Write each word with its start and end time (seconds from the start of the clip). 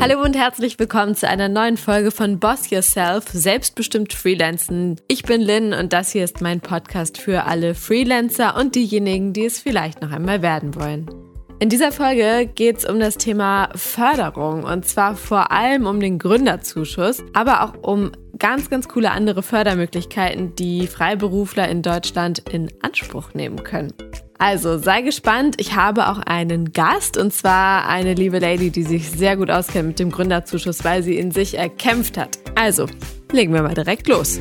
Hallo 0.00 0.22
und 0.22 0.34
herzlich 0.34 0.78
willkommen 0.78 1.14
zu 1.14 1.28
einer 1.28 1.50
neuen 1.50 1.76
Folge 1.76 2.10
von 2.10 2.40
Boss 2.40 2.70
Yourself, 2.70 3.24
selbstbestimmt 3.34 4.14
Freelancen. 4.14 4.98
Ich 5.08 5.24
bin 5.24 5.42
Lynn 5.42 5.74
und 5.74 5.92
das 5.92 6.10
hier 6.10 6.24
ist 6.24 6.40
mein 6.40 6.62
Podcast 6.62 7.18
für 7.18 7.44
alle 7.44 7.74
Freelancer 7.74 8.56
und 8.56 8.76
diejenigen, 8.76 9.34
die 9.34 9.44
es 9.44 9.60
vielleicht 9.60 10.00
noch 10.00 10.10
einmal 10.10 10.40
werden 10.40 10.74
wollen. 10.74 11.06
In 11.58 11.68
dieser 11.68 11.92
Folge 11.92 12.50
geht 12.54 12.78
es 12.78 12.86
um 12.86 12.98
das 12.98 13.18
Thema 13.18 13.68
Förderung 13.74 14.64
und 14.64 14.86
zwar 14.86 15.16
vor 15.16 15.52
allem 15.52 15.84
um 15.84 16.00
den 16.00 16.18
Gründerzuschuss, 16.18 17.22
aber 17.34 17.62
auch 17.62 17.74
um 17.82 18.12
ganz, 18.38 18.70
ganz 18.70 18.88
coole 18.88 19.10
andere 19.10 19.42
Fördermöglichkeiten, 19.42 20.54
die 20.56 20.86
Freiberufler 20.86 21.68
in 21.68 21.82
Deutschland 21.82 22.38
in 22.50 22.70
Anspruch 22.80 23.34
nehmen 23.34 23.62
können. 23.64 23.92
Also 24.40 24.78
sei 24.78 25.02
gespannt, 25.02 25.56
ich 25.58 25.76
habe 25.76 26.08
auch 26.08 26.18
einen 26.18 26.72
Gast 26.72 27.18
und 27.18 27.30
zwar 27.30 27.86
eine 27.86 28.14
liebe 28.14 28.38
Lady, 28.38 28.70
die 28.70 28.84
sich 28.84 29.10
sehr 29.10 29.36
gut 29.36 29.50
auskennt 29.50 29.86
mit 29.86 29.98
dem 29.98 30.10
Gründerzuschuss, 30.10 30.82
weil 30.82 31.02
sie 31.02 31.18
in 31.18 31.30
sich 31.30 31.58
erkämpft 31.58 32.16
hat. 32.16 32.38
Also, 32.54 32.86
legen 33.32 33.52
wir 33.52 33.60
mal 33.60 33.74
direkt 33.74 34.08
los. 34.08 34.40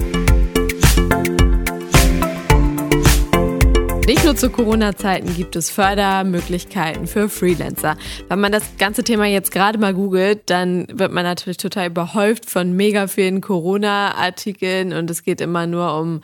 Nicht 4.10 4.26
nur 4.26 4.36
zu 4.36 4.50
Corona-Zeiten 4.50 5.36
gibt 5.36 5.56
es 5.56 5.70
Fördermöglichkeiten 5.70 7.06
für 7.06 7.30
Freelancer. 7.30 7.96
Wenn 8.28 8.40
man 8.40 8.52
das 8.52 8.64
ganze 8.80 9.04
Thema 9.04 9.28
jetzt 9.28 9.52
gerade 9.52 9.78
mal 9.78 9.94
googelt, 9.94 10.50
dann 10.50 10.88
wird 10.92 11.12
man 11.12 11.24
natürlich 11.24 11.58
total 11.58 11.90
überhäuft 11.90 12.50
von 12.50 12.74
mega 12.76 13.06
vielen 13.06 13.40
Corona-Artikeln 13.40 14.94
und 14.94 15.12
es 15.12 15.24
geht 15.24 15.42
immer 15.42 15.68
nur 15.68 15.96
um 16.00 16.22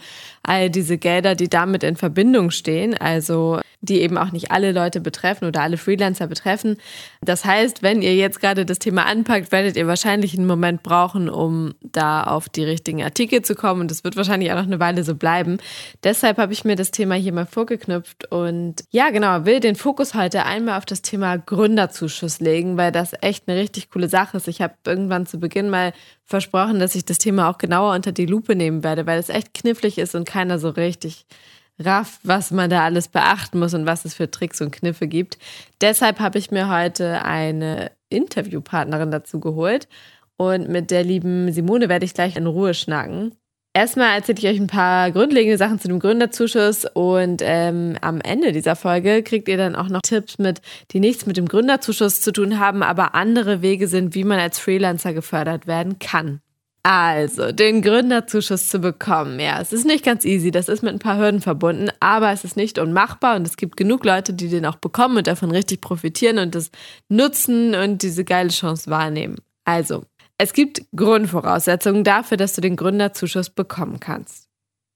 all 0.48 0.70
diese 0.70 0.98
Gelder, 0.98 1.36
die 1.36 1.50
damit 1.50 1.84
in 1.84 1.96
Verbindung 1.96 2.52
stehen, 2.52 2.96
also 2.96 3.60
die 3.82 4.02
eben 4.02 4.18
auch 4.18 4.32
nicht 4.32 4.52
alle 4.52 4.72
Leute 4.72 5.00
betreffen 5.00 5.46
oder 5.46 5.62
alle 5.62 5.78
Freelancer 5.78 6.28
betreffen. 6.28 6.78
Das 7.22 7.46
heißt, 7.46 7.84
wenn 7.84 8.02
ihr 8.02 8.16
jetzt 8.16 8.42
gerade 8.42 8.66
das 8.66 8.80
Thema 8.80 9.06
anpackt, 9.06 9.52
werdet 9.52 9.78
ihr 9.78 9.88
wahrscheinlich 9.88 10.36
einen 10.38 10.48
Moment 10.48 10.84
brauchen, 10.84 11.30
um 11.30 11.76
da 11.82 12.24
auf 12.24 12.50
die 12.50 12.64
richtigen 12.64 13.04
Artikel 13.04 13.42
zu 13.42 13.56
kommen 13.56 13.82
und 13.82 13.92
das 13.92 14.04
wird 14.04 14.16
wahrscheinlich 14.18 14.52
auch 14.52 14.56
noch 14.56 14.64
eine 14.64 14.80
Weile 14.80 15.04
so 15.04 15.16
bleiben. 15.16 15.58
Deshalb 16.04 16.38
habe 16.38 16.54
ich 16.54 16.66
mir 16.66 16.76
das 16.76 16.92
Thema 16.92 17.16
hier 17.16 17.34
mal 17.34 17.46
vorgeknüpft 17.46 18.32
und 18.32 18.84
ja, 18.90 19.10
genau, 19.10 19.46
will 19.46 19.60
den 19.60 19.76
Fokus 19.76 20.14
heute 20.14 20.46
einmal 20.46 20.78
auf 20.78 20.86
das 20.86 21.02
Thema 21.02 21.38
Gründerzuschuss 21.38 22.40
legen, 22.40 22.78
weil 22.78 22.92
das 22.92 23.14
echt 23.22 23.48
eine 23.48 23.60
richtig 23.60 23.90
coole 23.90 24.10
Sache 24.10 24.38
ist. 24.38 24.48
Ich 24.48 24.62
habe 24.62 24.74
irgendwann 24.86 25.26
zu 25.26 25.40
Beginn 25.40 25.70
mal 25.70 25.94
versprochen, 26.26 26.80
dass 26.80 26.96
ich 26.96 27.06
das 27.06 27.20
Thema 27.20 27.50
auch 27.50 27.58
genauer 27.58 27.94
unter 27.94 28.12
die 28.12 28.26
Lupe 28.26 28.56
nehmen 28.56 28.84
werde, 28.84 29.06
weil 29.06 29.20
es 29.20 29.30
echt 29.30 29.54
knifflig 29.54 29.98
ist 29.98 30.16
und 30.16 30.28
keiner 30.28 30.60
so 30.60 30.70
richtig 30.70 31.26
rafft, 31.80 32.20
was 32.24 32.52
man 32.52 32.70
da 32.70 32.84
alles 32.84 33.08
beachten 33.08 33.60
muss 33.60 33.74
und 33.74 33.86
was 33.86 34.06
es 34.06 34.14
für 34.14 34.32
Tricks 34.32 34.62
und 34.62 34.72
Kniffe 34.72 35.08
gibt. 35.08 35.38
Deshalb 35.82 36.20
habe 36.20 36.40
ich 36.40 36.52
mir 36.52 36.70
heute 36.70 37.24
eine 37.24 37.92
Interviewpartnerin 38.10 39.12
dazu 39.12 39.40
geholt 39.40 39.88
und 40.38 40.70
mit 40.70 40.92
der 40.92 41.04
lieben 41.04 41.52
Simone 41.52 41.90
werde 41.90 42.06
ich 42.06 42.14
gleich 42.14 42.36
in 42.36 42.48
Ruhe 42.48 42.74
schnacken. 42.74 43.36
Erstmal 43.76 44.16
erzähle 44.16 44.38
ich 44.40 44.48
euch 44.48 44.58
ein 44.58 44.68
paar 44.68 45.12
grundlegende 45.12 45.58
Sachen 45.58 45.82
zu 45.82 45.90
dem 45.90 46.00
Gründerzuschuss 46.00 46.86
und 46.94 47.42
ähm, 47.44 47.98
am 48.00 48.22
Ende 48.22 48.54
dieser 48.54 48.78
Folge 48.78 49.22
kriegt 49.22 49.50
ihr 49.50 49.58
dann 49.58 49.76
auch 49.76 49.90
noch 49.90 50.00
Tipps 50.02 50.38
mit, 50.38 50.62
die 50.92 51.02
nichts 51.02 51.26
mit 51.26 51.36
dem 51.36 51.50
Gründerzuschuss 51.50 52.22
zu 52.22 52.32
tun 52.32 52.58
haben, 52.58 52.84
aber 52.84 53.16
andere 53.16 53.62
Wege 53.62 53.90
sind, 53.90 54.16
wie 54.16 54.24
man 54.24 54.40
als 54.40 54.60
Freelancer 54.60 55.14
gefördert 55.14 55.68
werden 55.68 56.00
kann. 56.00 56.40
Also, 56.84 57.52
den 57.52 57.82
Gründerzuschuss 57.82 58.70
zu 58.70 58.80
bekommen, 58.80 59.42
ja, 59.42 59.60
es 59.60 59.74
ist 59.74 59.86
nicht 59.86 60.06
ganz 60.06 60.24
easy, 60.24 60.52
das 60.52 60.70
ist 60.70 60.82
mit 60.82 60.94
ein 60.94 61.00
paar 61.00 61.18
Hürden 61.18 61.42
verbunden, 61.42 61.90
aber 62.00 62.32
es 62.32 62.46
ist 62.46 62.56
nicht 62.56 62.80
unmachbar 62.80 63.36
und 63.36 63.46
es 63.46 63.58
gibt 63.58 63.76
genug 63.76 64.06
Leute, 64.06 64.34
die 64.34 64.48
den 64.48 64.66
auch 64.66 64.78
bekommen 64.78 65.18
und 65.18 65.28
davon 65.28 65.52
richtig 65.52 65.82
profitieren 65.82 66.38
und 66.38 66.56
das 66.56 66.72
nutzen 67.10 67.76
und 67.76 68.04
diese 68.04 68.24
geile 68.24 68.52
Chance 68.52 68.90
wahrnehmen. 68.90 69.36
Also, 69.66 70.06
es 70.38 70.54
gibt 70.54 70.84
Grundvoraussetzungen 70.96 72.04
dafür, 72.04 72.38
dass 72.38 72.54
du 72.54 72.62
den 72.62 72.76
Gründerzuschuss 72.76 73.50
bekommen 73.50 74.00
kannst. 74.00 74.50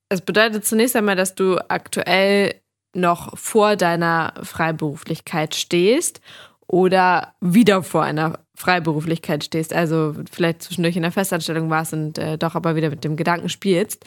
Es 0.09 0.22
bedeutet 0.22 0.66
zunächst 0.66 0.95
einmal, 0.95 1.16
dass 1.16 1.35
du 1.35 1.57
aktuell 1.69 2.55
noch 2.94 3.38
vor 3.38 3.75
deiner 3.75 4.33
Freiberuflichkeit 4.41 5.55
stehst 5.55 6.22
oder 6.67 7.33
wieder 7.39 7.83
vor 7.83 8.03
einer 8.03 8.39
Freiberuflichkeit 8.55 9.44
stehst, 9.44 9.73
also 9.73 10.16
vielleicht 10.31 10.63
zwischendurch 10.63 10.95
in 10.95 11.03
der 11.03 11.11
Festanstellung 11.11 11.69
warst 11.69 11.94
und 11.94 12.17
äh, 12.17 12.38
doch 12.38 12.55
aber 12.55 12.75
wieder 12.75 12.89
mit 12.89 13.03
dem 13.03 13.16
Gedanken 13.16 13.49
spielst. 13.49 14.05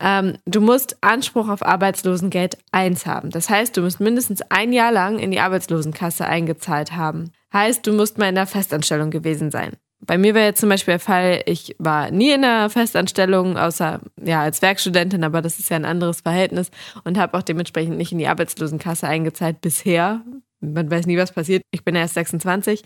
Ähm, 0.00 0.38
du 0.46 0.60
musst 0.60 0.96
Anspruch 1.02 1.48
auf 1.48 1.62
Arbeitslosengeld 1.62 2.58
1 2.70 3.06
haben. 3.06 3.30
Das 3.30 3.50
heißt, 3.50 3.76
du 3.76 3.82
musst 3.82 4.00
mindestens 4.00 4.42
ein 4.50 4.72
Jahr 4.72 4.92
lang 4.92 5.18
in 5.18 5.30
die 5.30 5.40
Arbeitslosenkasse 5.40 6.26
eingezahlt 6.26 6.92
haben. 6.92 7.32
Heißt, 7.52 7.86
du 7.86 7.92
musst 7.92 8.18
mal 8.18 8.28
in 8.28 8.36
der 8.36 8.46
Festanstellung 8.46 9.10
gewesen 9.10 9.50
sein. 9.50 9.76
Bei 10.00 10.16
mir 10.16 10.34
war 10.34 10.42
jetzt 10.42 10.60
zum 10.60 10.68
Beispiel 10.68 10.92
der 10.92 11.00
Fall, 11.00 11.42
ich 11.46 11.74
war 11.78 12.10
nie 12.10 12.30
in 12.30 12.44
einer 12.44 12.70
Festanstellung, 12.70 13.56
außer 13.56 14.00
ja 14.24 14.42
als 14.42 14.62
Werkstudentin, 14.62 15.24
aber 15.24 15.42
das 15.42 15.58
ist 15.58 15.70
ja 15.70 15.76
ein 15.76 15.84
anderes 15.84 16.20
Verhältnis 16.20 16.70
und 17.04 17.18
habe 17.18 17.36
auch 17.36 17.42
dementsprechend 17.42 17.96
nicht 17.96 18.12
in 18.12 18.18
die 18.18 18.28
Arbeitslosenkasse 18.28 19.08
eingezahlt 19.08 19.60
bisher. 19.60 20.22
Man 20.60 20.90
weiß 20.90 21.06
nie, 21.06 21.18
was 21.18 21.32
passiert. 21.32 21.62
Ich 21.72 21.84
bin 21.84 21.94
erst 21.96 22.14
26. 22.14 22.84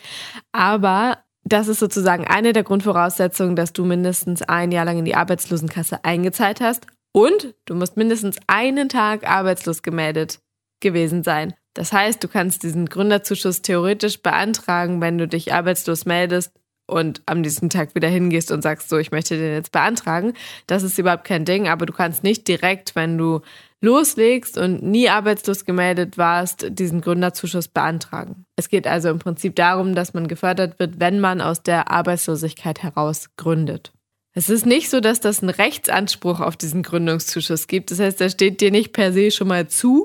Aber 0.53 1.19
das 1.45 1.69
ist 1.69 1.81
sozusagen 1.81 2.27
eine 2.27 2.53
der 2.53 2.62
Grundvoraussetzungen, 2.62 3.56
dass 3.56 3.73
du 3.73 3.84
mindestens 3.84 4.43
ein 4.43 4.73
Jahr 4.73 4.84
lang 4.84 4.99
in 4.99 5.05
die 5.05 5.15
Arbeitslosenkasse 5.15 6.05
eingezahlt 6.05 6.61
hast 6.61 6.87
und 7.12 7.55
du 7.67 7.75
musst 7.75 7.97
mindestens 7.97 8.39
einen 8.47 8.89
Tag 8.89 9.29
arbeitslos 9.29 9.83
gemeldet 9.83 10.41
gewesen 10.81 11.23
sein. 11.23 11.55
Das 11.75 11.93
heißt, 11.93 12.23
du 12.23 12.29
kannst 12.29 12.62
diesen 12.62 12.87
Gründerzuschuss 12.87 13.62
theoretisch 13.62 14.23
beantragen, 14.23 15.00
wenn 15.00 15.19
du 15.19 15.27
dich 15.27 15.53
arbeitslos 15.53 16.05
meldest 16.05 16.53
und 16.92 17.22
am 17.26 17.41
nächsten 17.41 17.70
Tag 17.70 17.94
wieder 17.94 18.08
hingehst 18.08 18.53
und 18.53 18.62
sagst, 18.62 18.88
so, 18.88 18.98
ich 18.98 19.10
möchte 19.10 19.36
den 19.36 19.54
jetzt 19.54 19.72
beantragen. 19.72 20.34
Das 20.66 20.82
ist 20.82 20.98
überhaupt 20.98 21.25
kein 21.25 21.44
Ding, 21.44 21.69
aber 21.69 21.86
du 21.86 21.92
kannst 21.92 22.22
nicht 22.22 22.47
direkt, 22.47 22.94
wenn 22.94 23.19
du 23.19 23.41
loslegst 23.80 24.56
und 24.58 24.82
nie 24.82 25.08
arbeitslos 25.08 25.64
gemeldet 25.64 26.16
warst, 26.16 26.66
diesen 26.70 27.00
Gründerzuschuss 27.00 27.69
beantragen. 27.69 28.47
Es 28.56 28.69
geht 28.69 28.86
also 28.86 29.10
im 29.10 29.19
Prinzip 29.19 29.56
darum, 29.56 29.94
dass 29.94 30.14
man 30.14 30.28
gefördert 30.28 30.78
wird, 30.78 31.00
wenn 31.00 31.19
man 31.19 31.41
aus 31.41 31.62
der 31.62 31.91
Arbeitslosigkeit 31.91 32.82
heraus 32.82 33.31
gründet. 33.36 33.92
Es 34.34 34.48
ist 34.48 34.64
nicht 34.64 34.88
so, 34.88 35.00
dass 35.00 35.20
das 35.20 35.41
einen 35.41 35.50
Rechtsanspruch 35.50 36.41
auf 36.41 36.56
diesen 36.56 36.82
Gründungszuschuss 36.82 37.66
gibt. 37.66 37.91
Das 37.91 37.98
heißt, 37.98 38.19
der 38.19 38.31
steht 38.31 38.60
dir 38.60 38.70
nicht 38.70 38.92
per 38.92 39.12
se 39.12 39.31
schon 39.31 39.48
mal 39.48 39.69
zu, 39.69 40.04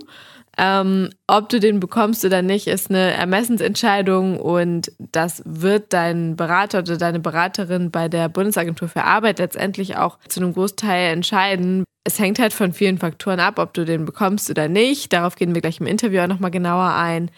ähm, 0.57 1.09
ob 1.27 1.49
du 1.49 1.59
den 1.59 1.79
bekommst 1.79 2.25
oder 2.25 2.41
nicht, 2.41 2.67
ist 2.67 2.89
eine 2.89 3.13
Ermessensentscheidung 3.13 4.39
und 4.39 4.91
das 4.97 5.43
wird 5.45 5.93
dein 5.93 6.35
Berater 6.35 6.79
oder 6.79 6.97
deine 6.97 7.19
Beraterin 7.19 7.91
bei 7.91 8.09
der 8.09 8.27
Bundesagentur 8.27 8.89
für 8.89 9.03
Arbeit 9.03 9.37
letztendlich 9.37 9.97
auch 9.97 10.17
zu 10.27 10.39
einem 10.39 10.53
Großteil 10.53 11.13
entscheiden. 11.13 11.83
Es 12.03 12.17
hängt 12.17 12.39
halt 12.39 12.53
von 12.53 12.73
vielen 12.73 12.97
Faktoren 12.97 13.39
ab, 13.39 13.59
ob 13.59 13.73
du 13.73 13.85
den 13.85 14.05
bekommst 14.05 14.49
oder 14.49 14.67
nicht. 14.67 15.13
Darauf 15.13 15.35
gehen 15.35 15.53
wir 15.53 15.61
gleich 15.61 15.79
im 15.79 15.87
Interview 15.87 16.21
auch 16.21 16.27
nochmal 16.27 16.51
genauer 16.51 16.93
ein. 16.93 17.29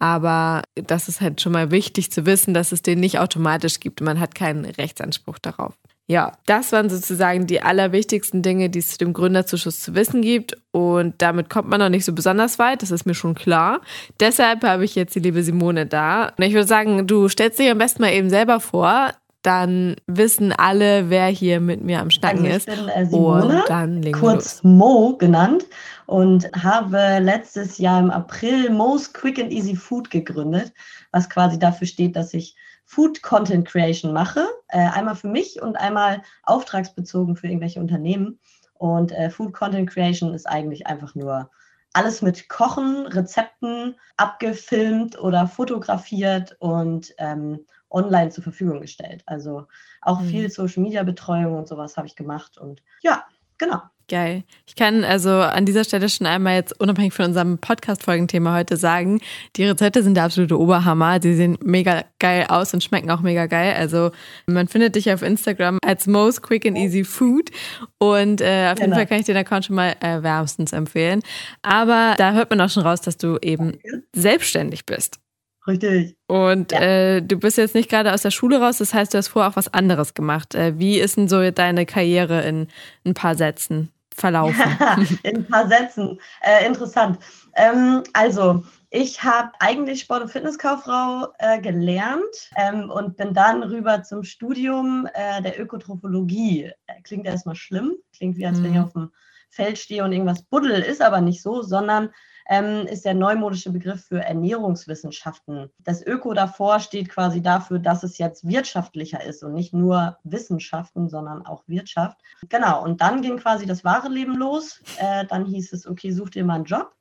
Aber 0.00 0.62
das 0.74 1.08
ist 1.08 1.20
halt 1.20 1.40
schon 1.40 1.52
mal 1.52 1.70
wichtig 1.70 2.10
zu 2.10 2.26
wissen, 2.26 2.54
dass 2.54 2.72
es 2.72 2.82
den 2.82 2.98
nicht 2.98 3.20
automatisch 3.20 3.78
gibt. 3.78 4.00
Man 4.00 4.18
hat 4.18 4.34
keinen 4.34 4.64
Rechtsanspruch 4.64 5.38
darauf. 5.38 5.74
Ja, 6.06 6.32
das 6.44 6.70
waren 6.72 6.90
sozusagen 6.90 7.46
die 7.46 7.62
allerwichtigsten 7.62 8.42
Dinge, 8.42 8.68
die 8.68 8.80
es 8.80 8.90
zu 8.90 8.98
dem 8.98 9.14
Gründerzuschuss 9.14 9.80
zu 9.80 9.94
wissen 9.94 10.20
gibt. 10.20 10.54
Und 10.70 11.14
damit 11.22 11.48
kommt 11.48 11.68
man 11.68 11.80
noch 11.80 11.88
nicht 11.88 12.04
so 12.04 12.12
besonders 12.12 12.58
weit, 12.58 12.82
das 12.82 12.90
ist 12.90 13.06
mir 13.06 13.14
schon 13.14 13.34
klar. 13.34 13.80
Deshalb 14.20 14.64
habe 14.64 14.84
ich 14.84 14.94
jetzt 14.94 15.14
die 15.14 15.20
liebe 15.20 15.42
Simone 15.42 15.86
da. 15.86 16.32
Und 16.36 16.44
ich 16.44 16.52
würde 16.52 16.66
sagen, 16.66 17.06
du 17.06 17.28
stellst 17.28 17.58
dich 17.58 17.70
am 17.70 17.78
besten 17.78 18.02
mal 18.02 18.12
eben 18.12 18.28
selber 18.28 18.60
vor. 18.60 19.12
Dann 19.40 19.96
wissen 20.06 20.52
alle, 20.52 21.08
wer 21.10 21.26
hier 21.26 21.60
mit 21.60 21.82
mir 21.82 22.00
am 22.00 22.10
Schnacken 22.10 22.46
also 22.46 22.48
ich 22.48 22.56
ist. 22.56 22.66
Bin, 22.66 22.88
äh, 22.88 23.06
Simone, 23.06 23.60
und 23.60 23.68
dann 23.68 24.12
kurz 24.12 24.62
los. 24.62 24.64
Mo 24.64 25.16
genannt 25.16 25.66
und 26.06 26.50
habe 26.54 27.18
letztes 27.20 27.78
Jahr 27.78 28.00
im 28.00 28.10
April 28.10 28.70
Mo's 28.70 29.12
Quick 29.12 29.38
and 29.38 29.52
Easy 29.52 29.76
Food 29.76 30.10
gegründet, 30.10 30.72
was 31.12 31.30
quasi 31.30 31.58
dafür 31.58 31.86
steht, 31.86 32.16
dass 32.16 32.34
ich 32.34 32.56
Food 32.84 33.22
Content 33.22 33.66
Creation 33.66 34.12
mache. 34.12 34.46
Äh, 34.68 34.88
einmal 34.88 35.16
für 35.16 35.28
mich 35.28 35.60
und 35.60 35.76
einmal 35.76 36.22
auftragsbezogen 36.42 37.36
für 37.36 37.48
irgendwelche 37.48 37.80
Unternehmen. 37.80 38.38
Und 38.74 39.12
äh, 39.12 39.30
Food 39.30 39.52
Content 39.52 39.90
Creation 39.90 40.34
ist 40.34 40.46
eigentlich 40.46 40.86
einfach 40.86 41.14
nur 41.14 41.50
alles 41.94 42.22
mit 42.22 42.48
Kochen, 42.48 43.06
Rezepten 43.06 43.94
abgefilmt 44.16 45.18
oder 45.18 45.46
fotografiert 45.46 46.56
und 46.58 47.14
ähm, 47.18 47.64
online 47.88 48.30
zur 48.30 48.42
Verfügung 48.42 48.80
gestellt. 48.80 49.22
Also 49.26 49.66
auch 50.02 50.20
mhm. 50.20 50.26
viel 50.26 50.50
Social 50.50 50.82
Media 50.82 51.04
Betreuung 51.04 51.56
und 51.56 51.68
sowas 51.68 51.96
habe 51.96 52.08
ich 52.08 52.16
gemacht. 52.16 52.58
Und 52.58 52.82
ja, 53.02 53.24
genau. 53.58 53.80
Geil. 54.08 54.44
Ich 54.66 54.76
kann 54.76 55.02
also 55.02 55.30
an 55.30 55.64
dieser 55.64 55.82
Stelle 55.82 56.10
schon 56.10 56.26
einmal 56.26 56.56
jetzt 56.56 56.78
unabhängig 56.78 57.14
von 57.14 57.26
unserem 57.26 57.56
Podcast-Folgenthema 57.56 58.54
heute 58.54 58.76
sagen, 58.76 59.20
die 59.56 59.64
Rezepte 59.64 60.02
sind 60.02 60.14
der 60.14 60.24
absolute 60.24 60.58
Oberhammer. 60.58 61.22
Sie 61.22 61.34
sehen 61.34 61.56
mega 61.64 62.04
geil 62.18 62.44
aus 62.48 62.74
und 62.74 62.84
schmecken 62.84 63.10
auch 63.10 63.22
mega 63.22 63.46
geil. 63.46 63.74
Also 63.78 64.10
man 64.46 64.68
findet 64.68 64.96
dich 64.96 65.10
auf 65.10 65.22
Instagram 65.22 65.78
als 65.82 66.06
Most 66.06 66.42
Quick 66.42 66.66
and 66.66 66.76
Easy 66.76 67.02
Food 67.02 67.50
und 67.98 68.42
äh, 68.42 68.68
auf 68.70 68.78
jeden 68.78 68.90
genau. 68.90 68.96
Fall 68.96 69.06
kann 69.06 69.20
ich 69.20 69.26
den 69.26 69.38
Account 69.38 69.64
schon 69.64 69.76
mal 69.76 69.94
äh, 70.00 70.22
wärmstens 70.22 70.74
empfehlen. 70.74 71.22
Aber 71.62 72.14
da 72.18 72.32
hört 72.34 72.50
man 72.50 72.60
auch 72.60 72.70
schon 72.70 72.82
raus, 72.82 73.00
dass 73.00 73.16
du 73.16 73.38
eben 73.40 73.78
selbstständig 74.14 74.84
bist. 74.84 75.18
Richtig. 75.66 76.16
Und 76.26 76.72
ja. 76.72 76.80
äh, 76.80 77.22
du 77.22 77.38
bist 77.38 77.56
jetzt 77.56 77.74
nicht 77.74 77.88
gerade 77.88 78.12
aus 78.12 78.22
der 78.22 78.30
Schule 78.30 78.60
raus, 78.60 78.78
das 78.78 78.92
heißt, 78.92 79.14
du 79.14 79.18
hast 79.18 79.28
vorher 79.28 79.50
auch 79.50 79.56
was 79.56 79.72
anderes 79.72 80.12
gemacht. 80.12 80.54
Äh, 80.54 80.78
wie 80.78 80.98
ist 80.98 81.16
denn 81.16 81.28
so 81.28 81.50
deine 81.50 81.86
Karriere 81.86 82.42
in 82.42 82.68
ein 83.06 83.14
paar 83.14 83.34
Sätzen 83.34 83.90
verlaufen? 84.14 84.62
in 85.22 85.36
ein 85.36 85.46
paar 85.46 85.68
Sätzen. 85.68 86.20
Äh, 86.40 86.66
interessant. 86.66 87.18
Ähm, 87.54 88.02
also, 88.12 88.64
ich 88.90 89.22
habe 89.22 89.50
eigentlich 89.58 90.00
Sport- 90.00 90.22
und 90.22 90.30
Fitnesskauffrau 90.30 91.28
äh, 91.38 91.60
gelernt 91.60 92.50
ähm, 92.56 92.90
und 92.90 93.16
bin 93.16 93.34
dann 93.34 93.62
rüber 93.62 94.02
zum 94.02 94.22
Studium 94.22 95.08
äh, 95.14 95.42
der 95.42 95.60
Ökotrophologie. 95.60 96.70
Äh, 96.86 97.02
klingt 97.02 97.26
erstmal 97.26 97.56
schlimm, 97.56 97.94
klingt 98.16 98.36
wie 98.36 98.46
als 98.46 98.62
wenn 98.62 98.70
ich 98.70 98.78
mhm. 98.78 98.84
auf 98.84 98.92
dem 98.92 99.10
Feld 99.50 99.78
stehe 99.78 100.04
und 100.04 100.12
irgendwas 100.12 100.42
buddel, 100.42 100.80
ist 100.80 101.02
aber 101.02 101.20
nicht 101.20 101.42
so, 101.42 101.62
sondern 101.62 102.10
ähm, 102.46 102.86
ist 102.86 103.04
der 103.04 103.14
neumodische 103.14 103.70
Begriff 103.70 104.04
für 104.04 104.22
Ernährungswissenschaften. 104.22 105.70
Das 105.78 106.04
Öko 106.06 106.34
davor 106.34 106.80
steht 106.80 107.08
quasi 107.08 107.40
dafür, 107.40 107.78
dass 107.78 108.02
es 108.02 108.18
jetzt 108.18 108.46
wirtschaftlicher 108.46 109.24
ist 109.24 109.42
und 109.42 109.54
nicht 109.54 109.72
nur 109.72 110.18
Wissenschaften, 110.24 111.08
sondern 111.08 111.46
auch 111.46 111.62
Wirtschaft. 111.66 112.20
Genau, 112.48 112.82
und 112.82 113.00
dann 113.00 113.22
ging 113.22 113.38
quasi 113.38 113.66
das 113.66 113.84
wahre 113.84 114.08
Leben 114.08 114.36
los. 114.36 114.82
Äh, 114.98 115.24
dann 115.26 115.46
hieß 115.46 115.72
es, 115.72 115.86
okay, 115.86 116.10
such 116.10 116.30
dir 116.30 116.44
mal 116.44 116.56
einen 116.56 116.64
Job. 116.64 116.94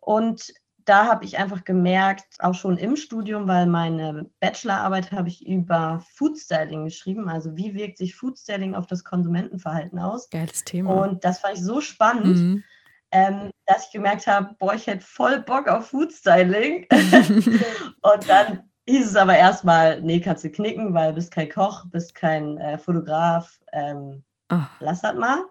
Und 0.00 0.52
da 0.86 1.06
habe 1.06 1.24
ich 1.24 1.38
einfach 1.38 1.64
gemerkt, 1.64 2.24
auch 2.40 2.54
schon 2.54 2.76
im 2.76 2.96
Studium, 2.96 3.46
weil 3.46 3.66
meine 3.66 4.28
Bachelorarbeit 4.40 5.12
habe 5.12 5.28
ich 5.28 5.46
über 5.46 6.02
Foodstyling 6.14 6.84
geschrieben. 6.84 7.28
Also 7.28 7.56
wie 7.56 7.74
wirkt 7.74 7.98
sich 7.98 8.16
Foodstyling 8.16 8.74
auf 8.74 8.86
das 8.86 9.04
Konsumentenverhalten 9.04 10.00
aus? 10.00 10.30
Geiles 10.30 10.64
Thema. 10.64 10.94
Und 10.94 11.24
das 11.24 11.38
fand 11.38 11.54
ich 11.54 11.62
so 11.62 11.80
spannend, 11.80 12.38
mhm 12.38 12.64
ähm, 13.12 13.50
dass 13.70 13.86
ich 13.86 13.92
gemerkt 13.92 14.26
habe, 14.26 14.54
boah, 14.58 14.74
ich 14.74 14.86
hätte 14.86 15.04
voll 15.04 15.40
Bock 15.40 15.68
auf 15.68 15.88
Foodstyling. 15.88 16.86
und 16.90 18.28
dann 18.28 18.64
hieß 18.88 19.06
es 19.06 19.16
aber 19.16 19.36
erstmal, 19.36 20.00
nee, 20.02 20.20
kannst 20.20 20.44
du 20.44 20.50
knicken, 20.50 20.92
weil 20.94 21.10
du 21.10 21.14
bist 21.16 21.30
kein 21.30 21.48
Koch, 21.48 21.84
bist 21.86 22.14
kein 22.14 22.58
äh, 22.58 22.78
Fotograf. 22.78 23.60
Ähm, 23.72 24.24
oh. 24.52 24.58
Lass 24.80 25.02
das 25.02 25.14
mal. 25.14 25.44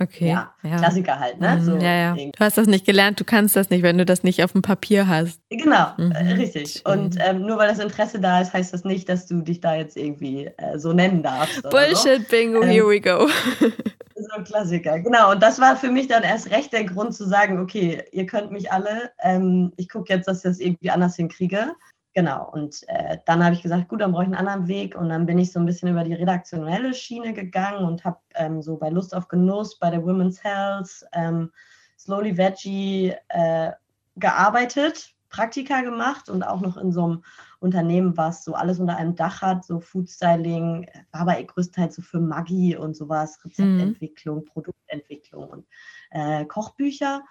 Okay. 0.00 0.28
Ja, 0.30 0.54
ja, 0.62 0.78
Klassiker 0.78 1.20
halt, 1.20 1.38
ne? 1.38 1.56
Mhm, 1.56 1.64
so 1.64 1.76
ja, 1.76 1.94
ja. 1.94 2.14
Du 2.14 2.40
hast 2.40 2.56
das 2.56 2.66
nicht 2.66 2.86
gelernt, 2.86 3.20
du 3.20 3.24
kannst 3.24 3.54
das 3.54 3.68
nicht, 3.68 3.82
wenn 3.82 3.98
du 3.98 4.06
das 4.06 4.22
nicht 4.24 4.42
auf 4.42 4.52
dem 4.52 4.62
Papier 4.62 5.06
hast. 5.06 5.38
Genau, 5.50 5.88
mhm. 5.98 6.12
äh, 6.12 6.32
richtig. 6.32 6.82
Und 6.86 7.18
ähm, 7.20 7.42
nur 7.42 7.58
weil 7.58 7.68
das 7.68 7.78
Interesse 7.78 8.18
da 8.18 8.40
ist, 8.40 8.54
heißt 8.54 8.72
das 8.72 8.84
nicht, 8.84 9.08
dass 9.08 9.26
du 9.26 9.42
dich 9.42 9.60
da 9.60 9.76
jetzt 9.76 9.98
irgendwie 9.98 10.46
äh, 10.56 10.78
so 10.78 10.94
nennen 10.94 11.22
darfst. 11.22 11.62
Bullshit, 11.64 12.22
so. 12.22 12.28
Bingo, 12.30 12.62
ähm, 12.62 12.70
here 12.70 12.88
we 12.88 13.00
go. 13.00 13.28
so 14.32 14.38
ein 14.38 14.44
Klassiker, 14.44 14.98
genau. 15.00 15.32
Und 15.32 15.42
das 15.42 15.60
war 15.60 15.76
für 15.76 15.90
mich 15.90 16.08
dann 16.08 16.22
erst 16.22 16.50
recht 16.50 16.72
der 16.72 16.84
Grund 16.84 17.14
zu 17.14 17.26
sagen, 17.26 17.60
okay, 17.60 18.04
ihr 18.12 18.26
könnt 18.26 18.50
mich 18.50 18.72
alle, 18.72 19.12
ähm, 19.20 19.72
ich 19.76 19.88
gucke 19.88 20.12
jetzt, 20.12 20.26
dass 20.26 20.38
ich 20.38 20.42
das 20.44 20.60
irgendwie 20.60 20.90
anders 20.90 21.16
hinkriege. 21.16 21.74
Genau, 22.14 22.50
und 22.50 22.86
äh, 22.88 23.18
dann 23.24 23.42
habe 23.42 23.54
ich 23.54 23.62
gesagt, 23.62 23.88
gut, 23.88 24.00
dann 24.00 24.12
brauche 24.12 24.24
ich 24.24 24.28
einen 24.28 24.46
anderen 24.46 24.68
Weg. 24.68 24.96
Und 24.96 25.08
dann 25.08 25.26
bin 25.26 25.38
ich 25.38 25.52
so 25.52 25.60
ein 25.60 25.66
bisschen 25.66 25.90
über 25.90 26.04
die 26.04 26.14
redaktionelle 26.14 26.94
Schiene 26.94 27.32
gegangen 27.32 27.84
und 27.84 28.04
habe 28.04 28.18
ähm, 28.34 28.62
so 28.62 28.76
bei 28.76 28.90
Lust 28.90 29.14
auf 29.14 29.28
Genuss, 29.28 29.78
bei 29.78 29.90
der 29.90 30.04
Women's 30.04 30.42
Health, 30.42 31.06
ähm, 31.12 31.50
Slowly 31.98 32.36
Veggie 32.36 33.14
äh, 33.28 33.70
gearbeitet, 34.16 35.14
Praktika 35.30 35.80
gemacht 35.80 36.28
und 36.28 36.42
auch 36.42 36.60
noch 36.60 36.76
in 36.76 36.92
so 36.92 37.04
einem 37.04 37.24
Unternehmen, 37.62 38.16
was 38.16 38.44
so 38.44 38.54
alles 38.54 38.80
unter 38.80 38.96
einem 38.96 39.14
Dach 39.14 39.40
hat, 39.40 39.64
so 39.64 39.80
Food 39.80 40.10
Styling, 40.10 40.86
war 41.12 41.22
aber 41.22 41.42
größtenteils 41.42 41.94
so 41.94 42.02
für 42.02 42.20
Maggi 42.20 42.76
und 42.76 42.96
sowas, 42.96 43.38
Rezeptentwicklung, 43.44 44.40
mhm. 44.40 44.44
Produktentwicklung 44.46 45.48
und 45.48 45.66
äh, 46.10 46.44
Kochbücher. 46.44 47.22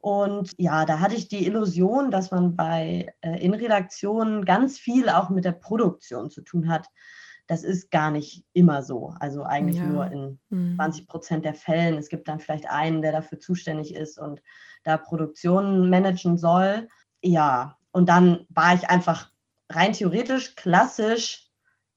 Und 0.00 0.52
ja, 0.58 0.84
da 0.84 1.00
hatte 1.00 1.16
ich 1.16 1.28
die 1.28 1.46
Illusion, 1.46 2.10
dass 2.10 2.30
man 2.30 2.54
bei 2.54 3.12
äh, 3.20 3.44
in 3.44 3.54
Redaktionen 3.54 4.44
ganz 4.44 4.78
viel 4.78 5.08
auch 5.08 5.30
mit 5.30 5.44
der 5.44 5.52
Produktion 5.52 6.30
zu 6.30 6.42
tun 6.42 6.68
hat. 6.68 6.86
Das 7.48 7.64
ist 7.64 7.90
gar 7.90 8.10
nicht 8.10 8.44
immer 8.52 8.82
so. 8.82 9.14
Also 9.18 9.42
eigentlich 9.42 9.78
ja. 9.78 9.86
nur 9.86 10.06
in 10.12 10.38
mhm. 10.50 10.76
20 10.76 11.08
Prozent 11.08 11.44
der 11.44 11.54
Fällen. 11.54 11.98
Es 11.98 12.10
gibt 12.10 12.28
dann 12.28 12.40
vielleicht 12.40 12.68
einen, 12.68 13.02
der 13.02 13.12
dafür 13.12 13.40
zuständig 13.40 13.94
ist 13.94 14.18
und 14.18 14.42
da 14.84 14.98
Produktionen 14.98 15.90
managen 15.90 16.36
soll. 16.36 16.88
Ja, 17.22 17.78
und 17.90 18.08
dann 18.08 18.46
war 18.50 18.74
ich 18.74 18.88
einfach 18.90 19.32
rein 19.70 19.92
theoretisch 19.92 20.54
klassisch 20.54 21.46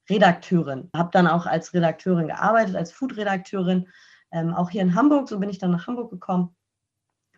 Redakteurin. 0.10 0.90
Habe 0.96 1.10
dann 1.12 1.28
auch 1.28 1.46
als 1.46 1.74
Redakteurin 1.74 2.28
gearbeitet, 2.28 2.76
als 2.76 2.92
Food-Redakteurin, 2.92 3.88
ähm, 4.32 4.54
auch 4.54 4.70
hier 4.70 4.82
in 4.82 4.96
Hamburg. 4.96 5.30
So 5.30 5.40
bin 5.40 5.50
ich 5.50 5.60
dann 5.60 5.72
nach 5.72 5.88
Hamburg 5.88 6.12
gekommen 6.12 6.56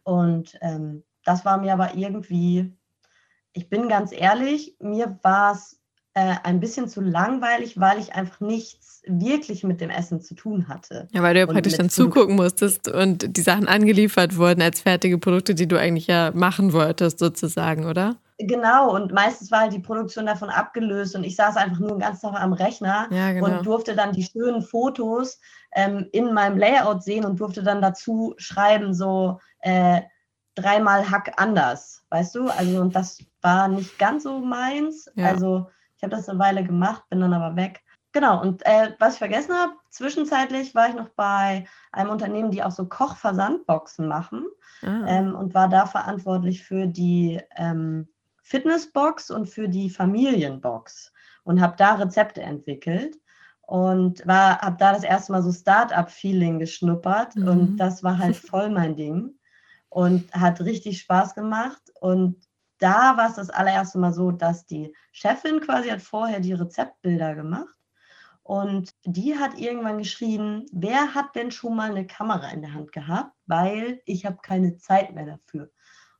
und 0.03 0.57
ähm, 0.61 1.03
das 1.23 1.45
war 1.45 1.57
mir 1.57 1.73
aber 1.73 1.95
irgendwie, 1.95 2.73
ich 3.53 3.69
bin 3.69 3.87
ganz 3.87 4.11
ehrlich, 4.11 4.75
mir 4.79 5.17
war 5.23 5.53
es 5.53 5.79
äh, 6.13 6.35
ein 6.43 6.59
bisschen 6.59 6.89
zu 6.89 7.01
langweilig, 7.01 7.79
weil 7.79 7.99
ich 7.99 8.13
einfach 8.13 8.39
nichts 8.39 9.01
wirklich 9.07 9.63
mit 9.63 9.81
dem 9.81 9.89
Essen 9.89 10.21
zu 10.21 10.35
tun 10.35 10.67
hatte. 10.67 11.07
Ja, 11.11 11.23
weil 11.23 11.33
du 11.33 11.39
ja 11.41 11.45
praktisch 11.47 11.77
dann 11.77 11.89
zugucken 11.89 12.35
musstest 12.35 12.87
und 12.89 13.35
die 13.35 13.41
Sachen 13.41 13.67
angeliefert 13.67 14.37
wurden 14.37 14.61
als 14.61 14.81
fertige 14.81 15.17
Produkte, 15.17 15.55
die 15.55 15.67
du 15.67 15.79
eigentlich 15.79 16.07
ja 16.07 16.31
machen 16.33 16.73
wolltest, 16.73 17.19
sozusagen, 17.19 17.85
oder? 17.85 18.17
Genau, 18.39 18.95
und 18.95 19.13
meistens 19.13 19.51
war 19.51 19.61
halt 19.61 19.73
die 19.73 19.79
Produktion 19.79 20.25
davon 20.25 20.49
abgelöst 20.49 21.15
und 21.15 21.23
ich 21.23 21.35
saß 21.35 21.55
einfach 21.55 21.79
nur 21.79 21.89
den 21.89 21.99
ganzen 21.99 22.31
Tag 22.31 22.41
am 22.41 22.53
Rechner 22.53 23.07
ja, 23.11 23.31
genau. 23.31 23.45
und 23.45 23.65
durfte 23.65 23.95
dann 23.95 24.11
die 24.11 24.23
schönen 24.23 24.63
Fotos 24.63 25.39
ähm, 25.73 26.07
in 26.11 26.33
meinem 26.33 26.57
Layout 26.57 27.03
sehen 27.03 27.25
und 27.25 27.39
durfte 27.39 27.61
dann 27.61 27.81
dazu 27.81 28.33
schreiben, 28.37 28.93
so 28.93 29.39
äh, 29.59 30.01
dreimal 30.55 31.09
Hack 31.09 31.33
anders, 31.37 32.03
weißt 32.09 32.35
du? 32.35 32.49
Also, 32.49 32.81
und 32.81 32.95
das 32.95 33.19
war 33.41 33.67
nicht 33.67 33.99
ganz 33.99 34.23
so 34.23 34.39
meins. 34.39 35.11
Ja. 35.15 35.27
Also, 35.27 35.69
ich 35.95 36.03
habe 36.03 36.15
das 36.15 36.27
eine 36.27 36.39
Weile 36.39 36.63
gemacht, 36.63 37.03
bin 37.09 37.21
dann 37.21 37.33
aber 37.33 37.55
weg. 37.55 37.81
Genau, 38.13 38.41
und 38.41 38.63
äh, 38.65 38.93
was 38.99 39.13
ich 39.13 39.19
vergessen 39.19 39.55
habe, 39.55 39.73
zwischenzeitlich 39.89 40.75
war 40.75 40.87
ich 40.87 40.95
noch 40.95 41.09
bei 41.09 41.65
einem 41.91 42.11
Unternehmen, 42.11 42.51
die 42.51 42.63
auch 42.63 42.71
so 42.71 42.85
Kochversandboxen 42.85 44.07
machen 44.07 44.45
ah. 44.83 45.05
ähm, 45.07 45.33
und 45.33 45.55
war 45.55 45.67
da 45.67 45.87
verantwortlich 45.87 46.63
für 46.63 46.85
die 46.85 47.41
ähm, 47.55 48.07
Fitnessbox 48.43 49.31
und 49.31 49.47
für 49.49 49.67
die 49.67 49.89
Familienbox 49.89 51.11
und 51.43 51.61
habe 51.61 51.75
da 51.77 51.95
Rezepte 51.95 52.41
entwickelt 52.41 53.17
und 53.61 54.25
war 54.27 54.59
habe 54.59 54.75
da 54.77 54.93
das 54.93 55.03
erste 55.03 55.31
Mal 55.31 55.41
so 55.41 55.51
Start-up-Feeling 55.51 56.59
geschnuppert 56.59 57.35
mhm. 57.35 57.47
und 57.47 57.77
das 57.77 58.03
war 58.03 58.17
halt 58.17 58.35
voll 58.51 58.69
mein 58.69 58.95
Ding 58.95 59.31
und 59.89 60.31
hat 60.33 60.61
richtig 60.61 60.99
Spaß 60.99 61.33
gemacht 61.35 61.81
und 61.99 62.45
da 62.79 63.15
war 63.15 63.29
es 63.29 63.35
das 63.35 63.49
allererste 63.49 63.97
Mal 63.97 64.13
so, 64.13 64.31
dass 64.31 64.65
die 64.65 64.93
Chefin 65.13 65.61
quasi 65.61 65.89
hat 65.89 66.01
vorher 66.01 66.41
die 66.41 66.53
Rezeptbilder 66.53 67.35
gemacht 67.35 67.77
und 68.43 68.93
die 69.05 69.37
hat 69.37 69.57
irgendwann 69.57 69.99
geschrieben, 69.99 70.65
wer 70.73 71.15
hat 71.15 71.33
denn 71.35 71.51
schon 71.51 71.77
mal 71.77 71.91
eine 71.91 72.05
Kamera 72.05 72.49
in 72.49 72.61
der 72.61 72.73
Hand 72.73 72.91
gehabt, 72.91 73.31
weil 73.45 74.01
ich 74.05 74.25
habe 74.25 74.37
keine 74.41 74.75
Zeit 74.75 75.15
mehr 75.15 75.25
dafür. 75.25 75.71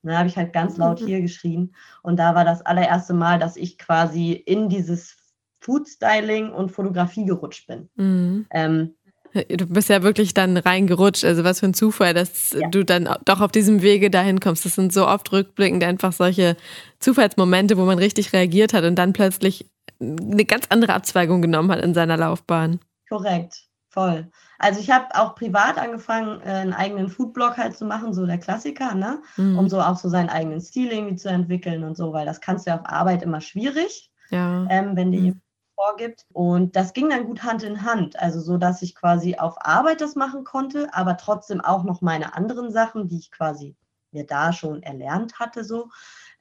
Dann 0.04 0.18
habe 0.18 0.28
ich 0.28 0.38
halt 0.38 0.54
ganz 0.54 0.78
laut 0.78 1.00
hier 1.00 1.22
geschrien. 1.22 1.74
Und 2.02 2.18
da 2.18 2.36
war 2.36 2.46
das 2.46 2.62
allererste 2.66 3.14
Mal, 3.14 3.40
dass 3.40 3.56
ich 3.56 3.78
quasi 3.78 4.34
in 4.34 4.70
dieses 4.70 5.16
Food-Styling 5.62 6.52
und 6.52 6.72
Fotografie 6.72 7.26
gerutscht 7.26 7.68
bin. 7.68 7.90
Mhm. 7.96 8.46
Ähm, 8.52 8.96
du 9.34 9.66
bist 9.66 9.90
ja 9.90 10.04
wirklich 10.04 10.34
dann 10.34 10.58
reingerutscht. 10.58 11.26
Also 11.26 11.44
was 11.44 11.60
für 11.60 11.68
ein 11.68 11.74
Zufall, 11.74 12.14
dass 12.14 12.52
ja. 12.52 12.68
du 12.70 12.84
dann 12.84 13.10
doch 13.26 13.42
auf 13.42 13.52
diesem 13.52 13.82
Wege 13.82 14.10
dahin 14.10 14.40
kommst. 14.40 14.66
Das 14.66 14.76
sind 14.76 14.94
so 14.94 15.08
oft 15.08 15.32
rückblickend 15.32 15.84
einfach 15.84 16.14
solche 16.14 16.56
Zufallsmomente, 17.00 17.78
wo 17.78 17.86
man 17.86 17.98
richtig 17.98 18.34
reagiert 18.34 18.74
hat 18.74 18.84
und 18.84 18.96
dann 18.96 19.14
plötzlich 19.14 19.66
eine 20.00 20.46
ganz 20.46 20.66
andere 20.70 20.94
Abzweigung 20.94 21.42
genommen 21.42 21.72
hat 21.72 21.82
in 21.82 21.94
seiner 21.94 22.18
Laufbahn. 22.18 22.80
Korrekt, 23.10 23.64
voll. 23.94 24.32
Also 24.58 24.80
ich 24.80 24.90
habe 24.90 25.14
auch 25.14 25.36
privat 25.36 25.78
angefangen, 25.78 26.42
äh, 26.42 26.46
einen 26.46 26.74
eigenen 26.74 27.10
Foodblog 27.10 27.58
halt 27.58 27.78
zu 27.78 27.86
machen, 27.86 28.14
so 28.14 28.26
der 28.26 28.40
Klassiker, 28.40 28.96
ne? 28.96 29.22
Mhm. 29.38 29.58
Um 29.60 29.70
so 29.70 29.80
auch 29.80 29.98
so 29.98 30.10
seinen 30.10 30.30
eigenen 30.30 30.62
Stil 30.62 30.92
irgendwie 30.92 31.16
zu 31.16 31.30
entwickeln 31.30 31.84
und 31.84 31.96
so, 31.96 32.12
weil 32.12 32.26
das 32.26 32.42
kannst 32.42 32.66
du 32.66 32.72
ja 32.72 32.80
auf 32.80 32.86
Arbeit 32.90 33.22
immer 33.22 33.40
schwierig, 33.40 34.12
ja. 34.32 34.66
ähm, 34.70 34.96
wenn 34.96 35.12
dir 35.12 35.22
mhm. 35.22 35.42
vorgibt. 35.76 36.26
Und 36.34 36.76
das 36.76 36.94
ging 36.94 37.10
dann 37.10 37.26
gut 37.26 37.44
Hand 37.44 37.62
in 37.62 37.84
Hand. 37.84 38.20
Also 38.20 38.42
so, 38.42 38.58
dass 38.58 38.82
ich 38.82 38.96
quasi 38.96 39.36
auf 39.36 39.56
Arbeit 39.60 40.02
das 40.02 40.16
machen 40.16 40.44
konnte, 40.44 40.94
aber 40.94 41.18
trotzdem 41.18 41.62
auch 41.62 41.84
noch 41.84 42.02
meine 42.02 42.36
anderen 42.36 42.72
Sachen, 42.72 43.08
die 43.08 43.20
ich 43.20 43.32
quasi 43.32 43.76
mir 44.12 44.26
da 44.26 44.54
schon 44.54 44.82
erlernt 44.82 45.40
hatte, 45.40 45.64
so. 45.64 45.90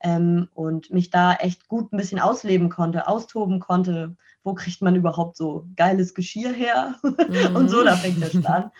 Ähm, 0.02 0.48
und 0.54 0.90
mich 0.90 1.10
da 1.10 1.34
echt 1.34 1.68
gut 1.68 1.92
ein 1.92 1.96
bisschen 1.96 2.18
ausleben 2.18 2.68
konnte, 2.68 3.06
austoben 3.06 3.60
konnte, 3.60 4.16
wo 4.42 4.54
kriegt 4.54 4.82
man 4.82 4.96
überhaupt 4.96 5.36
so 5.36 5.68
geiles 5.76 6.14
Geschirr 6.14 6.52
her 6.52 6.96
mhm. 7.02 7.54
und 7.56 7.68
so, 7.68 7.84
da 7.84 7.96
fängt 7.96 8.22
es 8.22 8.44
an. 8.44 8.70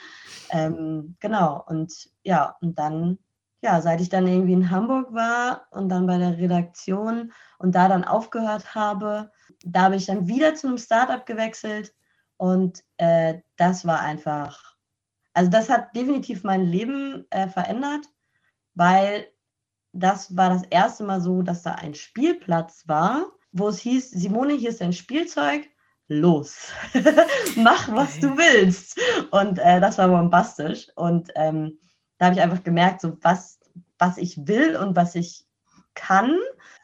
Ähm, 0.50 1.16
genau, 1.20 1.64
und 1.66 2.10
ja, 2.24 2.56
und 2.60 2.78
dann, 2.78 3.18
ja, 3.62 3.80
seit 3.80 4.00
ich 4.00 4.08
dann 4.08 4.26
irgendwie 4.26 4.52
in 4.52 4.70
Hamburg 4.70 5.12
war 5.14 5.66
und 5.70 5.88
dann 5.88 6.06
bei 6.06 6.18
der 6.18 6.36
Redaktion 6.36 7.32
und 7.58 7.74
da 7.74 7.88
dann 7.88 8.04
aufgehört 8.04 8.74
habe, 8.74 9.30
da 9.64 9.82
habe 9.82 9.96
ich 9.96 10.06
dann 10.06 10.26
wieder 10.26 10.54
zu 10.54 10.66
einem 10.66 10.78
Startup 10.78 11.24
gewechselt 11.24 11.94
und 12.36 12.82
äh, 12.96 13.40
das 13.56 13.86
war 13.86 14.00
einfach, 14.00 14.76
also 15.32 15.50
das 15.50 15.70
hat 15.70 15.94
definitiv 15.94 16.42
mein 16.42 16.66
Leben 16.66 17.26
äh, 17.30 17.48
verändert, 17.48 18.06
weil 18.74 19.28
das 19.92 20.36
war 20.36 20.50
das 20.50 20.62
erste 20.70 21.04
Mal 21.04 21.20
so, 21.20 21.42
dass 21.42 21.62
da 21.62 21.72
ein 21.72 21.94
Spielplatz 21.94 22.84
war, 22.86 23.26
wo 23.52 23.68
es 23.68 23.78
hieß, 23.78 24.10
Simone, 24.10 24.54
hier 24.54 24.70
ist 24.70 24.80
dein 24.80 24.92
Spielzeug, 24.92 25.68
los, 26.08 26.72
mach, 27.56 27.88
was 27.92 28.18
du 28.18 28.36
willst. 28.36 28.98
Und 29.30 29.58
äh, 29.58 29.80
das 29.80 29.98
war 29.98 30.08
bombastisch. 30.08 30.88
Und 30.96 31.30
ähm, 31.36 31.78
da 32.18 32.26
habe 32.26 32.36
ich 32.36 32.42
einfach 32.42 32.62
gemerkt, 32.62 33.00
so 33.00 33.16
was, 33.22 33.60
was 33.98 34.18
ich 34.18 34.46
will 34.46 34.76
und 34.76 34.96
was 34.96 35.14
ich 35.14 35.46
kann. 35.94 36.38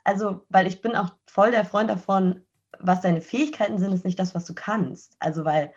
Also, 0.05 0.45
weil 0.49 0.67
ich 0.67 0.81
bin 0.81 0.95
auch 0.95 1.11
voll 1.27 1.51
der 1.51 1.65
Freund 1.65 1.91
davon, 1.91 2.43
was 2.79 3.01
deine 3.01 3.21
Fähigkeiten 3.21 3.79
sind, 3.79 3.93
ist 3.93 4.05
nicht 4.05 4.19
das, 4.19 4.35
was 4.35 4.45
du 4.45 4.55
kannst. 4.55 5.17
Also, 5.19 5.45
weil, 5.45 5.73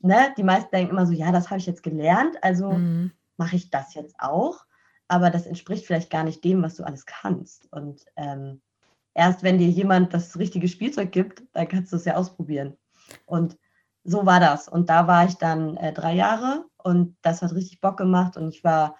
ne, 0.00 0.34
die 0.36 0.42
meisten 0.42 0.70
denken 0.70 0.92
immer 0.92 1.06
so, 1.06 1.12
ja, 1.12 1.32
das 1.32 1.50
habe 1.50 1.58
ich 1.58 1.66
jetzt 1.66 1.82
gelernt, 1.82 2.36
also 2.42 2.72
mhm. 2.72 3.12
mache 3.36 3.56
ich 3.56 3.70
das 3.70 3.94
jetzt 3.94 4.16
auch. 4.18 4.64
Aber 5.12 5.28
das 5.28 5.44
entspricht 5.44 5.84
vielleicht 5.84 6.08
gar 6.08 6.24
nicht 6.24 6.42
dem, 6.42 6.62
was 6.62 6.76
du 6.76 6.84
alles 6.84 7.04
kannst. 7.04 7.70
Und 7.70 8.06
ähm, 8.16 8.62
erst 9.12 9.42
wenn 9.42 9.58
dir 9.58 9.68
jemand 9.68 10.14
das 10.14 10.38
richtige 10.38 10.68
Spielzeug 10.68 11.12
gibt, 11.12 11.42
dann 11.52 11.68
kannst 11.68 11.92
du 11.92 11.96
es 11.96 12.06
ja 12.06 12.14
ausprobieren. 12.14 12.78
Und 13.26 13.58
so 14.04 14.24
war 14.24 14.40
das. 14.40 14.68
Und 14.68 14.88
da 14.88 15.06
war 15.06 15.26
ich 15.26 15.34
dann 15.34 15.76
äh, 15.76 15.92
drei 15.92 16.14
Jahre 16.14 16.64
und 16.78 17.14
das 17.20 17.42
hat 17.42 17.52
richtig 17.52 17.82
Bock 17.82 17.98
gemacht. 17.98 18.38
Und 18.38 18.54
ich 18.54 18.64
war 18.64 18.96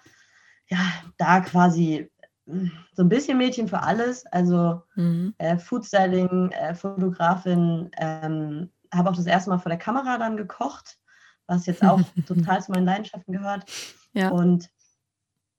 ja 0.69 0.77
da 1.17 1.39
quasi 1.39 2.11
hm, 2.45 2.71
so 2.95 3.01
ein 3.01 3.09
bisschen 3.09 3.39
Mädchen 3.39 3.67
für 3.67 3.81
alles. 3.81 4.23
Also 4.27 4.83
mhm. 4.93 5.33
äh, 5.39 5.57
Foodstyling, 5.57 6.51
äh, 6.51 6.75
Fotografin, 6.75 7.89
ähm, 7.97 8.69
habe 8.93 9.09
auch 9.09 9.15
das 9.15 9.25
erste 9.25 9.49
Mal 9.49 9.57
vor 9.57 9.71
der 9.71 9.79
Kamera 9.79 10.19
dann 10.19 10.37
gekocht, 10.37 10.99
was 11.47 11.65
jetzt 11.65 11.83
auch 11.83 12.01
total 12.27 12.61
zu 12.61 12.71
meinen 12.71 12.85
Leidenschaften 12.85 13.33
gehört. 13.33 13.65
Ja. 14.13 14.29
Und 14.29 14.69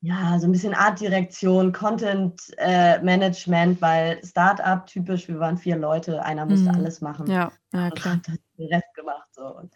ja, 0.04 0.38
so 0.38 0.46
ein 0.46 0.52
bisschen 0.52 0.75
Artdirektion, 0.75 1.73
Content 1.73 2.38
äh, 2.58 3.00
Management, 3.00 3.80
weil 3.80 4.23
Startup 4.23 4.87
typisch, 4.87 5.28
wir 5.28 5.38
waren 5.38 5.56
vier 5.56 5.76
Leute, 5.78 6.23
einer 6.23 6.44
musste 6.44 6.68
mhm. 6.68 6.75
alles 6.76 7.00
machen. 7.00 7.26
Ja, 7.26 7.50
ja 7.73 7.90
klar. 7.90 8.14
Und 8.14 8.28
hat 8.28 8.38
den 8.58 8.68
Rest 8.68 8.94
gemacht. 8.94 9.28
So. 9.32 9.46
Und, 9.46 9.73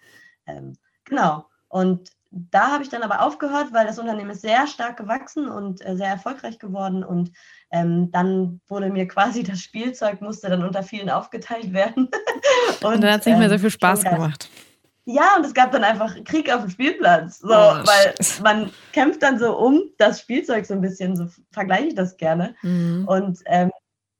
ähm, 0.46 0.74
genau. 1.04 1.46
Und 1.68 2.10
da 2.30 2.72
habe 2.72 2.82
ich 2.82 2.90
dann 2.90 3.02
aber 3.02 3.22
aufgehört, 3.22 3.68
weil 3.72 3.86
das 3.86 3.98
Unternehmen 3.98 4.28
ist 4.28 4.42
sehr 4.42 4.66
stark 4.66 4.98
gewachsen 4.98 5.48
und 5.48 5.84
äh, 5.86 5.96
sehr 5.96 6.08
erfolgreich 6.08 6.58
geworden. 6.58 7.02
Und 7.04 7.32
ähm, 7.70 8.10
dann 8.10 8.60
wurde 8.68 8.90
mir 8.90 9.08
quasi 9.08 9.42
das 9.42 9.60
Spielzeug, 9.60 10.20
musste 10.20 10.50
dann 10.50 10.62
unter 10.62 10.82
vielen 10.82 11.08
aufgeteilt 11.08 11.72
werden. 11.72 12.10
und, 12.82 12.84
und 12.84 13.00
dann 13.00 13.12
hat 13.12 13.20
es 13.20 13.26
nicht 13.26 13.38
mehr 13.38 13.48
so 13.48 13.54
ähm, 13.54 13.60
viel 13.62 13.70
Spaß 13.70 14.04
gemacht. 14.04 14.50
Ja, 15.10 15.36
und 15.38 15.46
es 15.46 15.54
gab 15.54 15.72
dann 15.72 15.84
einfach 15.84 16.22
Krieg 16.24 16.52
auf 16.52 16.60
dem 16.60 16.70
Spielplatz. 16.70 17.38
So, 17.38 17.48
oh, 17.48 17.50
weil 17.86 18.14
man 18.42 18.70
kämpft 18.92 19.22
dann 19.22 19.38
so 19.38 19.56
um 19.56 19.84
das 19.96 20.20
Spielzeug 20.20 20.66
so 20.66 20.74
ein 20.74 20.82
bisschen, 20.82 21.16
so 21.16 21.28
vergleiche 21.50 21.86
ich 21.86 21.94
das 21.94 22.18
gerne. 22.18 22.54
Mhm. 22.60 23.06
Und 23.08 23.38
ähm, 23.46 23.70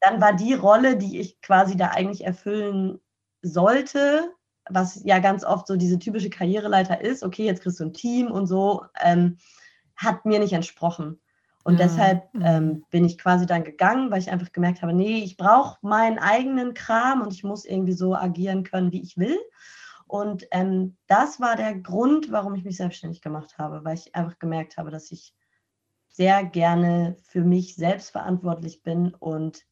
dann 0.00 0.18
war 0.18 0.33
die 0.33 0.54
Rolle, 0.54 0.97
die 0.97 1.21
ich 1.21 1.42
quasi 1.42 1.76
da 1.76 1.88
eigentlich 1.88 2.25
erfüllen 2.25 3.00
sollte, 3.42 4.33
was 4.71 5.02
ja 5.04 5.18
ganz 5.18 5.45
oft 5.45 5.66
so 5.66 5.76
diese 5.76 5.99
typische 5.99 6.30
Karriereleiter 6.30 7.02
ist, 7.02 7.23
okay, 7.23 7.45
jetzt 7.45 7.62
kriegst 7.62 7.80
du 7.80 7.85
ein 7.85 7.92
Team 7.92 8.30
und 8.30 8.47
so, 8.47 8.87
ähm, 9.02 9.37
hat 9.95 10.25
mir 10.25 10.38
nicht 10.38 10.54
entsprochen. 10.54 11.21
Und 11.64 11.78
ja. 11.78 11.87
deshalb 11.87 12.33
mhm. 12.33 12.42
ähm, 12.47 12.85
bin 12.88 13.04
ich 13.04 13.18
quasi 13.18 13.45
dann 13.45 13.62
gegangen, 13.62 14.11
weil 14.11 14.21
ich 14.21 14.30
einfach 14.30 14.52
gemerkt 14.52 14.80
habe, 14.80 14.95
nee, 14.95 15.18
ich 15.18 15.37
brauche 15.37 15.76
meinen 15.83 16.18
eigenen 16.18 16.73
Kram 16.73 17.21
und 17.21 17.35
ich 17.35 17.45
muss 17.45 17.66
irgendwie 17.66 17.92
so 17.92 18.14
agieren 18.14 18.64
können, 18.64 18.90
wie 18.90 19.02
ich 19.02 19.18
will. 19.18 19.38
Und 20.09 20.47
ähm, 20.50 20.97
das 21.07 21.38
war 21.38 21.57
der 21.57 21.75
Grund, 21.75 22.33
warum 22.33 22.55
ich 22.55 22.65
mich 22.65 22.79
selbstständig 22.79 23.21
gemacht 23.21 23.59
habe, 23.59 23.85
weil 23.85 23.95
ich 23.95 24.15
einfach 24.15 24.38
gemerkt 24.38 24.77
habe, 24.79 24.91
dass 24.91 25.12
ich 25.12 25.35
sehr 26.09 26.45
gerne 26.45 27.17
für 27.23 27.43
mich 27.43 27.77
selbst 27.77 28.11
verantwortlich 28.11 28.83
bin 28.83 29.15
und 29.15 29.65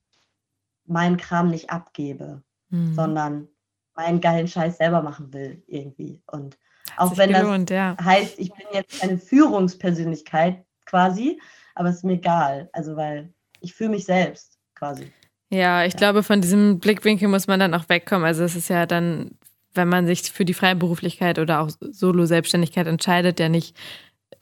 meinen 0.85 1.17
Kram 1.17 1.49
nicht 1.49 1.71
abgebe, 1.71 2.43
mhm. 2.69 2.95
sondern 2.95 3.49
meinen 3.95 4.21
geilen 4.21 4.47
Scheiß 4.47 4.77
selber 4.77 5.03
machen 5.03 5.33
will 5.33 5.65
irgendwie. 5.67 6.23
Und 6.27 6.59
auch 6.97 7.17
wenn 7.17 7.33
gelohnt, 7.33 7.71
das 7.71 7.75
ja. 7.75 7.97
heißt, 8.01 8.39
ich 8.39 8.53
bin 8.53 8.67
jetzt 8.73 9.03
eine 9.03 9.19
Führungspersönlichkeit 9.19 10.65
quasi, 10.85 11.41
aber 11.75 11.89
es 11.89 11.97
ist 11.97 12.05
mir 12.05 12.15
egal. 12.15 12.69
Also 12.73 12.95
weil 12.95 13.33
ich 13.61 13.75
fühle 13.75 13.91
mich 13.91 14.05
selbst 14.05 14.59
quasi. 14.75 15.11
Ja, 15.51 15.85
ich 15.85 15.95
ja. 15.95 15.99
glaube, 15.99 16.23
von 16.23 16.41
diesem 16.41 16.79
Blickwinkel 16.79 17.29
muss 17.29 17.47
man 17.47 17.61
dann 17.61 17.75
auch 17.75 17.89
wegkommen. 17.89 18.25
Also 18.25 18.45
es 18.45 18.57
ist 18.57 18.69
ja 18.69 18.87
dann 18.87 19.39
wenn 19.77 19.89
man 19.89 20.07
sich 20.07 20.23
für 20.33 20.45
die 20.45 20.55
Freiberuflichkeit 20.55 21.39
oder 21.39 21.61
auch 21.61 21.71
Solo-Selbstständigkeit 21.81 22.87
entscheidet, 22.87 23.41
ja 23.41 23.49
nicht, 23.49 23.77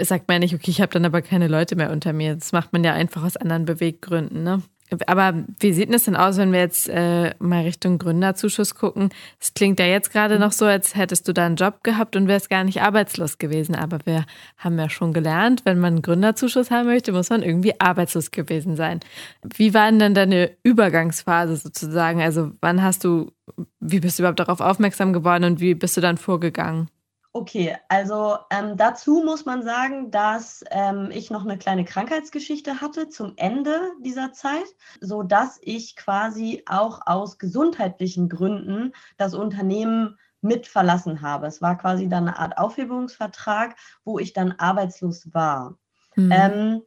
sagt 0.01 0.29
man 0.29 0.37
ja 0.37 0.39
nicht, 0.41 0.55
okay, 0.55 0.71
ich 0.71 0.81
habe 0.81 0.93
dann 0.93 1.05
aber 1.05 1.23
keine 1.23 1.49
Leute 1.49 1.77
mehr 1.77 1.91
unter 1.91 2.13
mir. 2.13 2.35
Das 2.35 2.53
macht 2.53 2.73
man 2.73 2.85
ja 2.85 2.93
einfach 2.95 3.23
aus 3.25 3.37
anderen 3.37 3.65
Beweggründen, 3.65 4.43
ne? 4.43 4.63
Aber 5.07 5.45
wie 5.61 5.73
sieht 5.73 5.93
es 5.93 6.05
denn 6.05 6.17
aus, 6.17 6.37
wenn 6.37 6.53
wir 6.53 6.61
jetzt 6.61 6.89
äh, 6.89 7.35
mal 7.39 7.63
Richtung 7.63 7.99
Gründerzuschuss 7.99 8.75
gucken? 8.75 9.11
Es 9.41 9.55
klingt 9.55 9.79
ja 9.79 9.87
jetzt 9.87 10.13
gerade 10.13 10.39
noch 10.39 10.53
so, 10.53 10.65
als 10.65 10.95
hättest 10.95 11.29
du 11.29 11.33
da 11.33 11.47
einen 11.47 11.57
Job 11.57 11.83
gehabt 11.83 12.17
und 12.17 12.29
wärst 12.29 12.51
gar 12.51 12.65
nicht 12.65 12.83
arbeitslos 12.83 13.39
gewesen. 13.39 13.75
Aber 13.75 13.99
wir 14.05 14.25
haben 14.59 14.79
ja 14.79 14.89
schon 14.91 15.13
gelernt, 15.13 15.63
wenn 15.65 15.79
man 15.79 15.95
einen 15.95 16.03
Gründerzuschuss 16.03 16.71
haben 16.71 16.87
möchte, 16.87 17.13
muss 17.13 17.31
man 17.31 17.43
irgendwie 17.43 17.81
arbeitslos 17.81 18.31
gewesen 18.31 18.77
sein. 18.77 19.01
Wie 19.43 19.75
war 19.75 19.91
denn 19.91 20.15
deine 20.15 20.51
Übergangsphase 20.63 21.57
sozusagen? 21.57 22.21
Also 22.21 22.53
wann 22.61 22.83
hast 22.83 23.05
du, 23.05 23.33
wie 23.81 24.01
bist 24.01 24.19
du 24.19 24.23
überhaupt 24.23 24.41
darauf 24.41 24.61
aufmerksam 24.61 25.13
geworden 25.13 25.45
und 25.45 25.61
wie 25.61 25.75
bist 25.75 25.97
du 25.97 26.01
dann 26.01 26.17
vorgegangen? 26.17 26.89
Okay, 27.37 27.77
also 27.89 28.39
ähm, 28.51 28.77
dazu 28.77 29.21
muss 29.25 29.45
man 29.45 29.65
sagen, 29.65 30.13
dass 30.13 30.65
ähm, 30.71 31.11
ich 31.11 31.33
noch 31.33 31.43
eine 31.45 31.59
kleine 31.59 31.85
Krankheitsgeschichte 31.85 32.81
hatte 32.81 33.09
zum 33.09 33.33
Ende 33.35 33.91
dieser 34.05 34.33
Zeit, 34.33 34.67
so 35.01 35.25
dass 35.25 35.59
ich 35.61 35.97
quasi 35.97 36.63
auch 36.67 37.01
aus 37.07 37.39
gesundheitlichen 37.39 38.29
Gründen 38.29 38.93
das 39.17 39.35
Unternehmen 39.35 40.17
mit 40.43 40.69
verlassen 40.69 41.23
habe. 41.23 41.49
Es 41.49 41.61
war 41.61 41.77
quasi 41.77 42.09
dann 42.09 42.29
eine 42.29 42.39
Art 42.39 42.57
Aufhebungsvertrag, 42.57 43.75
wo 44.05 44.21
ich 44.21 44.33
dann 44.33 44.53
arbeitslos 44.53 45.35
war. 45.35 45.77
Mhm. 46.15 46.31
Ähm, 46.31 46.83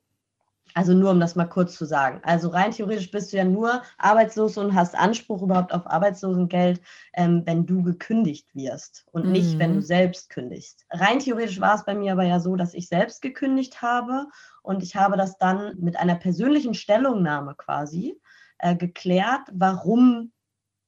also 0.73 0.93
nur 0.93 1.11
um 1.11 1.19
das 1.19 1.35
mal 1.35 1.45
kurz 1.45 1.75
zu 1.75 1.85
sagen. 1.85 2.19
Also 2.23 2.49
rein 2.49 2.71
theoretisch 2.71 3.11
bist 3.11 3.31
du 3.31 3.37
ja 3.37 3.43
nur 3.43 3.81
arbeitslos 3.97 4.57
und 4.57 4.73
hast 4.73 4.95
Anspruch 4.95 5.41
überhaupt 5.41 5.73
auf 5.73 5.87
Arbeitslosengeld, 5.87 6.81
ähm, 7.13 7.43
wenn 7.45 7.65
du 7.65 7.83
gekündigt 7.83 8.53
wirst 8.53 9.05
und 9.11 9.25
mhm. 9.25 9.31
nicht, 9.31 9.59
wenn 9.59 9.71
du 9.71 9.77
mhm. 9.77 9.83
selbst 9.83 10.29
kündigst. 10.29 10.85
Rein 10.89 11.19
theoretisch 11.19 11.59
war 11.59 11.75
es 11.75 11.85
bei 11.85 11.95
mir 11.95 12.13
aber 12.13 12.23
ja 12.23 12.39
so, 12.39 12.55
dass 12.55 12.73
ich 12.73 12.87
selbst 12.87 13.21
gekündigt 13.21 13.81
habe 13.81 14.27
und 14.61 14.83
ich 14.83 14.95
habe 14.95 15.17
das 15.17 15.37
dann 15.37 15.75
mit 15.79 15.97
einer 15.97 16.15
persönlichen 16.15 16.73
Stellungnahme 16.73 17.55
quasi 17.55 18.19
äh, 18.59 18.75
geklärt, 18.75 19.49
warum 19.53 20.31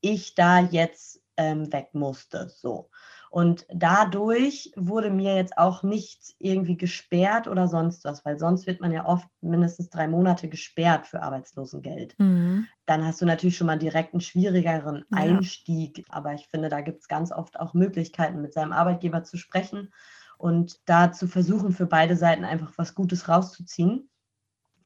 ich 0.01 0.35
da 0.35 0.59
jetzt 0.59 1.21
ähm, 1.37 1.71
weg 1.71 1.89
musste. 1.93 2.49
So. 2.49 2.89
Und 3.29 3.65
dadurch 3.71 4.71
wurde 4.75 5.11
mir 5.11 5.35
jetzt 5.35 5.57
auch 5.57 5.83
nichts 5.83 6.35
irgendwie 6.39 6.77
gesperrt 6.77 7.47
oder 7.47 7.67
sonst 7.67 8.03
was, 8.03 8.25
weil 8.25 8.39
sonst 8.39 8.65
wird 8.65 8.81
man 8.81 8.91
ja 8.91 9.05
oft 9.05 9.27
mindestens 9.41 9.89
drei 9.89 10.07
Monate 10.07 10.49
gesperrt 10.49 11.05
für 11.05 11.21
Arbeitslosengeld. 11.21 12.17
Mhm. 12.17 12.67
Dann 12.85 13.05
hast 13.05 13.21
du 13.21 13.25
natürlich 13.25 13.55
schon 13.55 13.67
mal 13.67 13.77
direkt 13.77 14.13
einen 14.13 14.21
schwierigeren 14.21 15.05
Einstieg. 15.11 15.99
Ja. 15.99 16.03
Aber 16.09 16.33
ich 16.33 16.47
finde, 16.47 16.69
da 16.69 16.81
gibt 16.81 17.01
es 17.01 17.07
ganz 17.07 17.31
oft 17.31 17.59
auch 17.59 17.75
Möglichkeiten, 17.75 18.41
mit 18.41 18.53
seinem 18.53 18.71
Arbeitgeber 18.71 19.23
zu 19.23 19.37
sprechen 19.37 19.93
und 20.39 20.79
da 20.85 21.11
zu 21.11 21.27
versuchen, 21.27 21.71
für 21.71 21.85
beide 21.85 22.15
Seiten 22.15 22.45
einfach 22.45 22.71
was 22.77 22.95
Gutes 22.95 23.27
rauszuziehen. 23.27 24.09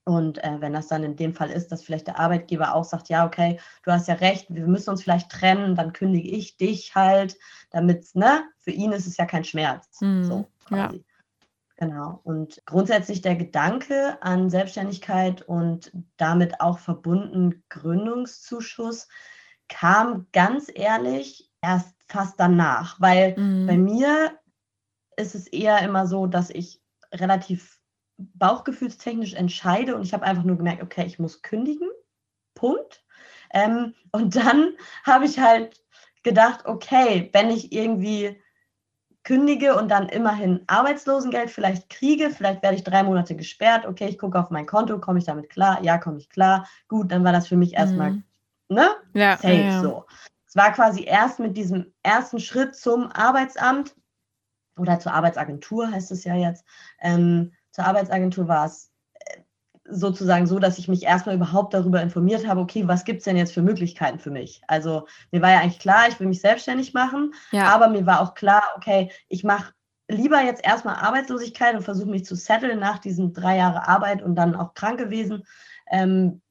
Und 0.05 0.43
äh, 0.43 0.57
wenn 0.59 0.73
das 0.73 0.87
dann 0.87 1.03
in 1.03 1.15
dem 1.15 1.33
Fall 1.33 1.49
ist, 1.49 1.71
dass 1.71 1.83
vielleicht 1.83 2.07
der 2.07 2.19
Arbeitgeber 2.19 2.75
auch 2.75 2.83
sagt, 2.83 3.09
ja, 3.09 3.25
okay, 3.25 3.59
du 3.83 3.91
hast 3.91 4.07
ja 4.07 4.15
recht, 4.15 4.47
wir 4.49 4.67
müssen 4.67 4.89
uns 4.89 5.03
vielleicht 5.03 5.31
trennen, 5.31 5.75
dann 5.75 5.93
kündige 5.93 6.29
ich 6.29 6.57
dich 6.57 6.93
halt, 6.93 7.37
damit, 7.69 8.13
ne, 8.13 8.43
für 8.57 8.71
ihn 8.71 8.91
ist 8.91 9.07
es 9.07 9.17
ja 9.17 9.25
kein 9.25 9.45
Schmerz. 9.45 10.01
Mhm, 10.01 10.23
so 10.23 10.47
quasi. 10.65 10.97
Ja. 10.97 11.03
Genau. 11.77 12.19
Und 12.23 12.61
grundsätzlich 12.65 13.21
der 13.21 13.35
Gedanke 13.35 14.17
an 14.21 14.49
Selbstständigkeit 14.49 15.41
und 15.41 15.91
damit 16.17 16.61
auch 16.61 16.79
verbunden 16.79 17.63
Gründungszuschuss 17.69 19.07
kam 19.69 20.27
ganz 20.33 20.69
ehrlich 20.73 21.49
erst 21.61 21.95
fast 22.07 22.39
danach, 22.39 22.99
weil 23.01 23.37
mhm. 23.37 23.67
bei 23.67 23.77
mir 23.77 24.37
ist 25.17 25.35
es 25.35 25.47
eher 25.47 25.81
immer 25.81 26.05
so, 26.05 26.27
dass 26.27 26.49
ich 26.49 26.81
relativ 27.11 27.79
bauchgefühlstechnisch 28.35 29.33
entscheide 29.33 29.95
und 29.95 30.03
ich 30.03 30.13
habe 30.13 30.25
einfach 30.25 30.43
nur 30.43 30.57
gemerkt, 30.57 30.83
okay, 30.83 31.05
ich 31.05 31.19
muss 31.19 31.41
kündigen. 31.41 31.89
Punkt. 32.55 33.03
Ähm, 33.51 33.93
und 34.11 34.35
dann 34.35 34.73
habe 35.05 35.25
ich 35.25 35.39
halt 35.39 35.83
gedacht, 36.23 36.65
okay, 36.65 37.29
wenn 37.33 37.49
ich 37.49 37.71
irgendwie 37.71 38.39
kündige 39.23 39.75
und 39.75 39.89
dann 39.89 40.09
immerhin 40.09 40.63
Arbeitslosengeld 40.67 41.49
vielleicht 41.49 41.89
kriege, 41.89 42.29
vielleicht 42.29 42.61
werde 42.61 42.75
ich 42.75 42.83
drei 42.83 43.03
Monate 43.03 43.35
gesperrt, 43.35 43.85
okay, 43.85 44.07
ich 44.07 44.17
gucke 44.17 44.37
auf 44.37 44.49
mein 44.49 44.65
Konto, 44.65 44.99
komme 44.99 45.19
ich 45.19 45.25
damit 45.25 45.49
klar? 45.49 45.81
Ja, 45.81 45.97
komme 45.97 46.17
ich 46.17 46.29
klar. 46.29 46.67
Gut, 46.89 47.11
dann 47.11 47.23
war 47.23 47.31
das 47.31 47.47
für 47.47 47.55
mich 47.55 47.73
erstmal, 47.73 48.11
mhm. 48.11 48.23
ne? 48.67 48.89
Ja, 49.13 49.37
Safe 49.37 49.53
ja. 49.53 49.81
so. 49.81 50.05
Es 50.45 50.55
war 50.55 50.71
quasi 50.73 51.03
erst 51.03 51.39
mit 51.39 51.57
diesem 51.57 51.93
ersten 52.03 52.39
Schritt 52.39 52.75
zum 52.75 53.11
Arbeitsamt 53.11 53.95
oder 54.77 54.99
zur 54.99 55.13
Arbeitsagentur 55.13 55.89
heißt 55.89 56.11
es 56.11 56.23
ja 56.23 56.35
jetzt, 56.35 56.65
ähm, 56.99 57.53
zur 57.73 57.85
Arbeitsagentur 57.85 58.47
war 58.47 58.67
es 58.67 58.91
äh, 59.13 59.41
sozusagen 59.89 60.47
so, 60.47 60.59
dass 60.59 60.77
ich 60.77 60.87
mich 60.87 61.03
erstmal 61.03 61.35
überhaupt 61.35 61.73
darüber 61.73 62.01
informiert 62.01 62.47
habe, 62.47 62.61
okay, 62.61 62.87
was 62.87 63.03
gibt 63.03 63.19
es 63.19 63.25
denn 63.25 63.35
jetzt 63.35 63.53
für 63.53 63.61
Möglichkeiten 63.61 64.19
für 64.19 64.31
mich? 64.31 64.61
Also 64.67 65.07
mir 65.31 65.41
war 65.41 65.51
ja 65.51 65.59
eigentlich 65.59 65.79
klar, 65.79 66.07
ich 66.07 66.19
will 66.19 66.27
mich 66.27 66.39
selbstständig 66.39 66.93
machen, 66.93 67.33
ja. 67.51 67.65
aber 67.65 67.89
mir 67.89 68.05
war 68.05 68.21
auch 68.21 68.33
klar, 68.33 68.63
okay, 68.77 69.11
ich 69.27 69.43
mache 69.43 69.73
lieber 70.07 70.41
jetzt 70.41 70.63
erstmal 70.63 70.95
Arbeitslosigkeit 70.95 71.75
und 71.75 71.83
versuche 71.83 72.09
mich 72.09 72.25
zu 72.25 72.35
setteln 72.35 72.79
nach 72.79 72.99
diesen 72.99 73.33
drei 73.33 73.57
Jahren 73.57 73.77
Arbeit 73.77 74.21
und 74.21 74.35
dann 74.35 74.55
auch 74.55 74.73
krank 74.73 74.99
gewesen. 74.99 75.43
Ähm, 75.89 76.41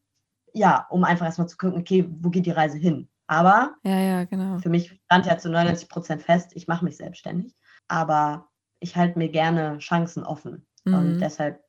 ja, 0.55 0.87
um 0.91 1.05
einfach 1.05 1.27
erstmal 1.27 1.49
zu 1.49 1.57
gucken, 1.57 1.81
okay, 1.81 2.07
wo 2.21 2.29
geht 2.29 2.47
die 2.47 2.51
Reise 2.51 2.77
hin? 2.77 3.09
Aber 3.27 3.77
ja, 3.83 3.99
ja, 3.99 4.25
genau. 4.25 4.59
für 4.59 4.69
mich 4.69 5.01
stand 5.07 5.27
ja 5.27 5.39
zu 5.39 5.49
99 5.49 5.89
Prozent 5.89 6.23
fest, 6.23 6.53
ich 6.55 6.69
mache 6.69 6.85
mich 6.85 6.97
selbstständig. 6.97 7.55
Aber 7.89 8.49
ich 8.81 8.97
halte 8.97 9.19
mir 9.19 9.29
gerne 9.29 9.79
Chancen 9.79 10.25
offen. 10.25 10.67
Mhm. 10.85 10.95
Und 10.95 11.19
deshalb 11.21 11.63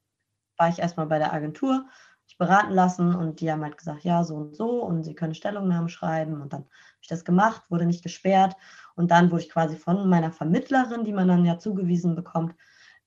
war 0.58 0.70
ich 0.70 0.80
erstmal 0.80 1.08
bei 1.08 1.20
der 1.20 1.34
Agentur, 1.34 1.86
ich 2.28 2.38
beraten 2.38 2.72
lassen 2.72 3.14
und 3.14 3.42
die 3.42 3.52
haben 3.52 3.64
halt 3.64 3.78
gesagt, 3.78 4.04
ja, 4.04 4.24
so 4.24 4.36
und 4.36 4.56
so 4.56 4.84
und 4.84 5.04
sie 5.04 5.14
können 5.14 5.36
Stellungnahmen 5.36 5.90
schreiben 5.90 6.42
und 6.42 6.54
dann 6.54 6.62
habe 6.62 6.70
ich 7.02 7.08
das 7.08 7.26
gemacht, 7.26 7.64
wurde 7.70 7.86
nicht 7.86 8.04
gesperrt 8.04 8.56
und 8.96 9.12
dann 9.12 9.30
wurde 9.30 9.44
ich 9.44 9.50
quasi 9.50 9.76
von 9.76 10.10
meiner 10.10 10.32
Vermittlerin, 10.32 11.04
die 11.04 11.14
man 11.14 11.28
dann 11.28 11.46
ja 11.46 11.60
zugewiesen 11.60 12.16
bekommt, 12.16 12.56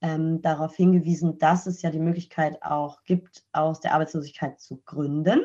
ähm, 0.02 0.42
darauf 0.42 0.76
hingewiesen, 0.76 1.38
dass 1.38 1.66
es 1.66 1.80
ja 1.82 1.90
die 1.90 1.98
Möglichkeit 1.98 2.62
auch 2.62 3.02
gibt, 3.04 3.44
aus 3.52 3.80
der 3.80 3.94
Arbeitslosigkeit 3.94 4.60
zu 4.60 4.82
gründen. 4.84 5.40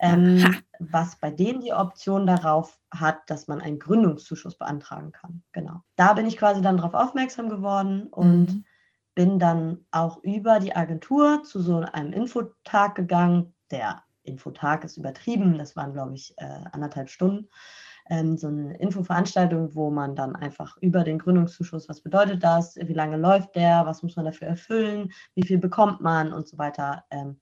Ähm, 0.00 0.62
was 0.80 1.16
bei 1.20 1.30
denen 1.30 1.60
die 1.60 1.72
Option 1.72 2.26
darauf 2.26 2.80
hat, 2.90 3.18
dass 3.30 3.46
man 3.46 3.60
einen 3.60 3.78
Gründungszuschuss 3.78 4.58
beantragen 4.58 5.12
kann. 5.12 5.44
Genau. 5.52 5.82
Da 5.94 6.14
bin 6.14 6.26
ich 6.26 6.36
quasi 6.36 6.60
dann 6.60 6.78
darauf 6.78 6.94
aufmerksam 6.94 7.48
geworden 7.48 8.08
und 8.08 8.54
mhm 8.54 8.64
bin 9.14 9.38
dann 9.38 9.84
auch 9.90 10.22
über 10.22 10.60
die 10.60 10.74
Agentur 10.74 11.42
zu 11.44 11.60
so 11.60 11.78
einem 11.78 12.12
Infotag 12.12 12.94
gegangen. 12.94 13.54
Der 13.70 14.02
Infotag 14.22 14.84
ist 14.84 14.96
übertrieben, 14.96 15.58
das 15.58 15.76
waren, 15.76 15.92
glaube 15.92 16.14
ich, 16.14 16.34
äh, 16.38 16.64
anderthalb 16.72 17.10
Stunden. 17.10 17.48
Ähm, 18.10 18.36
so 18.36 18.48
eine 18.48 18.76
Infoveranstaltung, 18.78 19.74
wo 19.74 19.90
man 19.90 20.14
dann 20.14 20.36
einfach 20.36 20.76
über 20.78 21.04
den 21.04 21.18
Gründungszuschuss, 21.18 21.88
was 21.88 22.02
bedeutet 22.02 22.42
das, 22.44 22.76
wie 22.76 22.92
lange 22.92 23.16
läuft 23.16 23.54
der, 23.56 23.86
was 23.86 24.02
muss 24.02 24.16
man 24.16 24.26
dafür 24.26 24.48
erfüllen, 24.48 25.10
wie 25.34 25.46
viel 25.46 25.58
bekommt 25.58 26.00
man 26.00 26.32
und 26.32 26.46
so 26.46 26.58
weiter. 26.58 27.04
Ähm, 27.10 27.40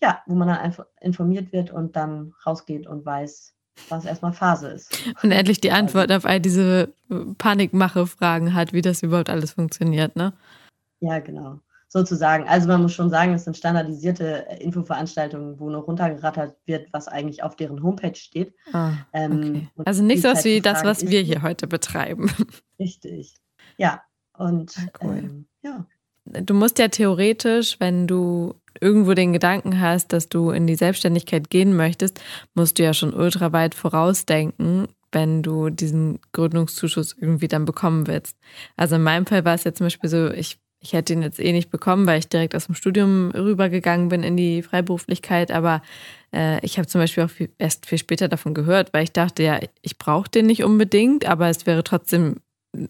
ja, 0.00 0.22
wo 0.26 0.34
man 0.34 0.48
dann 0.48 0.58
einfach 0.58 0.84
informiert 1.00 1.52
wird 1.52 1.70
und 1.70 1.96
dann 1.96 2.34
rausgeht 2.44 2.86
und 2.86 3.06
weiß, 3.06 3.54
was 3.88 4.04
erstmal 4.04 4.32
Phase 4.32 4.68
ist. 4.68 5.14
Und 5.22 5.32
endlich 5.32 5.60
die 5.60 5.72
Antwort 5.72 6.12
auf 6.12 6.26
all 6.26 6.40
diese 6.40 6.92
Panikmache-Fragen 7.38 8.54
hat, 8.54 8.72
wie 8.72 8.82
das 8.82 9.02
überhaupt 9.02 9.30
alles 9.30 9.52
funktioniert, 9.52 10.16
ne? 10.16 10.34
Ja, 11.04 11.18
genau. 11.18 11.60
Sozusagen. 11.88 12.48
Also 12.48 12.66
man 12.66 12.82
muss 12.82 12.94
schon 12.94 13.10
sagen, 13.10 13.34
es 13.34 13.44
sind 13.44 13.56
standardisierte 13.56 14.48
äh, 14.48 14.62
Infoveranstaltungen, 14.62 15.60
wo 15.60 15.70
noch 15.70 15.86
runtergerattert 15.86 16.56
wird, 16.66 16.88
was 16.92 17.06
eigentlich 17.08 17.42
auf 17.42 17.56
deren 17.56 17.82
Homepage 17.82 18.16
steht. 18.16 18.54
Ah, 18.72 18.94
ähm, 19.12 19.68
okay. 19.76 19.82
also 19.84 20.02
nicht 20.02 20.22
so 20.22 20.28
was 20.28 20.44
wie 20.44 20.60
das, 20.60 20.82
was 20.82 21.06
wir 21.06 21.20
hier 21.20 21.42
heute 21.42 21.66
betreiben. 21.66 22.30
Richtig. 22.80 23.34
Ja. 23.76 24.02
Und 24.36 24.74
ah, 24.78 25.04
cool. 25.04 25.18
ähm, 25.18 25.46
ja. 25.62 25.86
Du 26.24 26.54
musst 26.54 26.78
ja 26.78 26.88
theoretisch, 26.88 27.78
wenn 27.78 28.06
du 28.06 28.54
irgendwo 28.80 29.12
den 29.12 29.32
Gedanken 29.32 29.80
hast, 29.80 30.12
dass 30.12 30.28
du 30.28 30.50
in 30.50 30.66
die 30.66 30.74
Selbstständigkeit 30.74 31.50
gehen 31.50 31.76
möchtest, 31.76 32.20
musst 32.54 32.78
du 32.78 32.82
ja 32.82 32.94
schon 32.94 33.14
ultra 33.14 33.52
weit 33.52 33.74
vorausdenken, 33.74 34.88
wenn 35.12 35.42
du 35.42 35.70
diesen 35.70 36.18
Gründungszuschuss 36.32 37.14
irgendwie 37.20 37.46
dann 37.46 37.66
bekommen 37.66 38.08
willst. 38.08 38.36
Also 38.76 38.96
in 38.96 39.02
meinem 39.02 39.26
Fall 39.26 39.44
war 39.44 39.54
es 39.54 39.64
ja 39.64 39.72
zum 39.74 39.86
Beispiel 39.86 40.10
so, 40.10 40.30
ich 40.30 40.58
ich 40.84 40.92
hätte 40.92 41.14
ihn 41.14 41.22
jetzt 41.22 41.40
eh 41.40 41.52
nicht 41.52 41.70
bekommen, 41.70 42.06
weil 42.06 42.18
ich 42.18 42.28
direkt 42.28 42.54
aus 42.54 42.66
dem 42.66 42.74
Studium 42.74 43.30
rübergegangen 43.30 44.10
bin 44.10 44.22
in 44.22 44.36
die 44.36 44.62
Freiberuflichkeit. 44.62 45.50
Aber 45.50 45.80
äh, 46.32 46.64
ich 46.64 46.76
habe 46.76 46.86
zum 46.86 47.00
Beispiel 47.00 47.24
auch 47.24 47.30
viel, 47.30 47.48
erst 47.58 47.86
viel 47.86 47.98
später 47.98 48.28
davon 48.28 48.52
gehört, 48.52 48.92
weil 48.92 49.04
ich 49.04 49.12
dachte, 49.12 49.42
ja, 49.42 49.58
ich 49.80 49.96
brauche 49.96 50.28
den 50.28 50.46
nicht 50.46 50.62
unbedingt, 50.62 51.26
aber 51.26 51.48
es 51.48 51.64
wäre 51.66 51.84
trotzdem 51.84 52.36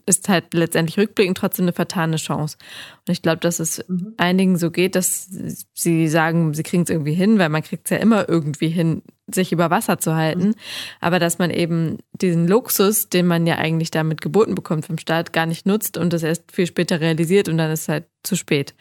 ist 0.07 0.29
halt 0.29 0.55
letztendlich 0.55 0.99
rückblickend 0.99 1.37
trotzdem 1.37 1.65
eine 1.65 1.73
vertane 1.73 2.17
Chance. 2.17 2.57
Und 3.07 3.13
ich 3.13 3.23
glaube, 3.23 3.39
dass 3.39 3.61
es 3.61 3.85
mhm. 3.89 4.15
einigen 4.17 4.57
so 4.57 4.71
geht, 4.71 4.95
dass 4.95 5.29
sie 5.75 6.09
sagen, 6.09 6.55
sie 6.55 6.63
kriegen 6.63 6.83
es 6.83 6.91
irgendwie 6.91 7.15
hin, 7.15 7.39
weil 7.39 7.49
man 7.49 7.63
kriegt 7.63 7.87
es 7.87 7.91
ja 7.91 7.97
immer 7.99 8.29
irgendwie 8.29 8.69
hin, 8.69 9.03
sich 9.27 9.53
über 9.53 9.71
Wasser 9.71 9.99
zu 9.99 10.15
halten. 10.15 10.49
Mhm. 10.49 10.55
Aber 11.01 11.19
dass 11.19 11.39
man 11.39 11.51
eben 11.51 11.99
diesen 12.13 12.49
Luxus, 12.49 13.09
den 13.09 13.27
man 13.27 13.47
ja 13.47 13.57
eigentlich 13.57 13.91
damit 13.91 14.21
geboten 14.21 14.55
bekommt 14.55 14.87
vom 14.87 14.99
Staat, 14.99 15.33
gar 15.33 15.47
nicht 15.47 15.67
nutzt 15.67 15.97
und 15.97 16.13
das 16.13 16.23
erst 16.23 16.53
viel 16.53 16.67
später 16.67 17.01
realisiert 17.01 17.49
und 17.49 17.59
dann 17.59 17.71
ist 17.71 17.83
es 17.83 17.89
halt 17.89 18.05
zu 18.23 18.37
spät. 18.37 18.75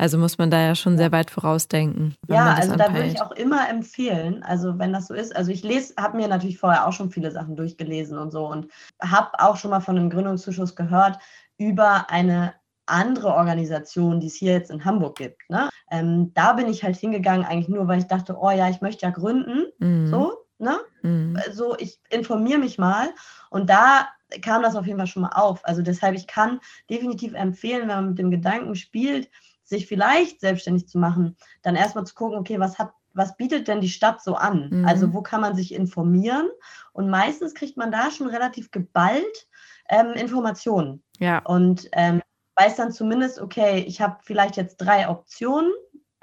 Also 0.00 0.16
muss 0.16 0.38
man 0.38 0.50
da 0.50 0.58
ja 0.58 0.74
schon 0.74 0.96
sehr 0.96 1.12
weit 1.12 1.30
vorausdenken. 1.30 2.14
Ja, 2.26 2.54
also 2.54 2.72
anpeilt. 2.72 2.88
da 2.88 2.94
würde 2.94 3.08
ich 3.08 3.20
auch 3.20 3.32
immer 3.32 3.68
empfehlen, 3.68 4.42
also 4.42 4.78
wenn 4.78 4.94
das 4.94 5.08
so 5.08 5.14
ist, 5.14 5.36
also 5.36 5.52
ich 5.52 5.62
lese, 5.62 5.92
habe 5.98 6.16
mir 6.16 6.26
natürlich 6.26 6.58
vorher 6.58 6.86
auch 6.86 6.94
schon 6.94 7.10
viele 7.10 7.30
Sachen 7.30 7.54
durchgelesen 7.54 8.16
und 8.16 8.30
so 8.30 8.46
und 8.46 8.68
habe 9.02 9.28
auch 9.38 9.58
schon 9.58 9.70
mal 9.70 9.80
von 9.80 9.98
einem 9.98 10.08
Gründungszuschuss 10.08 10.74
gehört 10.74 11.18
über 11.58 12.08
eine 12.08 12.54
andere 12.86 13.34
Organisation, 13.34 14.20
die 14.20 14.28
es 14.28 14.36
hier 14.36 14.52
jetzt 14.52 14.70
in 14.70 14.86
Hamburg 14.86 15.18
gibt. 15.18 15.42
Ne? 15.50 15.68
Ähm, 15.90 16.32
da 16.32 16.54
bin 16.54 16.68
ich 16.68 16.82
halt 16.82 16.96
hingegangen, 16.96 17.44
eigentlich 17.44 17.68
nur, 17.68 17.86
weil 17.86 17.98
ich 17.98 18.06
dachte, 18.06 18.38
oh 18.40 18.50
ja, 18.50 18.70
ich 18.70 18.80
möchte 18.80 19.04
ja 19.04 19.12
gründen. 19.12 19.66
Mhm. 19.80 20.06
So, 20.06 20.32
ne? 20.56 20.78
Mhm. 21.02 21.38
So, 21.52 21.76
ich 21.76 22.00
informiere 22.08 22.58
mich 22.58 22.78
mal. 22.78 23.10
Und 23.50 23.68
da 23.68 24.08
kam 24.42 24.62
das 24.62 24.76
auf 24.76 24.86
jeden 24.86 24.98
Fall 24.98 25.06
schon 25.06 25.22
mal 25.22 25.32
auf. 25.34 25.60
Also 25.64 25.82
deshalb, 25.82 26.16
ich 26.16 26.26
kann 26.26 26.60
definitiv 26.88 27.34
empfehlen, 27.34 27.82
wenn 27.82 27.96
man 27.96 28.08
mit 28.08 28.18
dem 28.18 28.30
Gedanken 28.30 28.74
spielt, 28.74 29.28
sich 29.70 29.86
vielleicht 29.86 30.40
selbstständig 30.40 30.86
zu 30.88 30.98
machen, 30.98 31.36
dann 31.62 31.76
erstmal 31.76 32.04
zu 32.04 32.14
gucken, 32.14 32.38
okay, 32.38 32.60
was 32.60 32.78
hat 32.78 32.92
was 33.12 33.36
bietet 33.36 33.68
denn 33.68 33.80
die 33.80 33.88
Stadt 33.88 34.22
so 34.22 34.34
an? 34.34 34.68
Mhm. 34.70 34.84
Also 34.84 35.12
wo 35.12 35.22
kann 35.22 35.40
man 35.40 35.56
sich 35.56 35.74
informieren? 35.74 36.48
Und 36.92 37.10
meistens 37.10 37.54
kriegt 37.54 37.76
man 37.76 37.90
da 37.90 38.10
schon 38.10 38.28
relativ 38.28 38.70
geballt 38.70 39.48
ähm, 39.88 40.12
Informationen. 40.12 41.02
Ja. 41.18 41.38
Und 41.44 41.88
ähm, 41.92 42.22
weiß 42.56 42.76
dann 42.76 42.92
zumindest, 42.92 43.40
okay, 43.40 43.84
ich 43.86 44.00
habe 44.00 44.18
vielleicht 44.22 44.56
jetzt 44.56 44.76
drei 44.76 45.08
Optionen. 45.08 45.70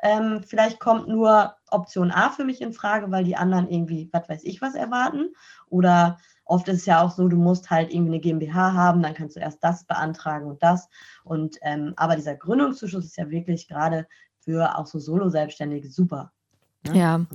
Ähm, 0.03 0.43
vielleicht 0.45 0.79
kommt 0.79 1.07
nur 1.07 1.55
Option 1.71 2.11
A 2.11 2.29
für 2.29 2.45
mich 2.45 2.61
in 2.61 2.71
Frage, 2.71 3.11
weil 3.11 3.23
die 3.23 3.35
anderen 3.35 3.67
irgendwie, 3.67 4.09
was 4.13 4.29
weiß 4.29 4.43
ich, 4.43 4.61
was 4.61 4.75
erwarten. 4.75 5.33
Oder 5.69 6.17
Oft 6.47 6.67
ist 6.67 6.79
es 6.79 6.85
ja 6.85 7.01
auch 7.01 7.11
so, 7.11 7.27
du 7.27 7.37
musst 7.37 7.69
halt 7.69 7.93
irgendwie 7.93 8.13
eine 8.13 8.19
GmbH 8.19 8.73
haben, 8.73 9.01
dann 9.03 9.13
kannst 9.13 9.35
du 9.35 9.39
erst 9.39 9.63
das 9.63 9.83
beantragen 9.83 10.47
und 10.47 10.63
das. 10.63 10.89
Und 11.23 11.57
ähm, 11.61 11.93
aber 11.97 12.15
dieser 12.15 12.35
Gründungszuschuss 12.35 13.05
ist 13.05 13.17
ja 13.17 13.29
wirklich 13.29 13.67
gerade 13.67 14.07
für 14.39 14.77
auch 14.77 14.87
so 14.87 14.99
Solo-Selbstständige 14.99 15.89
super. 15.89 16.31
Ne? 16.87 16.97
Ja. 16.97 17.25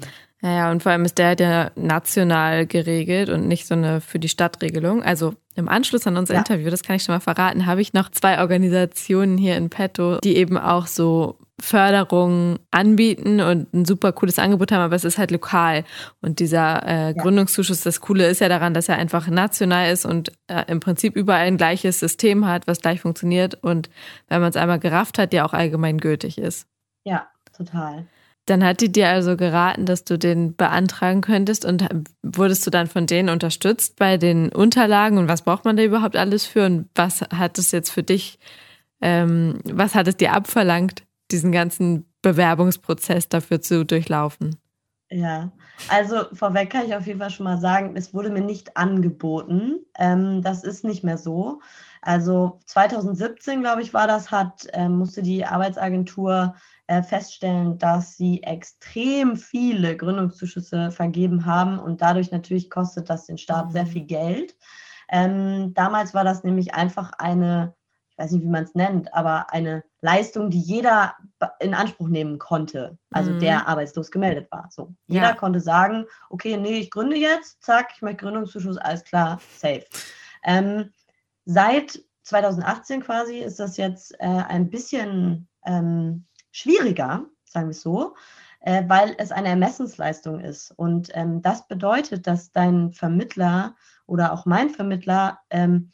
Ja, 0.45 0.73
und 0.73 0.83
vor 0.83 0.91
allem 0.91 1.05
ist 1.05 1.19
der 1.19 1.29
halt 1.29 1.41
ja 1.41 1.71
national 1.77 2.67
geregelt 2.67 3.29
und 3.29 3.47
nicht 3.47 3.65
so 3.65 3.75
eine 3.75 4.01
für 4.01 4.19
die 4.19 4.29
Stadtregelung. 4.29 5.01
Also 5.01 5.35
im 5.55 5.69
Anschluss 5.69 6.05
an 6.09 6.17
unser 6.17 6.35
ja. 6.35 6.41
Interview, 6.41 6.69
das 6.69 6.83
kann 6.83 6.97
ich 6.97 7.05
schon 7.05 7.15
mal 7.15 7.21
verraten, 7.21 7.67
habe 7.67 7.81
ich 7.81 7.93
noch 7.93 8.11
zwei 8.11 8.41
Organisationen 8.41 9.39
hier 9.39 9.57
in 9.57 9.71
petto, 9.71 10.19
die 10.19 10.37
eben 10.37 10.59
auch 10.59 10.89
so 10.89 11.39
Förderung 11.63 12.59
anbieten 12.73 13.41
und 13.41 13.73
ein 13.73 13.85
super 13.85 14.13
cooles 14.13 14.39
Angebot 14.41 14.73
haben, 14.73 14.81
aber 14.81 14.97
es 14.97 15.05
ist 15.05 15.17
halt 15.17 15.31
lokal. 15.31 15.85
Und 16.21 16.41
dieser 16.41 16.87
äh, 16.87 17.15
Gründungszuschuss, 17.15 17.83
das 17.83 18.01
Coole 18.01 18.27
ist 18.27 18.41
ja 18.41 18.49
daran, 18.49 18.75
dass 18.75 18.89
er 18.89 18.97
einfach 18.97 19.29
national 19.29 19.93
ist 19.93 20.05
und 20.05 20.33
äh, 20.49 20.65
im 20.67 20.81
Prinzip 20.81 21.15
überall 21.15 21.47
ein 21.47 21.57
gleiches 21.57 22.01
System 22.01 22.47
hat, 22.47 22.67
was 22.67 22.81
gleich 22.81 23.01
funktioniert 23.01 23.55
und 23.63 23.91
wenn 24.29 24.41
man 24.41 24.51
es 24.51 24.57
einmal 24.57 24.81
gerafft 24.81 25.19
hat, 25.19 25.33
ja 25.33 25.45
auch 25.45 25.53
allgemein 25.53 25.99
gültig 25.99 26.37
ist. 26.37 26.67
Ja, 27.05 27.29
total. 27.57 28.07
Dann 28.47 28.65
hat 28.65 28.81
die 28.81 28.91
dir 28.91 29.09
also 29.09 29.37
geraten, 29.37 29.87
dass 29.87 30.03
du 30.03 30.19
den 30.19 30.57
beantragen 30.57 31.21
könntest 31.21 31.65
und 31.65 31.87
wurdest 32.25 32.67
du 32.67 32.71
dann 32.71 32.89
von 32.89 33.07
denen 33.07 33.29
unterstützt 33.29 33.95
bei 33.97 34.17
den 34.17 34.49
Unterlagen 34.49 35.19
und 35.19 35.29
was 35.29 35.43
braucht 35.43 35.65
man 35.65 35.77
da 35.77 35.85
überhaupt 35.85 36.17
alles 36.17 36.45
für 36.45 36.67
und 36.67 36.89
was 36.97 37.21
hat 37.21 37.57
es 37.59 37.71
jetzt 37.71 37.91
für 37.91 38.03
dich, 38.03 38.41
ähm, 39.01 39.61
was 39.65 39.95
hat 39.95 40.09
es 40.09 40.17
dir 40.17 40.33
abverlangt, 40.33 41.05
diesen 41.33 41.53
ganzen 41.53 42.07
Bewerbungsprozess 42.23 43.29
dafür 43.29 43.61
zu 43.61 43.85
durchlaufen? 43.85 44.57
Ja, 45.11 45.53
also 45.91 46.25
vorweg 46.33 46.71
kann 46.71 46.87
ich 46.87 46.95
auf 46.95 47.07
jeden 47.07 47.19
Fall 47.19 47.31
schon 47.31 47.45
mal 47.45 47.61
sagen, 47.61 47.97
es 47.97 48.15
wurde 48.15 48.31
mir 48.31 48.41
nicht 48.41 48.79
angeboten. 48.79 49.85
Ähm, 49.99 50.41
das 50.41 50.65
ist 50.65 50.85
nicht 50.85 51.05
mehr 51.05 51.19
so. 51.19 51.61
Also 52.01 52.61
2017, 52.67 53.61
glaube 53.61 53.83
ich, 53.83 53.93
war 53.93 54.07
das, 54.07 54.31
hat, 54.31 54.67
äh, 54.73 54.89
musste 54.89 55.23
die 55.23 55.45
Arbeitsagentur 55.45 56.55
äh, 56.87 57.03
feststellen, 57.03 57.79
dass 57.79 58.17
sie 58.17 58.43
extrem 58.43 59.37
viele 59.37 59.97
Gründungszuschüsse 59.97 60.91
vergeben 60.91 61.47
haben 61.47 61.79
und 61.79 62.01
dadurch 62.01 62.31
natürlich 62.31 62.71
kostet 62.71 63.11
das 63.11 63.27
den 63.27 63.39
Staat 63.39 63.67
mhm. 63.67 63.71
sehr 63.73 63.87
viel 63.87 64.05
Geld. 64.05 64.57
Ähm, 65.11 65.75
damals 65.75 66.15
war 66.15 66.25
das 66.25 66.43
nämlich 66.43 66.75
einfach 66.75 67.13
eine, 67.19 67.75
ich 68.13 68.19
weiß 68.19 68.33
nicht, 68.33 68.43
wie 68.43 68.51
man 68.51 68.65
es 68.65 68.75
nennt, 68.75 69.13
aber 69.15 69.53
eine 69.53 69.85
Leistung, 70.03 70.51
die 70.51 70.61
jeder 70.61 71.17
in 71.61 71.73
Anspruch 71.73 72.09
nehmen 72.09 72.39
konnte, 72.39 72.99
also 73.11 73.31
mhm. 73.33 73.41
der 73.41 73.67
arbeitslos 73.67 74.11
gemeldet 74.11 74.53
war. 74.53 74.69
So, 74.71 74.95
jeder 75.07 75.31
ja. 75.31 75.35
konnte 75.35 75.61
sagen, 75.61 76.05
okay, 76.29 76.59
nee, 76.59 76.79
ich 76.79 76.91
gründe 76.91 77.17
jetzt, 77.17 77.63
zack, 77.63 77.93
ich 77.95 78.03
möchte 78.03 78.25
Gründungszuschuss, 78.25 78.77
alles 78.77 79.05
klar, 79.05 79.41
safe. 79.57 79.85
Ähm, 80.45 80.93
seit 81.47 82.01
2018 82.25 83.03
quasi 83.03 83.39
ist 83.39 83.59
das 83.59 83.79
jetzt 83.79 84.15
äh, 84.21 84.27
ein 84.27 84.69
bisschen 84.69 85.49
ähm, 85.65 86.27
schwieriger, 86.51 87.25
sagen 87.45 87.69
wir 87.69 87.71
es 87.71 87.81
so. 87.81 88.15
äh, 88.63 88.85
weil 88.87 89.15
es 89.19 89.33
eine 89.33 89.49
Ermessensleistung 89.49 90.41
ist. 90.41 90.71
Und 90.73 91.11
ähm, 91.15 91.43
das 91.43 91.67
bedeutet, 91.67 92.27
dass 92.27 92.53
dein 92.53 92.93
Vermittler 92.93 93.75
oder 94.07 94.33
auch 94.33 94.47
mein 94.47 94.71
Vermittler 94.71 95.41
ähm, 95.51 95.91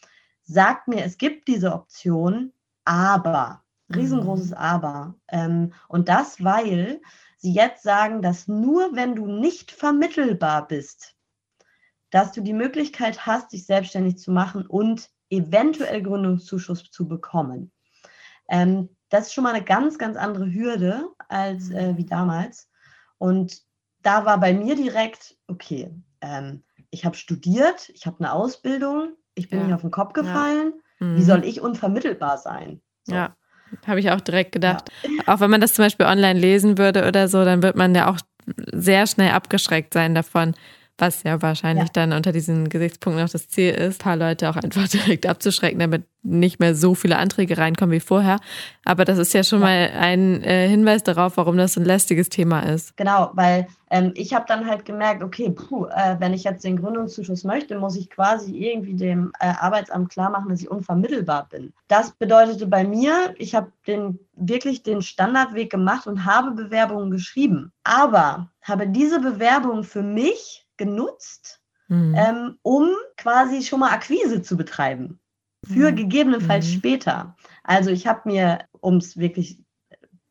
sagt 0.48 0.88
mir, 0.88 1.04
es 1.04 1.18
gibt 1.18 1.46
diese 1.46 1.72
Option, 1.72 2.52
aber, 2.84 3.62
riesengroßes 3.94 4.50
mhm. 4.50 4.56
Aber. 4.56 5.14
Ähm, 5.28 5.72
und 5.88 6.08
das, 6.08 6.42
weil 6.42 7.00
sie 7.36 7.52
jetzt 7.52 7.82
sagen, 7.82 8.22
dass 8.22 8.48
nur 8.48 8.96
wenn 8.96 9.14
du 9.14 9.26
nicht 9.26 9.70
vermittelbar 9.70 10.66
bist, 10.66 11.14
dass 12.10 12.32
du 12.32 12.40
die 12.40 12.54
Möglichkeit 12.54 13.26
hast, 13.26 13.52
dich 13.52 13.66
selbstständig 13.66 14.18
zu 14.18 14.32
machen 14.32 14.66
und 14.66 15.10
eventuell 15.30 16.02
Gründungszuschuss 16.02 16.90
zu 16.90 17.06
bekommen. 17.06 17.70
Ähm, 18.48 18.88
das 19.10 19.26
ist 19.26 19.34
schon 19.34 19.44
mal 19.44 19.54
eine 19.54 19.64
ganz, 19.64 19.98
ganz 19.98 20.16
andere 20.16 20.52
Hürde 20.52 21.08
als 21.28 21.70
äh, 21.70 21.96
wie 21.96 22.06
damals. 22.06 22.70
Und 23.18 23.62
da 24.02 24.24
war 24.24 24.40
bei 24.40 24.54
mir 24.54 24.74
direkt, 24.74 25.36
okay, 25.48 25.90
ähm, 26.22 26.62
ich 26.90 27.04
habe 27.04 27.16
studiert, 27.16 27.90
ich 27.90 28.06
habe 28.06 28.20
eine 28.20 28.32
Ausbildung, 28.32 29.14
ich 29.38 29.48
bin 29.48 29.60
ja. 29.60 29.66
nicht 29.66 29.74
auf 29.74 29.80
den 29.80 29.90
Kopf 29.90 30.12
gefallen. 30.12 30.72
Ja. 31.00 31.06
Mhm. 31.06 31.16
Wie 31.16 31.22
soll 31.22 31.44
ich 31.44 31.60
unvermittelbar 31.60 32.38
sein? 32.38 32.80
So. 33.04 33.14
Ja, 33.14 33.36
habe 33.86 34.00
ich 34.00 34.10
auch 34.10 34.20
direkt 34.20 34.52
gedacht. 34.52 34.90
Ja. 35.02 35.34
Auch 35.34 35.40
wenn 35.40 35.50
man 35.50 35.60
das 35.60 35.74
zum 35.74 35.84
Beispiel 35.84 36.06
online 36.06 36.38
lesen 36.38 36.78
würde 36.78 37.06
oder 37.06 37.28
so, 37.28 37.44
dann 37.44 37.62
wird 37.62 37.76
man 37.76 37.94
ja 37.94 38.10
auch 38.10 38.18
sehr 38.72 39.06
schnell 39.06 39.30
abgeschreckt 39.30 39.92
sein 39.94 40.14
davon, 40.14 40.54
was 40.98 41.22
ja 41.22 41.40
wahrscheinlich 41.40 41.86
ja. 41.86 41.92
dann 41.92 42.12
unter 42.12 42.32
diesen 42.32 42.68
Gesichtspunkten 42.68 43.24
auch 43.24 43.30
das 43.30 43.48
Ziel 43.48 43.70
ist, 43.72 44.00
ein 44.00 44.04
paar 44.04 44.16
Leute 44.16 44.50
auch 44.50 44.56
einfach 44.56 44.88
direkt 44.88 45.26
abzuschrecken, 45.26 45.78
damit 45.78 46.04
nicht 46.22 46.60
mehr 46.60 46.74
so 46.74 46.94
viele 46.94 47.16
Anträge 47.16 47.56
reinkommen 47.56 47.92
wie 47.92 48.00
vorher. 48.00 48.38
Aber 48.84 49.04
das 49.04 49.18
ist 49.18 49.32
ja 49.32 49.44
schon 49.44 49.60
ja. 49.60 49.66
mal 49.66 49.90
ein 49.98 50.42
äh, 50.42 50.68
Hinweis 50.68 51.02
darauf, 51.02 51.36
warum 51.36 51.56
das 51.56 51.76
ein 51.76 51.84
lästiges 51.84 52.28
Thema 52.28 52.60
ist. 52.60 52.96
Genau, 52.96 53.30
weil 53.34 53.68
ähm, 53.90 54.12
ich 54.14 54.34
habe 54.34 54.44
dann 54.48 54.66
halt 54.66 54.84
gemerkt, 54.84 55.22
okay, 55.22 55.50
puh, 55.50 55.86
äh, 55.86 56.16
wenn 56.18 56.34
ich 56.34 56.44
jetzt 56.44 56.64
den 56.64 56.76
Gründungszuschuss 56.76 57.44
möchte, 57.44 57.78
muss 57.78 57.96
ich 57.96 58.10
quasi 58.10 58.56
irgendwie 58.56 58.94
dem 58.94 59.32
äh, 59.40 59.46
Arbeitsamt 59.46 60.10
klar 60.10 60.30
machen, 60.30 60.48
dass 60.50 60.60
ich 60.60 60.70
unvermittelbar 60.70 61.48
bin. 61.48 61.72
Das 61.86 62.10
bedeutete 62.10 62.66
bei 62.66 62.84
mir, 62.84 63.34
ich 63.38 63.54
habe 63.54 63.72
den 63.86 64.18
wirklich 64.34 64.82
den 64.82 65.02
Standardweg 65.02 65.70
gemacht 65.70 66.06
und 66.06 66.24
habe 66.24 66.50
Bewerbungen 66.50 67.10
geschrieben. 67.10 67.72
Aber 67.84 68.50
habe 68.62 68.88
diese 68.88 69.20
Bewerbung 69.20 69.84
für 69.84 70.02
mich 70.02 70.67
genutzt, 70.78 71.60
mhm. 71.88 72.14
ähm, 72.16 72.58
um 72.62 72.90
quasi 73.16 73.62
schon 73.62 73.80
mal 73.80 73.92
Akquise 73.92 74.42
zu 74.42 74.56
betreiben. 74.56 75.20
Für 75.66 75.90
mhm. 75.90 75.96
gegebenenfalls 75.96 76.66
mhm. 76.66 76.72
später. 76.72 77.36
Also 77.64 77.90
ich 77.90 78.06
habe 78.06 78.20
mir, 78.24 78.60
um 78.80 78.96
es 78.96 79.16
wirklich 79.16 79.60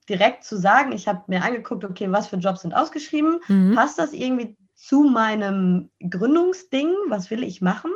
direkt 0.10 0.45
zu 0.45 0.57
sagen, 0.57 0.93
ich 0.93 1.07
habe 1.07 1.23
mir 1.27 1.43
angeguckt, 1.43 1.83
okay, 1.83 2.12
was 2.12 2.27
für 2.27 2.38
Jobs 2.38 2.62
sind 2.62 2.73
ausgeschrieben? 2.73 3.41
Mhm. 3.47 3.75
Passt 3.75 3.99
das 3.99 4.13
irgendwie 4.13 4.57
zu 4.73 5.03
meinem 5.03 5.91
Gründungsding? 6.10 6.93
Was 7.07 7.29
will 7.29 7.43
ich 7.43 7.62
machen? 7.62 7.91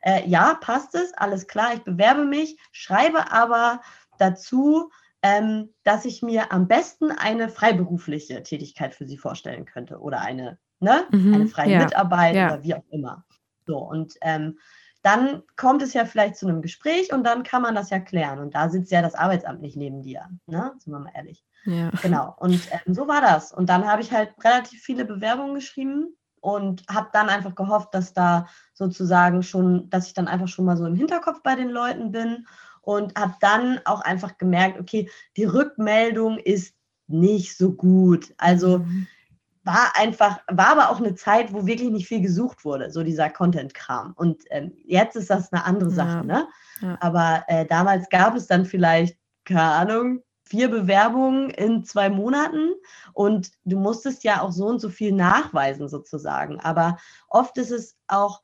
Äh, 0.00 0.28
ja, 0.28 0.54
passt 0.54 0.94
es, 0.94 1.14
alles 1.14 1.46
klar, 1.46 1.74
ich 1.74 1.82
bewerbe 1.82 2.26
mich, 2.26 2.58
schreibe 2.72 3.32
aber 3.32 3.80
dazu, 4.18 4.90
ähm, 5.22 5.72
dass 5.82 6.04
ich 6.04 6.20
mir 6.20 6.52
am 6.52 6.68
besten 6.68 7.10
eine 7.10 7.48
freiberufliche 7.48 8.42
Tätigkeit 8.42 8.94
für 8.94 9.06
Sie 9.06 9.16
vorstellen 9.16 9.64
könnte 9.64 9.98
oder 9.98 10.20
eine 10.20 10.58
ne? 10.84 11.04
Mhm, 11.10 11.34
eine 11.34 11.46
freie 11.48 11.72
ja, 11.72 11.84
Mitarbeit 11.84 12.36
ja. 12.36 12.46
oder 12.46 12.62
wie 12.62 12.74
auch 12.74 12.84
immer. 12.90 13.24
So, 13.66 13.78
und 13.78 14.14
ähm, 14.20 14.58
dann 15.02 15.42
kommt 15.56 15.82
es 15.82 15.92
ja 15.92 16.06
vielleicht 16.06 16.36
zu 16.36 16.48
einem 16.48 16.62
Gespräch 16.62 17.12
und 17.12 17.24
dann 17.24 17.42
kann 17.42 17.60
man 17.60 17.74
das 17.74 17.90
ja 17.90 17.98
klären. 17.98 18.38
Und 18.38 18.54
da 18.54 18.70
sitzt 18.70 18.90
ja 18.90 19.02
das 19.02 19.14
Arbeitsamt 19.14 19.60
nicht 19.60 19.76
neben 19.76 20.02
dir, 20.02 20.30
ne? 20.46 20.72
Sind 20.78 20.92
wir 20.92 20.98
mal 20.98 21.12
ehrlich. 21.14 21.44
Ja. 21.66 21.90
Genau. 22.02 22.34
Und 22.38 22.60
ähm, 22.70 22.94
so 22.94 23.06
war 23.06 23.20
das. 23.20 23.52
Und 23.52 23.68
dann 23.68 23.86
habe 23.86 24.00
ich 24.00 24.12
halt 24.12 24.32
relativ 24.42 24.82
viele 24.82 25.04
Bewerbungen 25.04 25.54
geschrieben 25.54 26.16
und 26.40 26.84
habe 26.88 27.08
dann 27.12 27.28
einfach 27.28 27.54
gehofft, 27.54 27.94
dass 27.94 28.14
da 28.14 28.46
sozusagen 28.72 29.42
schon, 29.42 29.90
dass 29.90 30.06
ich 30.06 30.14
dann 30.14 30.28
einfach 30.28 30.48
schon 30.48 30.64
mal 30.64 30.76
so 30.76 30.86
im 30.86 30.94
Hinterkopf 30.94 31.42
bei 31.42 31.54
den 31.54 31.68
Leuten 31.68 32.10
bin 32.10 32.46
und 32.80 33.18
habe 33.18 33.34
dann 33.40 33.80
auch 33.84 34.00
einfach 34.00 34.38
gemerkt, 34.38 34.80
okay, 34.80 35.10
die 35.36 35.44
Rückmeldung 35.44 36.38
ist 36.38 36.74
nicht 37.06 37.58
so 37.58 37.72
gut. 37.72 38.32
Also 38.38 38.78
mhm 38.78 39.06
war 39.64 39.92
einfach, 39.96 40.40
war 40.48 40.68
aber 40.68 40.90
auch 40.90 40.98
eine 40.98 41.14
Zeit, 41.14 41.52
wo 41.52 41.66
wirklich 41.66 41.90
nicht 41.90 42.06
viel 42.06 42.20
gesucht 42.20 42.64
wurde, 42.64 42.90
so 42.90 43.02
dieser 43.02 43.30
Content-Kram. 43.30 44.12
Und 44.14 44.42
ähm, 44.50 44.72
jetzt 44.84 45.16
ist 45.16 45.30
das 45.30 45.52
eine 45.52 45.64
andere 45.64 45.90
Sache, 45.90 46.18
ja. 46.18 46.22
ne? 46.22 46.48
Ja. 46.80 46.98
Aber 47.00 47.44
äh, 47.48 47.64
damals 47.64 48.08
gab 48.10 48.36
es 48.36 48.46
dann 48.46 48.66
vielleicht, 48.66 49.16
keine 49.44 49.62
Ahnung, 49.62 50.22
vier 50.44 50.68
Bewerbungen 50.70 51.50
in 51.50 51.84
zwei 51.84 52.10
Monaten 52.10 52.72
und 53.14 53.50
du 53.64 53.78
musstest 53.78 54.24
ja 54.24 54.42
auch 54.42 54.52
so 54.52 54.66
und 54.66 54.80
so 54.80 54.90
viel 54.90 55.12
nachweisen 55.12 55.88
sozusagen. 55.88 56.60
Aber 56.60 56.98
oft 57.28 57.56
ist 57.56 57.70
es 57.70 57.96
auch, 58.06 58.42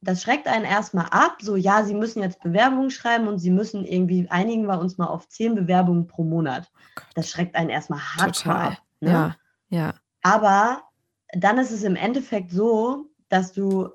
das 0.00 0.22
schreckt 0.22 0.48
einen 0.48 0.64
erstmal 0.64 1.06
ab, 1.10 1.36
so 1.40 1.54
ja, 1.54 1.84
sie 1.84 1.94
müssen 1.94 2.22
jetzt 2.22 2.40
Bewerbungen 2.40 2.90
schreiben 2.90 3.28
und 3.28 3.38
sie 3.38 3.50
müssen 3.50 3.84
irgendwie, 3.84 4.28
einigen 4.30 4.66
wir 4.66 4.80
uns 4.80 4.98
mal 4.98 5.06
auf 5.06 5.28
zehn 5.28 5.54
Bewerbungen 5.54 6.08
pro 6.08 6.24
Monat. 6.24 6.70
Oh 6.98 7.02
das 7.14 7.30
schreckt 7.30 7.54
einen 7.54 7.70
erstmal 7.70 8.00
hart 8.00 8.36
Total. 8.36 8.66
ab. 8.72 8.82
Ne? 9.00 9.10
Ja, 9.10 9.36
ja. 9.68 9.94
Aber 10.22 10.82
dann 11.32 11.58
ist 11.58 11.70
es 11.70 11.82
im 11.82 11.96
Endeffekt 11.96 12.50
so, 12.50 13.10
dass 13.28 13.52
du 13.52 13.90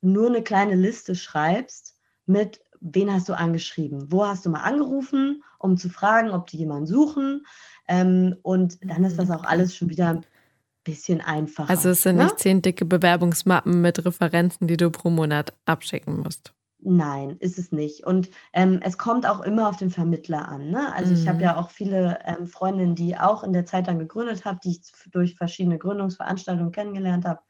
nur 0.00 0.28
eine 0.28 0.42
kleine 0.42 0.74
Liste 0.74 1.14
schreibst 1.14 1.96
mit, 2.26 2.60
wen 2.80 3.12
hast 3.12 3.28
du 3.28 3.34
angeschrieben, 3.34 4.10
wo 4.10 4.26
hast 4.26 4.46
du 4.46 4.50
mal 4.50 4.62
angerufen, 4.62 5.42
um 5.58 5.76
zu 5.76 5.88
fragen, 5.88 6.30
ob 6.30 6.46
die 6.46 6.58
jemanden 6.58 6.86
suchen. 6.86 7.46
Ähm, 7.88 8.36
und 8.42 8.78
dann 8.82 9.04
ist 9.04 9.18
das 9.18 9.30
auch 9.30 9.44
alles 9.44 9.76
schon 9.76 9.90
wieder 9.90 10.08
ein 10.08 10.26
bisschen 10.84 11.20
einfacher. 11.20 11.70
Also 11.70 11.90
es 11.90 12.02
sind 12.02 12.16
ne? 12.16 12.24
nicht 12.24 12.38
zehn 12.38 12.62
dicke 12.62 12.84
Bewerbungsmappen 12.84 13.80
mit 13.80 14.04
Referenzen, 14.04 14.66
die 14.66 14.76
du 14.76 14.90
pro 14.90 15.10
Monat 15.10 15.52
abschicken 15.66 16.20
musst. 16.20 16.54
Nein, 16.82 17.36
ist 17.40 17.58
es 17.58 17.72
nicht. 17.72 18.04
Und 18.06 18.30
ähm, 18.52 18.80
es 18.82 18.96
kommt 18.96 19.26
auch 19.26 19.40
immer 19.40 19.68
auf 19.68 19.76
den 19.76 19.90
Vermittler 19.90 20.48
an. 20.48 20.70
Ne? 20.70 20.92
Also 20.94 21.12
mhm. 21.12 21.20
ich 21.20 21.28
habe 21.28 21.38
mhm. 21.38 21.44
ja 21.44 21.56
auch 21.56 21.70
viele 21.70 22.18
ähm, 22.24 22.46
Freundinnen, 22.46 22.94
die 22.94 23.18
auch 23.18 23.44
in 23.44 23.52
der 23.52 23.66
Zeit 23.66 23.86
dann 23.86 23.98
gegründet 23.98 24.44
habe, 24.44 24.60
die 24.64 24.70
ich 24.70 24.80
durch 25.10 25.34
verschiedene 25.36 25.78
Gründungsveranstaltungen 25.78 26.72
kennengelernt 26.72 27.26
habe. 27.26 27.40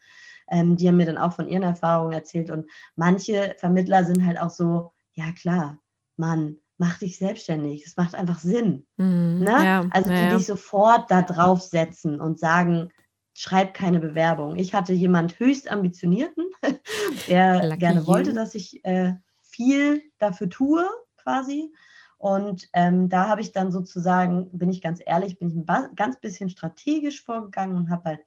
Ähm, 0.49 0.77
die 0.77 0.89
haben 0.89 0.97
mir 0.97 1.07
dann 1.07 1.19
auch 1.19 1.33
von 1.33 1.49
ihren 1.49 1.63
Erfahrungen 1.63 2.13
erzählt. 2.13 2.51
Und 2.51 2.69
manche 2.97 3.55
Vermittler 3.59 4.05
sind 4.05 4.27
halt 4.27 4.41
auch 4.41 4.51
so, 4.51 4.93
ja 5.13 5.31
klar, 5.33 5.79
Mann, 6.17 6.57
mach 6.77 6.99
dich 6.99 7.19
selbstständig. 7.19 7.85
Es 7.87 7.97
macht 7.97 8.15
einfach 8.15 8.41
Sinn. 8.41 8.87
Mhm. 8.97 9.41
Ne? 9.45 9.51
Ja, 9.51 9.87
also 9.91 10.11
die 10.11 10.17
ja. 10.17 10.35
dich 10.37 10.47
sofort 10.47 11.11
da 11.11 11.23
draufsetzen 11.23 12.21
und 12.21 12.41
sagen, 12.41 12.91
schreib 13.35 13.75
keine 13.75 14.01
Bewerbung. 14.01 14.57
Ich 14.57 14.75
hatte 14.75 14.93
jemand 14.93 15.39
höchst 15.39 15.71
ambitionierten, 15.71 16.45
der 17.29 17.65
Lucky 17.65 17.79
gerne 17.79 18.07
wollte, 18.07 18.33
dass 18.33 18.55
ich 18.55 18.85
äh, 18.85 19.15
viel 19.43 20.03
dafür 20.19 20.49
tue, 20.49 20.89
quasi. 21.17 21.73
Und 22.19 22.69
ähm, 22.75 23.09
da 23.09 23.29
habe 23.29 23.41
ich 23.41 23.53
dann 23.53 23.73
sozusagen, 23.73 24.51
bin 24.57 24.69
ich 24.69 24.83
ganz 24.83 25.01
ehrlich, 25.05 25.39
bin 25.39 25.49
ich 25.49 25.57
ein 25.57 25.95
ganz 25.97 26.21
bisschen 26.21 26.51
strategisch 26.51 27.25
vorgegangen 27.25 27.77
und 27.77 27.91
habe 27.91 28.05
halt, 28.05 28.21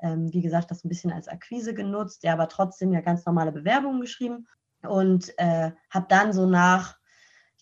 ähm, 0.00 0.32
wie 0.32 0.42
gesagt, 0.42 0.70
das 0.70 0.84
ein 0.84 0.88
bisschen 0.88 1.12
als 1.12 1.28
Akquise 1.28 1.72
genutzt, 1.72 2.24
der 2.24 2.32
aber 2.32 2.48
trotzdem 2.48 2.92
ja 2.92 3.00
ganz 3.00 3.24
normale 3.24 3.52
Bewerbungen 3.52 4.00
geschrieben 4.00 4.48
und 4.82 5.32
äh, 5.38 5.70
habe 5.90 6.06
dann 6.08 6.32
so 6.32 6.46
nach 6.46 6.97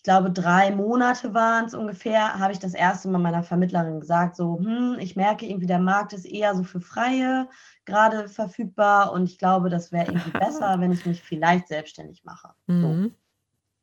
glaube, 0.03 0.31
drei 0.31 0.71
Monate 0.71 1.33
waren 1.33 1.65
es 1.65 1.73
ungefähr, 1.73 2.39
habe 2.39 2.53
ich 2.53 2.59
das 2.59 2.73
erste 2.73 3.09
Mal 3.09 3.19
meiner 3.19 3.43
Vermittlerin 3.43 3.99
gesagt, 3.99 4.35
so, 4.35 4.59
hm, 4.59 4.97
ich 4.99 5.15
merke 5.15 5.45
irgendwie, 5.45 5.67
der 5.67 5.79
Markt 5.79 6.13
ist 6.13 6.25
eher 6.25 6.55
so 6.55 6.63
für 6.63 6.81
Freie 6.81 7.49
gerade 7.85 8.27
verfügbar 8.29 9.11
und 9.11 9.25
ich 9.25 9.37
glaube, 9.37 9.69
das 9.69 9.91
wäre 9.91 10.11
irgendwie 10.11 10.31
besser, 10.39 10.79
wenn 10.79 10.91
ich 10.91 11.05
mich 11.05 11.21
vielleicht 11.21 11.67
selbstständig 11.67 12.23
mache. 12.23 12.53
Mhm. 12.67 12.81
So. 12.81 13.11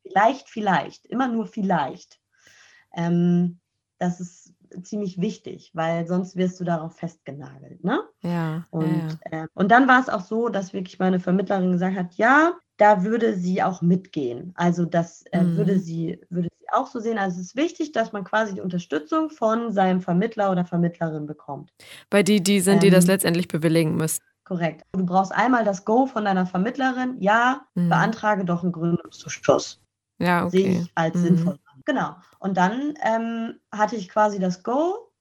Vielleicht, 0.08 0.48
vielleicht, 0.48 1.06
immer 1.06 1.28
nur 1.28 1.46
vielleicht. 1.46 2.20
Ähm, 2.94 3.60
das 3.98 4.20
ist 4.20 4.54
ziemlich 4.82 5.20
wichtig, 5.20 5.70
weil 5.74 6.06
sonst 6.06 6.36
wirst 6.36 6.60
du 6.60 6.64
darauf 6.64 6.96
festgenagelt. 6.96 7.84
Ne? 7.84 8.00
Ja. 8.22 8.66
Und, 8.70 9.18
ja, 9.30 9.44
Äh, 9.44 9.46
und 9.54 9.70
dann 9.70 9.88
war 9.88 10.00
es 10.00 10.08
auch 10.08 10.20
so, 10.20 10.48
dass 10.48 10.72
wirklich 10.72 10.98
meine 10.98 11.20
Vermittlerin 11.20 11.72
gesagt 11.72 11.96
hat, 11.96 12.14
ja, 12.14 12.54
da 12.76 13.04
würde 13.04 13.34
sie 13.34 13.62
auch 13.62 13.82
mitgehen. 13.82 14.52
Also 14.56 14.84
das 14.84 15.22
äh, 15.32 15.42
mhm. 15.42 15.56
würde, 15.56 15.78
sie, 15.78 16.20
würde 16.28 16.48
sie 16.58 16.66
auch 16.72 16.86
so 16.86 17.00
sehen. 17.00 17.18
Also 17.18 17.40
es 17.40 17.48
ist 17.48 17.56
wichtig, 17.56 17.92
dass 17.92 18.12
man 18.12 18.24
quasi 18.24 18.54
die 18.54 18.60
Unterstützung 18.60 19.30
von 19.30 19.72
seinem 19.72 20.00
Vermittler 20.00 20.50
oder 20.50 20.64
Vermittlerin 20.64 21.26
bekommt. 21.26 21.70
Bei 22.10 22.22
die, 22.22 22.42
die 22.42 22.60
sind, 22.60 22.74
ähm, 22.74 22.80
die 22.80 22.90
das 22.90 23.06
letztendlich 23.06 23.48
bewilligen 23.48 23.96
müssen. 23.96 24.22
Korrekt. 24.44 24.82
Du 24.92 25.06
brauchst 25.06 25.32
einmal 25.32 25.64
das 25.64 25.84
Go 25.84 26.06
von 26.06 26.24
deiner 26.24 26.46
Vermittlerin. 26.46 27.16
Ja, 27.20 27.62
mhm. 27.74 27.88
beantrage 27.88 28.44
doch 28.44 28.62
einen 28.62 28.72
Gründungszuschuss. 28.72 29.80
Ja, 30.18 30.44
okay. 30.46 30.62
Sehe 30.62 30.80
ich 30.80 30.92
als 30.94 31.16
mhm. 31.16 31.22
sinnvoll 31.22 31.58
Genau. 31.84 32.16
Und 32.38 32.56
dann 32.56 32.94
ähm, 33.02 33.60
hatte 33.70 33.96
ich 33.96 34.08
quasi 34.08 34.38
das 34.38 34.62
Go 34.62 35.12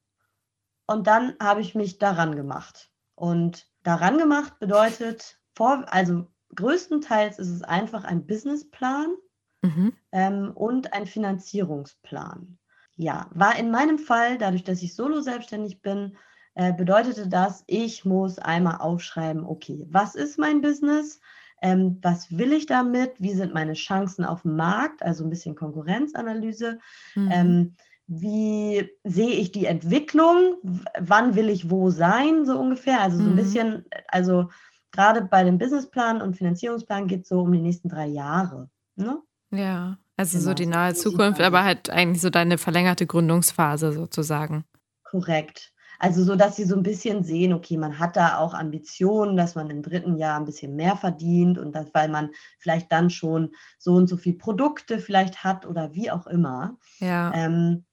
und 0.85 1.07
dann 1.07 1.35
habe 1.41 1.61
ich 1.61 1.75
mich 1.75 1.97
daran 1.97 2.35
gemacht. 2.35 2.89
Und 3.15 3.67
daran 3.83 4.17
gemacht 4.17 4.59
bedeutet, 4.59 5.39
vor, 5.55 5.85
also 5.87 6.27
größtenteils 6.55 7.39
ist 7.39 7.49
es 7.49 7.63
einfach 7.63 8.03
ein 8.03 8.25
Businessplan 8.25 9.13
mhm. 9.61 9.93
ähm, 10.11 10.51
und 10.53 10.93
ein 10.93 11.05
Finanzierungsplan. 11.05 12.57
Ja, 12.95 13.29
war 13.33 13.57
in 13.57 13.71
meinem 13.71 13.97
Fall, 13.97 14.37
dadurch, 14.37 14.63
dass 14.63 14.83
ich 14.83 14.95
solo 14.95 15.21
selbstständig 15.21 15.81
bin, 15.81 16.15
äh, 16.55 16.73
bedeutete 16.73 17.27
das, 17.27 17.63
ich 17.65 18.05
muss 18.05 18.37
einmal 18.37 18.77
aufschreiben, 18.77 19.43
okay, 19.43 19.87
was 19.89 20.13
ist 20.13 20.37
mein 20.37 20.61
Business? 20.61 21.19
Ähm, 21.61 21.97
was 22.01 22.37
will 22.37 22.53
ich 22.53 22.65
damit? 22.65 23.13
Wie 23.19 23.33
sind 23.33 23.53
meine 23.53 23.73
Chancen 23.73 24.25
auf 24.25 24.43
dem 24.43 24.55
Markt? 24.55 25.01
Also 25.01 25.23
ein 25.23 25.29
bisschen 25.29 25.55
Konkurrenzanalyse. 25.55 26.79
Mhm. 27.15 27.29
Ähm, 27.31 27.75
wie 28.05 28.89
sehe 29.03 29.31
ich 29.31 29.51
die 29.51 29.65
Entwicklung? 29.65 30.57
Wann 30.99 31.35
will 31.35 31.49
ich 31.49 31.69
wo 31.71 31.89
sein, 31.89 32.45
so 32.45 32.59
ungefähr? 32.59 33.01
Also 33.01 33.17
so 33.17 33.23
ein 33.23 33.31
mhm. 33.31 33.37
bisschen, 33.37 33.85
also 34.09 34.49
gerade 34.93 35.23
bei 35.23 35.43
dem 35.43 35.57
Businessplan 35.57 36.21
und 36.21 36.37
Finanzierungsplan 36.37 37.07
geht 37.07 37.23
es 37.23 37.29
so 37.29 37.41
um 37.41 37.51
die 37.51 37.59
nächsten 37.59 37.89
drei 37.89 38.07
Jahre. 38.07 38.69
Ne? 38.95 39.21
Ja, 39.51 39.97
also 40.15 40.37
genau, 40.37 40.49
so 40.49 40.53
die 40.53 40.65
nahe 40.65 40.93
Zukunft, 40.93 41.41
aber 41.41 41.63
halt 41.63 41.89
eigentlich 41.89 42.21
so 42.21 42.29
deine 42.29 42.57
verlängerte 42.57 43.05
Gründungsphase 43.05 43.91
sozusagen. 43.91 44.63
Korrekt. 45.03 45.71
Also 45.99 46.23
so, 46.23 46.35
dass 46.35 46.55
sie 46.55 46.65
so 46.65 46.75
ein 46.75 46.83
bisschen 46.83 47.23
sehen, 47.23 47.53
okay, 47.53 47.77
man 47.77 47.97
hat 47.97 48.15
da 48.15 48.37
auch 48.37 48.53
Ambitionen, 48.53 49.37
dass 49.37 49.55
man 49.55 49.69
im 49.69 49.81
dritten 49.81 50.17
Jahr 50.17 50.39
ein 50.39 50.45
bisschen 50.45 50.75
mehr 50.75 50.97
verdient 50.97 51.57
und 51.57 51.73
das, 51.73 51.87
weil 51.93 52.09
man 52.09 52.29
vielleicht 52.59 52.91
dann 52.91 53.09
schon 53.09 53.51
so 53.77 53.93
und 53.93 54.07
so 54.07 54.17
viele 54.17 54.35
Produkte 54.35 54.99
vielleicht 54.99 55.43
hat 55.43 55.65
oder 55.65 55.93
wie 55.93 56.11
auch 56.11 56.27
immer. 56.27 56.77
Ja. 56.99 57.31
Ähm, 57.33 57.85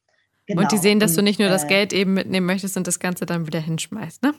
genau. 0.47 0.63
Und 0.63 0.73
die 0.73 0.79
sehen, 0.79 0.99
dass 0.99 1.13
und, 1.13 1.19
du 1.19 1.23
nicht 1.23 1.39
nur 1.39 1.49
das 1.49 1.65
äh, 1.65 1.69
Geld 1.69 1.93
eben 1.93 2.15
mitnehmen 2.15 2.47
möchtest 2.47 2.77
und 2.77 2.87
das 2.87 2.99
Ganze 2.99 3.27
dann 3.27 3.47
wieder 3.47 3.61
hinschmeißt, 3.61 4.23
ne? 4.23 4.35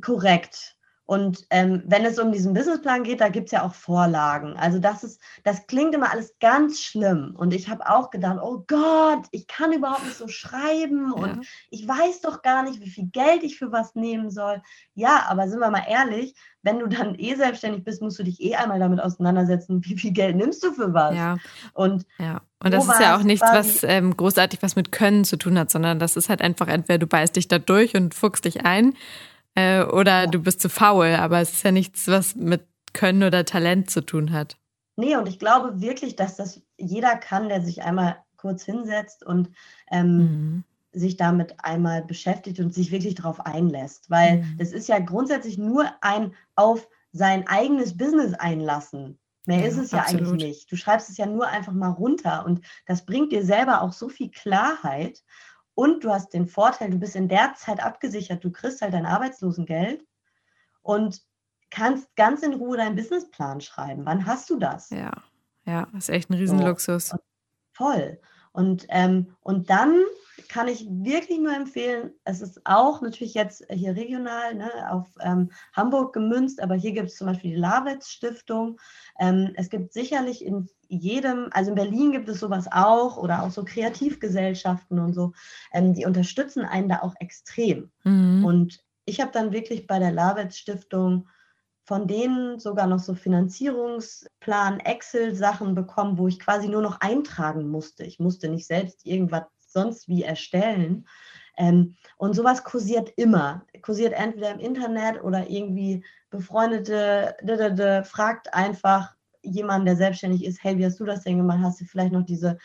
Korrekt. 0.00 0.75
Und 1.06 1.46
ähm, 1.50 1.84
wenn 1.86 2.04
es 2.04 2.18
um 2.18 2.32
diesen 2.32 2.52
Businessplan 2.52 3.04
geht, 3.04 3.20
da 3.20 3.28
gibt 3.28 3.46
es 3.46 3.52
ja 3.52 3.62
auch 3.62 3.74
Vorlagen. 3.74 4.56
Also 4.56 4.80
das 4.80 5.04
ist, 5.04 5.20
das 5.44 5.68
klingt 5.68 5.94
immer 5.94 6.10
alles 6.10 6.34
ganz 6.40 6.80
schlimm. 6.80 7.32
Und 7.36 7.54
ich 7.54 7.68
habe 7.68 7.88
auch 7.88 8.10
gedacht, 8.10 8.38
oh 8.42 8.64
Gott, 8.66 9.24
ich 9.30 9.46
kann 9.46 9.72
überhaupt 9.72 10.04
nicht 10.04 10.16
so 10.16 10.26
schreiben 10.26 11.12
und 11.12 11.36
ja. 11.36 11.40
ich 11.70 11.86
weiß 11.86 12.22
doch 12.22 12.42
gar 12.42 12.64
nicht, 12.64 12.80
wie 12.80 12.90
viel 12.90 13.06
Geld 13.06 13.44
ich 13.44 13.56
für 13.56 13.70
was 13.70 13.94
nehmen 13.94 14.30
soll. 14.30 14.60
Ja, 14.94 15.26
aber 15.28 15.48
sind 15.48 15.60
wir 15.60 15.70
mal 15.70 15.84
ehrlich, 15.88 16.34
wenn 16.62 16.80
du 16.80 16.88
dann 16.88 17.14
eh 17.16 17.36
selbstständig 17.36 17.84
bist, 17.84 18.02
musst 18.02 18.18
du 18.18 18.24
dich 18.24 18.42
eh 18.42 18.56
einmal 18.56 18.80
damit 18.80 19.00
auseinandersetzen, 19.00 19.80
wie 19.84 19.96
viel 19.96 20.12
Geld 20.12 20.34
nimmst 20.34 20.64
du 20.64 20.72
für 20.72 20.92
was. 20.92 21.14
Ja. 21.14 21.36
Und, 21.72 22.04
ja. 22.18 22.40
und 22.64 22.74
das 22.74 22.88
ist 22.88 22.98
ja 22.98 23.16
auch 23.16 23.22
nichts, 23.22 23.46
was 23.48 23.84
ähm, 23.84 24.16
großartig 24.16 24.60
was 24.60 24.74
mit 24.74 24.90
Können 24.90 25.24
zu 25.24 25.36
tun 25.36 25.56
hat, 25.56 25.70
sondern 25.70 26.00
das 26.00 26.16
ist 26.16 26.28
halt 26.28 26.42
einfach 26.42 26.66
entweder 26.66 26.98
du 26.98 27.06
beißt 27.06 27.36
dich 27.36 27.46
da 27.46 27.60
durch 27.60 27.94
und 27.94 28.12
fuchst 28.12 28.44
dich 28.44 28.66
ein 28.66 28.94
äh, 29.56 29.82
oder 29.82 30.28
du 30.28 30.38
bist 30.38 30.60
zu 30.60 30.68
faul, 30.68 31.16
aber 31.16 31.40
es 31.40 31.54
ist 31.54 31.64
ja 31.64 31.72
nichts, 31.72 32.06
was 32.06 32.36
mit 32.36 32.64
Können 32.92 33.24
oder 33.24 33.44
Talent 33.44 33.90
zu 33.90 34.00
tun 34.02 34.32
hat. 34.32 34.56
Nee, 34.96 35.16
und 35.16 35.28
ich 35.28 35.38
glaube 35.38 35.80
wirklich, 35.80 36.16
dass 36.16 36.36
das 36.36 36.62
jeder 36.78 37.16
kann, 37.16 37.48
der 37.48 37.60
sich 37.60 37.82
einmal 37.82 38.16
kurz 38.36 38.64
hinsetzt 38.64 39.24
und 39.24 39.50
ähm, 39.90 40.16
mhm. 40.16 40.64
sich 40.92 41.16
damit 41.16 41.56
einmal 41.58 42.02
beschäftigt 42.02 42.60
und 42.60 42.72
sich 42.72 42.90
wirklich 42.92 43.14
darauf 43.14 43.40
einlässt. 43.40 44.08
Weil 44.10 44.38
mhm. 44.38 44.56
das 44.58 44.72
ist 44.72 44.88
ja 44.88 44.98
grundsätzlich 44.98 45.58
nur 45.58 45.86
ein 46.00 46.34
auf 46.54 46.88
sein 47.12 47.46
eigenes 47.48 47.96
Business 47.96 48.34
einlassen. 48.34 49.18
Mehr 49.46 49.60
ja, 49.60 49.66
ist 49.66 49.78
es 49.78 49.90
ja 49.92 50.00
absolut. 50.00 50.28
eigentlich 50.28 50.44
nicht. 50.44 50.72
Du 50.72 50.76
schreibst 50.76 51.08
es 51.08 51.16
ja 51.16 51.26
nur 51.26 51.46
einfach 51.46 51.72
mal 51.72 51.90
runter 51.90 52.44
und 52.44 52.60
das 52.86 53.06
bringt 53.06 53.32
dir 53.32 53.44
selber 53.44 53.82
auch 53.82 53.92
so 53.92 54.08
viel 54.08 54.30
Klarheit. 54.30 55.22
Und 55.76 56.04
du 56.04 56.10
hast 56.10 56.32
den 56.32 56.46
Vorteil, 56.46 56.90
du 56.90 56.98
bist 56.98 57.16
in 57.16 57.28
der 57.28 57.52
Zeit 57.54 57.84
abgesichert, 57.84 58.42
du 58.42 58.50
kriegst 58.50 58.80
halt 58.80 58.94
dein 58.94 59.04
Arbeitslosengeld 59.04 60.02
und 60.80 61.20
kannst 61.70 62.16
ganz 62.16 62.42
in 62.42 62.54
Ruhe 62.54 62.78
deinen 62.78 62.96
Businessplan 62.96 63.60
schreiben. 63.60 64.06
Wann 64.06 64.24
hast 64.24 64.48
du 64.48 64.58
das? 64.58 64.88
Ja, 64.88 65.12
ja, 65.66 65.86
ist 65.94 66.08
echt 66.08 66.30
ein 66.30 66.34
Riesenluxus. 66.34 67.08
So. 67.08 67.18
Voll. 67.74 68.18
Und, 68.56 68.86
ähm, 68.88 69.36
und 69.42 69.68
dann 69.68 70.02
kann 70.48 70.66
ich 70.66 70.86
wirklich 70.88 71.38
nur 71.38 71.54
empfehlen, 71.54 72.12
es 72.24 72.40
ist 72.40 72.58
auch 72.64 73.02
natürlich 73.02 73.34
jetzt 73.34 73.66
hier 73.70 73.94
regional 73.94 74.54
ne, 74.54 74.70
auf 74.90 75.06
ähm, 75.20 75.50
Hamburg 75.74 76.14
gemünzt, 76.14 76.62
aber 76.62 76.74
hier 76.74 76.92
gibt 76.92 77.10
es 77.10 77.16
zum 77.16 77.26
Beispiel 77.26 77.50
die 77.50 77.60
Lavitz 77.60 78.08
Stiftung. 78.08 78.80
Ähm, 79.18 79.52
es 79.56 79.68
gibt 79.68 79.92
sicherlich 79.92 80.42
in 80.42 80.70
jedem, 80.88 81.48
also 81.52 81.70
in 81.70 81.74
Berlin 81.74 82.12
gibt 82.12 82.30
es 82.30 82.40
sowas 82.40 82.66
auch 82.72 83.18
oder 83.18 83.42
auch 83.42 83.50
so 83.50 83.62
Kreativgesellschaften 83.62 84.98
und 85.00 85.12
so, 85.12 85.32
ähm, 85.74 85.92
die 85.92 86.06
unterstützen 86.06 86.64
einen 86.64 86.88
da 86.88 87.02
auch 87.02 87.14
extrem. 87.20 87.90
Mhm. 88.04 88.42
Und 88.42 88.80
ich 89.04 89.20
habe 89.20 89.32
dann 89.32 89.52
wirklich 89.52 89.86
bei 89.86 89.98
der 89.98 90.12
Lavitz 90.12 90.56
Stiftung 90.56 91.28
von 91.86 92.08
denen 92.08 92.58
sogar 92.58 92.88
noch 92.88 92.98
so 92.98 93.14
Finanzierungsplan, 93.14 94.80
Excel-Sachen 94.80 95.76
bekommen, 95.76 96.18
wo 96.18 96.26
ich 96.26 96.40
quasi 96.40 96.68
nur 96.68 96.82
noch 96.82 97.00
eintragen 97.00 97.68
musste. 97.68 98.02
Ich 98.02 98.18
musste 98.18 98.48
nicht 98.48 98.66
selbst 98.66 99.06
irgendwas 99.06 99.44
sonst 99.68 100.08
wie 100.08 100.24
erstellen. 100.24 101.06
Ähm, 101.56 101.94
und 102.16 102.34
sowas 102.34 102.64
kursiert 102.64 103.12
immer. 103.16 103.64
Kursiert 103.82 104.14
entweder 104.14 104.50
im 104.50 104.58
Internet 104.58 105.22
oder 105.22 105.48
irgendwie 105.48 106.04
befreundete, 106.30 107.36
fragt 108.04 108.52
einfach 108.52 109.14
jemanden, 109.42 109.86
der 109.86 109.96
selbstständig 109.96 110.44
ist, 110.44 110.64
hey, 110.64 110.76
wie 110.78 110.84
hast 110.84 110.98
du 110.98 111.04
das 111.04 111.22
denn 111.22 111.38
gemacht? 111.38 111.60
Hast 111.62 111.80
du 111.80 111.84
vielleicht 111.84 112.12
noch 112.12 112.24
diese 112.24 112.58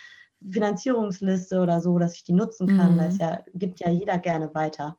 Finanzierungsliste 0.49 1.59
oder 1.59 1.79
so, 1.79 1.99
dass 1.99 2.15
ich 2.15 2.23
die 2.23 2.33
nutzen 2.33 2.75
kann? 2.75 2.95
Mhm. 2.95 2.97
Das 2.97 3.17
ja, 3.19 3.43
gibt 3.53 3.81
ja 3.81 3.91
jeder 3.91 4.17
gerne 4.17 4.51
weiter. 4.55 4.97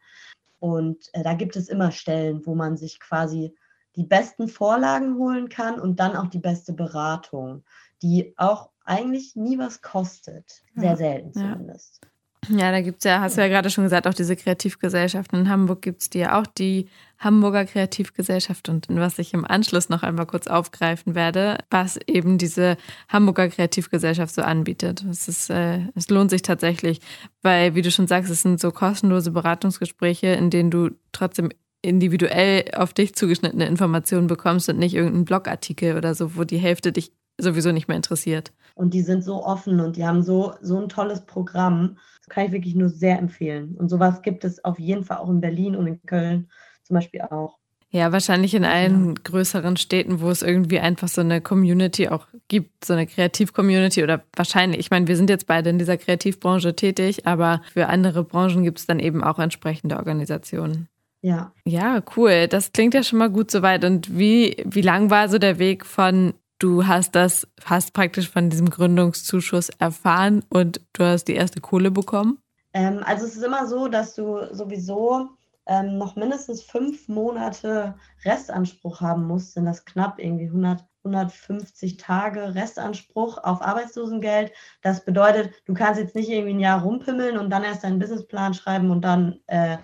Und 0.60 1.08
äh, 1.12 1.24
da 1.24 1.34
gibt 1.34 1.56
es 1.56 1.68
immer 1.68 1.90
Stellen, 1.90 2.46
wo 2.46 2.54
man 2.54 2.76
sich 2.76 3.00
quasi 3.00 3.52
die 3.96 4.04
besten 4.04 4.48
Vorlagen 4.48 5.16
holen 5.16 5.48
kann 5.48 5.80
und 5.80 6.00
dann 6.00 6.16
auch 6.16 6.28
die 6.28 6.38
beste 6.38 6.72
Beratung, 6.72 7.64
die 8.02 8.34
auch 8.36 8.70
eigentlich 8.84 9.36
nie 9.36 9.58
was 9.58 9.82
kostet. 9.82 10.62
Sehr 10.74 10.96
selten 10.96 11.32
zumindest. 11.32 12.00
Ja, 12.48 12.72
da 12.72 12.80
gibt 12.80 12.98
es 12.98 13.04
ja, 13.04 13.20
hast 13.20 13.36
du 13.36 13.40
ja 13.40 13.46
gerade 13.46 13.70
schon 13.70 13.84
gesagt, 13.84 14.08
auch 14.08 14.14
diese 14.14 14.34
Kreativgesellschaften. 14.34 15.38
In 15.38 15.48
Hamburg 15.48 15.80
gibt 15.80 16.02
es 16.02 16.10
die 16.10 16.18
ja 16.18 16.40
auch, 16.40 16.46
die 16.46 16.88
Hamburger 17.20 17.64
Kreativgesellschaft 17.64 18.68
und 18.68 18.88
was 18.88 19.20
ich 19.20 19.32
im 19.32 19.44
Anschluss 19.44 19.88
noch 19.88 20.02
einmal 20.02 20.26
kurz 20.26 20.48
aufgreifen 20.48 21.14
werde, 21.14 21.58
was 21.70 22.00
eben 22.08 22.38
diese 22.38 22.76
Hamburger 23.08 23.48
Kreativgesellschaft 23.48 24.34
so 24.34 24.42
anbietet. 24.42 25.04
Es, 25.08 25.28
ist, 25.28 25.50
äh, 25.50 25.82
es 25.94 26.10
lohnt 26.10 26.30
sich 26.30 26.42
tatsächlich, 26.42 27.00
weil, 27.42 27.76
wie 27.76 27.82
du 27.82 27.92
schon 27.92 28.08
sagst, 28.08 28.28
es 28.28 28.42
sind 28.42 28.58
so 28.58 28.72
kostenlose 28.72 29.30
Beratungsgespräche, 29.30 30.28
in 30.28 30.50
denen 30.50 30.72
du 30.72 30.90
trotzdem 31.12 31.50
individuell 31.82 32.64
auf 32.74 32.94
dich 32.94 33.14
zugeschnittene 33.14 33.66
Informationen 33.66 34.28
bekommst 34.28 34.68
und 34.68 34.78
nicht 34.78 34.94
irgendeinen 34.94 35.24
Blogartikel 35.24 35.96
oder 35.96 36.14
so, 36.14 36.36
wo 36.36 36.44
die 36.44 36.58
Hälfte 36.58 36.92
dich 36.92 37.12
sowieso 37.38 37.72
nicht 37.72 37.88
mehr 37.88 37.96
interessiert. 37.96 38.52
Und 38.74 38.94
die 38.94 39.02
sind 39.02 39.22
so 39.22 39.44
offen 39.44 39.80
und 39.80 39.96
die 39.96 40.06
haben 40.06 40.22
so, 40.22 40.54
so 40.62 40.80
ein 40.80 40.88
tolles 40.88 41.26
Programm. 41.26 41.98
Das 42.20 42.28
kann 42.28 42.46
ich 42.46 42.52
wirklich 42.52 42.74
nur 42.74 42.88
sehr 42.88 43.18
empfehlen. 43.18 43.74
Und 43.76 43.88
sowas 43.88 44.22
gibt 44.22 44.44
es 44.44 44.64
auf 44.64 44.78
jeden 44.78 45.04
Fall 45.04 45.18
auch 45.18 45.28
in 45.28 45.40
Berlin 45.40 45.76
und 45.76 45.86
in 45.86 46.00
Köln 46.06 46.48
zum 46.84 46.94
Beispiel 46.94 47.20
auch. 47.22 47.58
Ja, 47.90 48.10
wahrscheinlich 48.10 48.54
in 48.54 48.64
allen 48.64 49.08
ja. 49.08 49.14
größeren 49.22 49.76
Städten, 49.76 50.20
wo 50.22 50.30
es 50.30 50.40
irgendwie 50.40 50.78
einfach 50.78 51.08
so 51.08 51.20
eine 51.20 51.42
Community 51.42 52.08
auch 52.08 52.26
gibt, 52.48 52.86
so 52.86 52.94
eine 52.94 53.06
Kreativ-Community 53.06 54.02
oder 54.02 54.22
wahrscheinlich, 54.34 54.80
ich 54.80 54.90
meine, 54.90 55.08
wir 55.08 55.16
sind 55.16 55.28
jetzt 55.28 55.46
beide 55.46 55.68
in 55.68 55.78
dieser 55.78 55.98
Kreativbranche 55.98 56.74
tätig, 56.74 57.26
aber 57.26 57.60
für 57.70 57.88
andere 57.88 58.24
Branchen 58.24 58.62
gibt 58.62 58.78
es 58.78 58.86
dann 58.86 58.98
eben 58.98 59.22
auch 59.22 59.38
entsprechende 59.38 59.98
Organisationen. 59.98 60.88
Ja. 61.22 61.52
Ja, 61.64 62.02
cool. 62.16 62.48
Das 62.48 62.72
klingt 62.72 62.94
ja 62.94 63.02
schon 63.02 63.20
mal 63.20 63.30
gut 63.30 63.50
soweit. 63.50 63.84
Und 63.84 64.18
wie, 64.18 64.62
wie 64.66 64.82
lang 64.82 65.08
war 65.08 65.28
so 65.28 65.38
der 65.38 65.58
Weg 65.58 65.86
von 65.86 66.34
du 66.58 66.86
hast 66.86 67.14
das, 67.14 67.46
hast 67.64 67.92
praktisch 67.92 68.28
von 68.28 68.50
diesem 68.50 68.70
Gründungszuschuss 68.70 69.70
erfahren 69.78 70.44
und 70.48 70.80
du 70.92 71.04
hast 71.04 71.24
die 71.24 71.34
erste 71.34 71.60
Kohle 71.60 71.90
bekommen? 71.90 72.38
Ähm, 72.72 73.00
also 73.04 73.26
es 73.26 73.36
ist 73.36 73.42
immer 73.42 73.66
so, 73.66 73.88
dass 73.88 74.14
du 74.14 74.46
sowieso 74.52 75.30
ähm, 75.66 75.98
noch 75.98 76.16
mindestens 76.16 76.62
fünf 76.62 77.08
Monate 77.08 77.94
Restanspruch 78.24 79.00
haben 79.00 79.26
musst, 79.26 79.54
sind 79.54 79.64
das 79.64 79.84
knapp 79.84 80.18
irgendwie 80.18 80.46
100, 80.46 80.84
150 81.04 81.96
Tage 81.96 82.54
Restanspruch 82.54 83.38
auf 83.38 83.60
Arbeitslosengeld. 83.60 84.52
Das 84.82 85.04
bedeutet, 85.04 85.52
du 85.66 85.74
kannst 85.74 86.00
jetzt 86.00 86.14
nicht 86.14 86.30
irgendwie 86.30 86.54
ein 86.54 86.60
Jahr 86.60 86.82
rumpimmeln 86.82 87.38
und 87.38 87.50
dann 87.50 87.64
erst 87.64 87.84
deinen 87.84 87.98
Businessplan 87.98 88.54
schreiben 88.54 88.90
und 88.90 89.02
dann 89.02 89.40
äh, 89.46 89.78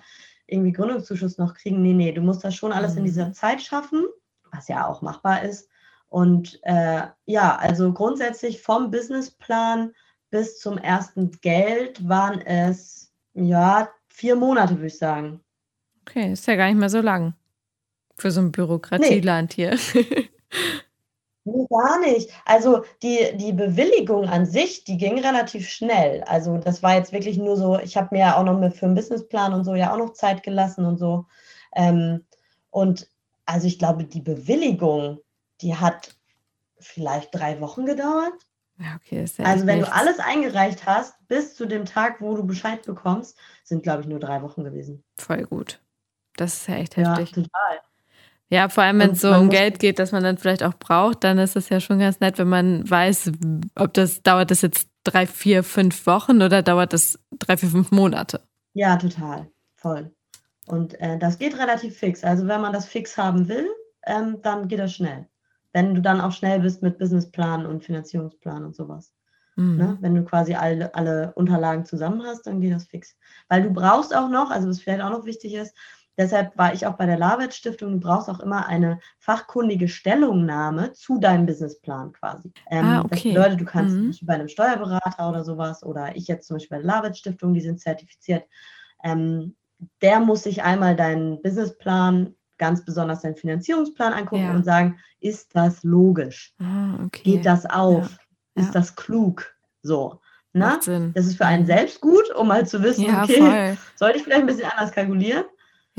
irgendwie 0.51 0.71
Gründungszuschuss 0.71 1.37
noch 1.37 1.53
kriegen. 1.53 1.81
Nee, 1.81 1.93
nee, 1.93 2.11
du 2.11 2.21
musst 2.21 2.43
das 2.43 2.55
schon 2.55 2.71
alles 2.71 2.95
in 2.95 3.03
dieser 3.03 3.27
mhm. 3.27 3.33
Zeit 3.33 3.61
schaffen, 3.61 4.05
was 4.51 4.67
ja 4.67 4.87
auch 4.87 5.01
machbar 5.01 5.43
ist. 5.43 5.69
Und 6.07 6.59
äh, 6.63 7.03
ja, 7.25 7.55
also 7.57 7.93
grundsätzlich 7.93 8.61
vom 8.61 8.89
Businessplan 8.91 9.93
bis 10.31 10.59
zum 10.59 10.77
ersten 10.77 11.31
Geld 11.41 12.07
waren 12.07 12.41
es 12.41 13.13
ja 13.33 13.89
vier 14.07 14.35
Monate, 14.35 14.75
würde 14.75 14.87
ich 14.87 14.97
sagen. 14.97 15.41
Okay, 16.01 16.33
ist 16.33 16.47
ja 16.47 16.55
gar 16.55 16.67
nicht 16.67 16.79
mehr 16.79 16.89
so 16.89 17.01
lang 17.01 17.33
für 18.17 18.31
so 18.31 18.41
ein 18.41 18.51
Bürokratieland 18.51 19.57
nee. 19.57 19.69
hier. 19.69 19.79
Nee, 21.45 21.65
gar 21.69 21.99
nicht. 21.99 22.29
Also 22.45 22.83
die, 23.01 23.35
die 23.35 23.53
Bewilligung 23.53 24.27
an 24.27 24.45
sich, 24.45 24.83
die 24.83 24.97
ging 24.97 25.19
relativ 25.19 25.69
schnell. 25.69 26.23
Also 26.23 26.57
das 26.57 26.83
war 26.83 26.95
jetzt 26.95 27.11
wirklich 27.11 27.37
nur 27.37 27.55
so, 27.55 27.79
ich 27.79 27.97
habe 27.97 28.09
mir 28.11 28.19
ja 28.19 28.37
auch 28.37 28.43
noch 28.43 28.59
mit 28.59 28.75
für 28.75 28.85
einen 28.85 28.95
Businessplan 28.95 29.53
und 29.53 29.63
so 29.63 29.75
ja 29.75 29.93
auch 29.93 29.97
noch 29.97 30.13
Zeit 30.13 30.43
gelassen 30.43 30.85
und 30.85 30.97
so. 30.97 31.25
Ähm, 31.75 32.25
und 32.71 33.07
also 33.45 33.67
ich 33.67 33.79
glaube, 33.79 34.03
die 34.03 34.21
Bewilligung, 34.21 35.19
die 35.61 35.75
hat 35.75 36.15
vielleicht 36.79 37.33
drei 37.33 37.59
Wochen 37.61 37.85
gedauert. 37.85 38.33
Ja, 38.77 38.95
okay, 38.95 39.25
ja 39.37 39.45
also 39.45 39.65
wenn 39.65 39.79
nichts. 39.79 39.91
du 39.91 39.95
alles 39.95 40.19
eingereicht 40.19 40.85
hast, 40.85 41.15
bis 41.27 41.55
zu 41.55 41.65
dem 41.65 41.85
Tag, 41.85 42.21
wo 42.21 42.35
du 42.35 42.45
Bescheid 42.45 42.85
bekommst, 42.85 43.37
sind, 43.63 43.83
glaube 43.83 44.01
ich, 44.01 44.07
nur 44.07 44.19
drei 44.19 44.41
Wochen 44.41 44.63
gewesen. 44.63 45.03
Voll 45.17 45.43
gut. 45.45 45.81
Das 46.37 46.53
ist 46.53 46.67
ja 46.67 46.75
echt 46.75 46.95
heftig. 46.95 47.31
Ja, 47.31 47.43
total. 47.43 47.88
Ja, 48.51 48.67
vor 48.67 48.83
allem, 48.83 48.99
wenn 48.99 49.11
es 49.11 49.21
so 49.21 49.31
um 49.31 49.49
Geld 49.49 49.77
geht, 49.79 49.99
dass 49.99 50.11
man 50.11 50.23
dann 50.23 50.37
vielleicht 50.37 50.63
auch 50.63 50.73
braucht, 50.73 51.23
dann 51.23 51.37
ist 51.37 51.55
es 51.55 51.69
ja 51.69 51.79
schon 51.79 51.99
ganz 51.99 52.19
nett, 52.19 52.39
wenn 52.39 52.49
man 52.49 52.89
weiß, 52.89 53.31
ob 53.75 53.93
das 53.93 54.23
dauert 54.23 54.49
das 54.49 54.63
jetzt 54.63 54.87
drei, 55.03 55.27
vier, 55.27 55.63
fünf 55.63 56.07
Wochen 56.07 56.41
oder 56.41 56.63
dauert 56.63 56.93
das 56.93 57.19
drei, 57.37 57.57
vier, 57.57 57.69
fünf 57.69 57.91
Monate. 57.91 58.41
Ja, 58.73 58.97
total. 58.97 59.47
Voll. 59.75 60.11
Und 60.65 60.99
äh, 60.99 61.17
das 61.19 61.37
geht 61.37 61.57
relativ 61.57 61.97
fix. 61.97 62.23
Also 62.23 62.47
wenn 62.47 62.61
man 62.61 62.73
das 62.73 62.87
fix 62.87 63.17
haben 63.17 63.47
will, 63.47 63.67
ähm, 64.05 64.37
dann 64.41 64.67
geht 64.67 64.79
das 64.79 64.93
schnell. 64.93 65.27
Wenn 65.73 65.93
du 65.93 66.01
dann 66.01 66.19
auch 66.19 66.31
schnell 66.31 66.59
bist 66.59 66.81
mit 66.81 66.97
Businessplan 66.97 67.65
und 67.65 67.83
Finanzierungsplan 67.83 68.65
und 68.65 68.75
sowas. 68.75 69.13
Mhm. 69.55 69.77
Ne? 69.77 69.97
Wenn 70.01 70.15
du 70.15 70.23
quasi 70.23 70.55
alle, 70.55 70.93
alle 70.95 71.33
Unterlagen 71.35 71.85
zusammen 71.85 72.23
hast, 72.23 72.47
dann 72.47 72.61
geht 72.61 72.73
das 72.73 72.87
fix. 72.87 73.15
Weil 73.47 73.63
du 73.63 73.71
brauchst 73.71 74.15
auch 74.15 74.29
noch, 74.29 74.49
also 74.49 74.69
was 74.69 74.81
vielleicht 74.81 75.01
auch 75.01 75.11
noch 75.11 75.25
wichtig 75.25 75.53
ist, 75.53 75.75
Deshalb 76.19 76.57
war 76.57 76.73
ich 76.73 76.85
auch 76.85 76.97
bei 76.97 77.05
der 77.05 77.17
Larvet 77.17 77.53
Stiftung. 77.53 77.93
Du 77.93 77.99
brauchst 78.01 78.29
auch 78.29 78.41
immer 78.41 78.67
eine 78.67 78.99
fachkundige 79.19 79.87
Stellungnahme 79.87 80.91
zu 80.91 81.17
deinem 81.17 81.45
Businessplan 81.45 82.11
quasi. 82.11 82.51
Ähm, 82.69 82.85
ah, 82.85 83.01
okay. 83.05 83.09
Das 83.09 83.23
bedeutet, 83.23 83.61
du 83.61 83.65
kannst 83.65 83.95
mhm. 83.95 84.27
bei 84.27 84.33
einem 84.33 84.49
Steuerberater 84.49 85.29
oder 85.29 85.45
sowas 85.45 85.81
oder 85.81 86.17
ich 86.17 86.27
jetzt 86.27 86.45
zum 86.45 86.57
Beispiel 86.57 86.77
bei 86.77 86.81
der 86.83 86.91
Larvet 86.91 87.17
Stiftung, 87.17 87.53
die 87.53 87.61
sind 87.61 87.79
zertifiziert. 87.79 88.43
Ähm, 89.01 89.55
der 90.01 90.19
muss 90.19 90.43
sich 90.43 90.61
einmal 90.61 90.97
deinen 90.97 91.41
Businessplan, 91.41 92.35
ganz 92.57 92.83
besonders 92.83 93.21
deinen 93.21 93.37
Finanzierungsplan 93.37 94.11
angucken 94.11 94.43
ja. 94.43 94.51
und 94.53 94.65
sagen, 94.65 94.99
ist 95.21 95.55
das 95.55 95.83
logisch? 95.83 96.53
Ah, 96.59 96.95
okay. 97.05 97.21
Geht 97.23 97.45
das 97.45 97.65
auf? 97.65 98.19
Ja. 98.57 98.63
Ist 98.63 98.67
ja. 98.67 98.71
das 98.73 98.97
klug? 98.97 99.55
So. 99.83 100.19
Na? 100.51 100.79
Das 101.13 101.27
ist 101.27 101.37
für 101.37 101.45
einen 101.45 101.63
mhm. 101.63 101.67
selbst 101.67 102.01
gut, 102.01 102.29
um 102.35 102.49
mal 102.49 102.67
zu 102.67 102.83
wissen, 102.83 103.05
okay, 103.05 103.37
voll. 103.37 103.77
sollte 103.95 104.17
ich 104.17 104.25
vielleicht 104.25 104.41
ein 104.41 104.47
bisschen 104.47 104.69
anders 104.69 104.91
kalkulieren? 104.91 105.45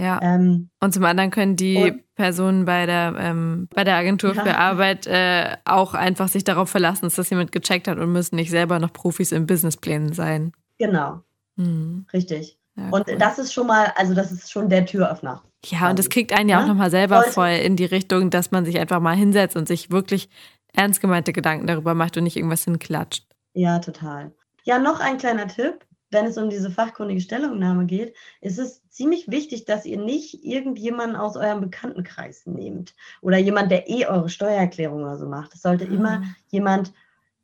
Ja. 0.00 0.18
Ähm, 0.22 0.70
und 0.80 0.94
zum 0.94 1.04
anderen 1.04 1.30
können 1.30 1.56
die 1.56 2.02
Personen 2.14 2.64
bei 2.64 2.86
der, 2.86 3.14
ähm, 3.18 3.68
bei 3.74 3.84
der 3.84 3.96
Agentur 3.96 4.34
ja. 4.34 4.42
für 4.42 4.56
Arbeit 4.56 5.06
äh, 5.06 5.56
auch 5.64 5.94
einfach 5.94 6.28
sich 6.28 6.44
darauf 6.44 6.70
verlassen, 6.70 7.06
dass 7.06 7.16
das 7.16 7.30
jemand 7.30 7.52
gecheckt 7.52 7.86
hat 7.86 7.98
und 7.98 8.12
müssen 8.12 8.36
nicht 8.36 8.50
selber 8.50 8.78
noch 8.78 8.92
Profis 8.92 9.32
in 9.32 9.46
Businessplänen 9.46 10.12
sein. 10.12 10.52
Genau. 10.78 11.20
Mhm. 11.56 12.06
Richtig. 12.12 12.58
Ja, 12.76 12.88
und 12.90 13.08
cool. 13.08 13.16
das 13.18 13.38
ist 13.38 13.52
schon 13.52 13.66
mal, 13.66 13.92
also 13.96 14.14
das 14.14 14.32
ist 14.32 14.50
schon 14.50 14.68
der 14.68 14.86
Türöffner. 14.86 15.42
Ja, 15.66 15.90
und 15.90 15.98
das 15.98 16.08
kriegt 16.08 16.32
einen 16.32 16.48
ja, 16.48 16.58
ja? 16.58 16.62
auch 16.62 16.68
nochmal 16.68 16.90
selber 16.90 17.22
voll 17.24 17.50
in 17.50 17.76
die 17.76 17.84
Richtung, 17.84 18.30
dass 18.30 18.50
man 18.50 18.64
sich 18.64 18.78
einfach 18.78 19.00
mal 19.00 19.14
hinsetzt 19.14 19.56
und 19.56 19.68
sich 19.68 19.90
wirklich 19.90 20.30
ernst 20.72 21.00
gemeinte 21.00 21.32
Gedanken 21.32 21.66
darüber 21.66 21.94
macht 21.94 22.16
und 22.16 22.24
nicht 22.24 22.36
irgendwas 22.36 22.64
hinklatscht. 22.64 23.26
Ja, 23.52 23.78
total. 23.80 24.32
Ja, 24.64 24.78
noch 24.78 25.00
ein 25.00 25.18
kleiner 25.18 25.48
Tipp 25.48 25.84
wenn 26.10 26.26
es 26.26 26.36
um 26.36 26.50
diese 26.50 26.70
fachkundige 26.70 27.20
Stellungnahme 27.20 27.86
geht, 27.86 28.16
ist 28.40 28.58
es 28.58 28.88
ziemlich 28.88 29.30
wichtig, 29.30 29.64
dass 29.64 29.86
ihr 29.86 29.98
nicht 29.98 30.44
irgendjemanden 30.44 31.16
aus 31.16 31.36
eurem 31.36 31.60
Bekanntenkreis 31.60 32.46
nehmt 32.46 32.94
oder 33.22 33.38
jemand, 33.38 33.70
der 33.70 33.88
eh 33.88 34.06
eure 34.06 34.28
Steuererklärung 34.28 35.02
oder 35.02 35.16
so 35.16 35.26
macht. 35.26 35.54
Es 35.54 35.62
sollte 35.62 35.86
mhm. 35.86 35.94
immer 35.94 36.22
jemand 36.48 36.92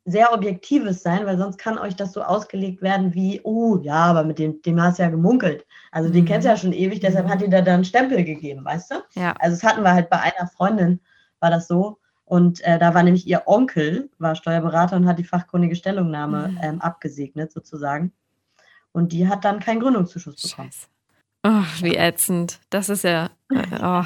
sehr 0.05 0.33
Objektives 0.33 1.03
sein, 1.03 1.25
weil 1.25 1.37
sonst 1.37 1.57
kann 1.57 1.77
euch 1.77 1.95
das 1.95 2.13
so 2.13 2.23
ausgelegt 2.23 2.81
werden 2.81 3.13
wie, 3.13 3.41
oh 3.43 3.77
ja, 3.81 4.05
aber 4.05 4.23
mit 4.23 4.39
dem, 4.39 4.61
dem 4.61 4.81
hast 4.81 4.99
du 4.99 5.03
ja 5.03 5.09
gemunkelt. 5.09 5.65
Also 5.91 6.09
mhm. 6.09 6.13
den 6.13 6.25
kennst 6.25 6.45
du 6.45 6.49
ja 6.49 6.57
schon 6.57 6.71
ewig, 6.71 7.01
deshalb 7.01 7.25
mhm. 7.25 7.29
hat 7.29 7.41
dir 7.41 7.49
da 7.49 7.61
dann 7.61 7.83
Stempel 7.83 8.23
gegeben, 8.23 8.63
weißt 8.63 8.91
du? 8.91 8.95
Ja. 9.19 9.33
Also 9.39 9.57
das 9.57 9.69
hatten 9.69 9.83
wir 9.83 9.93
halt 9.93 10.09
bei 10.09 10.19
einer 10.19 10.47
Freundin, 10.47 11.01
war 11.39 11.49
das 11.49 11.67
so. 11.67 11.99
Und 12.23 12.61
äh, 12.61 12.79
da 12.79 12.93
war 12.93 13.03
nämlich 13.03 13.27
ihr 13.27 13.43
Onkel, 13.45 14.09
war 14.17 14.35
Steuerberater 14.35 14.95
und 14.95 15.07
hat 15.07 15.19
die 15.19 15.23
fachkundige 15.23 15.75
Stellungnahme 15.75 16.49
mhm. 16.49 16.59
ähm, 16.61 16.81
abgesegnet 16.81 17.51
sozusagen. 17.51 18.13
Und 18.93 19.11
die 19.11 19.27
hat 19.27 19.45
dann 19.45 19.59
keinen 19.59 19.79
Gründungszuschuss 19.79 20.41
bekommen. 20.41 20.71
Scheiße. 20.71 20.87
Oh, 21.43 21.63
wie 21.81 21.95
ätzend. 21.95 22.59
Das 22.69 22.89
ist 22.89 23.03
ja 23.03 23.29
äh, 23.51 23.63
oh, 23.81 24.05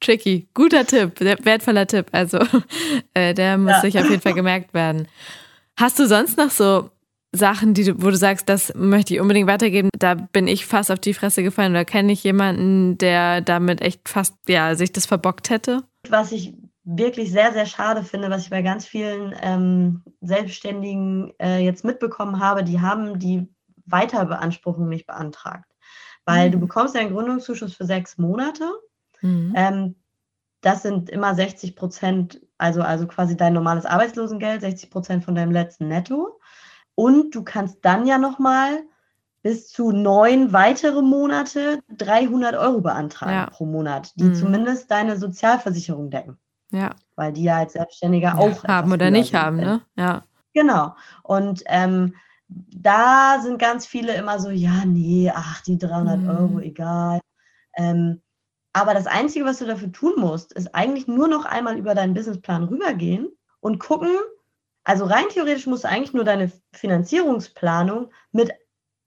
tricky. 0.00 0.48
Guter 0.54 0.86
Tipp, 0.86 1.20
wertvoller 1.20 1.86
Tipp. 1.86 2.06
Also 2.12 2.38
äh, 3.14 3.34
der 3.34 3.58
muss 3.58 3.72
ja. 3.72 3.80
sich 3.80 3.98
auf 3.98 4.08
jeden 4.08 4.22
Fall 4.22 4.34
gemerkt 4.34 4.74
werden. 4.74 5.08
Hast 5.78 5.98
du 5.98 6.06
sonst 6.06 6.38
noch 6.38 6.50
so 6.50 6.90
Sachen, 7.32 7.74
die 7.74 7.84
du, 7.84 8.02
wo 8.02 8.10
du 8.10 8.16
sagst, 8.16 8.48
das 8.48 8.72
möchte 8.74 9.14
ich 9.14 9.20
unbedingt 9.20 9.48
weitergeben? 9.48 9.90
Da 9.98 10.14
bin 10.14 10.46
ich 10.46 10.66
fast 10.66 10.90
auf 10.90 10.98
die 10.98 11.14
Fresse 11.14 11.42
gefallen 11.42 11.72
oder 11.72 11.84
kenne 11.84 12.12
ich 12.12 12.24
jemanden, 12.24 12.98
der 12.98 13.40
damit 13.40 13.82
echt 13.82 14.08
fast 14.08 14.34
ja 14.48 14.74
sich 14.74 14.92
das 14.92 15.06
verbockt 15.06 15.50
hätte? 15.50 15.82
Was 16.08 16.32
ich 16.32 16.54
wirklich 16.84 17.32
sehr, 17.32 17.52
sehr 17.52 17.66
schade 17.66 18.04
finde, 18.04 18.30
was 18.30 18.44
ich 18.44 18.50
bei 18.50 18.62
ganz 18.62 18.86
vielen 18.86 19.34
ähm, 19.42 20.02
Selbstständigen 20.20 21.32
äh, 21.40 21.58
jetzt 21.58 21.84
mitbekommen 21.84 22.40
habe, 22.40 22.62
die 22.62 22.80
haben 22.80 23.18
die 23.18 23.48
Weiterbeanspruchung 23.86 24.88
nicht 24.88 25.06
beantragt. 25.06 25.70
Weil 26.24 26.48
mhm. 26.48 26.52
du 26.52 26.58
bekommst 26.60 26.94
ja 26.94 27.00
einen 27.00 27.12
Gründungszuschuss 27.12 27.74
für 27.74 27.84
sechs 27.84 28.18
Monate. 28.18 28.70
Mhm. 29.22 29.52
Ähm, 29.56 29.94
das 30.60 30.82
sind 30.82 31.10
immer 31.10 31.34
60 31.34 31.76
Prozent, 31.76 32.40
also, 32.58 32.82
also 32.82 33.06
quasi 33.06 33.36
dein 33.36 33.52
normales 33.52 33.86
Arbeitslosengeld, 33.86 34.62
60 34.62 34.90
Prozent 34.90 35.24
von 35.24 35.34
deinem 35.34 35.52
letzten 35.52 35.88
Netto. 35.88 36.40
Und 36.94 37.34
du 37.34 37.44
kannst 37.44 37.78
dann 37.82 38.06
ja 38.06 38.18
nochmal 38.18 38.82
bis 39.42 39.68
zu 39.68 39.92
neun 39.92 40.52
weitere 40.52 41.02
Monate 41.02 41.80
300 41.96 42.56
Euro 42.56 42.80
beantragen 42.80 43.32
ja. 43.32 43.46
pro 43.46 43.64
Monat, 43.64 44.12
die 44.16 44.24
mhm. 44.24 44.34
zumindest 44.34 44.90
deine 44.90 45.16
Sozialversicherung 45.16 46.10
decken. 46.10 46.36
Ja. 46.72 46.90
Weil 47.14 47.32
die 47.32 47.44
ja 47.44 47.58
als 47.58 47.74
Selbstständiger 47.74 48.28
ja, 48.30 48.38
auch 48.38 48.64
haben 48.64 48.92
oder 48.92 49.12
nicht 49.12 49.34
haben, 49.34 49.58
ne? 49.58 49.82
Ja. 49.96 50.24
Genau. 50.52 50.96
Und 51.22 51.62
ähm, 51.66 52.14
da 52.48 53.40
sind 53.42 53.58
ganz 53.58 53.86
viele 53.86 54.14
immer 54.14 54.38
so, 54.38 54.50
ja, 54.50 54.84
nee, 54.84 55.30
ach, 55.34 55.62
die 55.62 55.78
300 55.78 56.20
mhm. 56.20 56.28
Euro, 56.28 56.60
egal. 56.60 57.20
Ähm, 57.76 58.22
aber 58.72 58.94
das 58.94 59.06
Einzige, 59.06 59.44
was 59.44 59.58
du 59.58 59.64
dafür 59.64 59.90
tun 59.90 60.14
musst, 60.16 60.52
ist 60.52 60.74
eigentlich 60.74 61.08
nur 61.08 61.28
noch 61.28 61.44
einmal 61.44 61.78
über 61.78 61.94
deinen 61.94 62.14
Businessplan 62.14 62.64
rübergehen 62.64 63.28
und 63.60 63.78
gucken, 63.78 64.10
also 64.84 65.04
rein 65.04 65.24
theoretisch 65.30 65.66
musst 65.66 65.84
du 65.84 65.88
eigentlich 65.88 66.12
nur 66.12 66.24
deine 66.24 66.52
Finanzierungsplanung 66.72 68.10
mit 68.32 68.52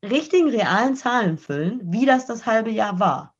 richtigen 0.03 0.49
realen 0.49 0.95
Zahlen 0.95 1.37
füllen, 1.37 1.81
wie 1.83 2.05
das 2.05 2.25
das 2.25 2.45
halbe 2.45 2.69
Jahr 2.69 2.99
war. 2.99 3.35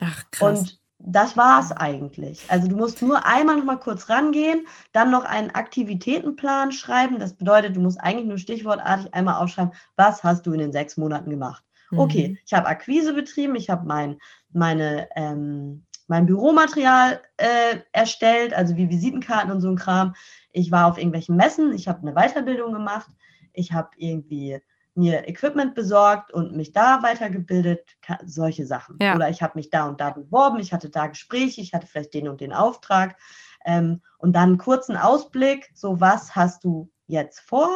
Ach, 0.00 0.24
krass. 0.30 0.60
Und 0.60 0.80
das 1.08 1.36
war 1.36 1.60
es 1.60 1.70
eigentlich. 1.70 2.44
Also 2.48 2.66
du 2.66 2.76
musst 2.76 3.00
nur 3.00 3.24
einmal 3.24 3.56
noch 3.56 3.64
mal 3.64 3.78
kurz 3.78 4.10
rangehen, 4.10 4.66
dann 4.92 5.12
noch 5.12 5.24
einen 5.24 5.50
Aktivitätenplan 5.50 6.72
schreiben. 6.72 7.20
Das 7.20 7.34
bedeutet, 7.34 7.76
du 7.76 7.80
musst 7.80 8.00
eigentlich 8.00 8.26
nur 8.26 8.38
stichwortartig 8.38 9.14
einmal 9.14 9.36
aufschreiben, 9.36 9.72
was 9.94 10.24
hast 10.24 10.46
du 10.46 10.52
in 10.52 10.58
den 10.58 10.72
sechs 10.72 10.96
Monaten 10.96 11.30
gemacht. 11.30 11.64
Mhm. 11.92 11.98
Okay, 12.00 12.38
ich 12.44 12.52
habe 12.52 12.66
Akquise 12.66 13.14
betrieben, 13.14 13.54
ich 13.54 13.70
habe 13.70 13.86
mein, 13.86 14.18
meine, 14.52 15.08
ähm, 15.14 15.84
mein 16.08 16.26
Büromaterial 16.26 17.20
äh, 17.36 17.78
erstellt, 17.92 18.52
also 18.52 18.76
wie 18.76 18.90
Visitenkarten 18.90 19.52
und 19.52 19.60
so 19.60 19.68
ein 19.68 19.76
Kram. 19.76 20.14
Ich 20.50 20.72
war 20.72 20.86
auf 20.86 20.98
irgendwelchen 20.98 21.36
Messen, 21.36 21.72
ich 21.72 21.86
habe 21.86 22.00
eine 22.00 22.14
Weiterbildung 22.14 22.72
gemacht, 22.72 23.10
ich 23.52 23.72
habe 23.72 23.90
irgendwie 23.96 24.60
mir 24.96 25.28
Equipment 25.28 25.74
besorgt 25.74 26.32
und 26.32 26.56
mich 26.56 26.72
da 26.72 27.02
weitergebildet, 27.02 27.96
solche 28.24 28.66
Sachen. 28.66 28.96
Ja. 29.00 29.14
Oder 29.14 29.28
ich 29.28 29.42
habe 29.42 29.52
mich 29.56 29.70
da 29.70 29.86
und 29.86 30.00
da 30.00 30.10
beworben, 30.10 30.58
ich 30.58 30.72
hatte 30.72 30.90
da 30.90 31.06
Gespräche, 31.06 31.60
ich 31.60 31.74
hatte 31.74 31.86
vielleicht 31.86 32.14
den 32.14 32.28
und 32.28 32.40
den 32.40 32.52
Auftrag. 32.52 33.16
Ähm, 33.64 34.00
und 34.18 34.34
dann 34.34 34.50
einen 34.50 34.58
kurzen 34.58 34.96
Ausblick, 34.96 35.70
so 35.74 36.00
was 36.00 36.34
hast 36.34 36.64
du 36.64 36.90
jetzt 37.06 37.40
vor? 37.40 37.68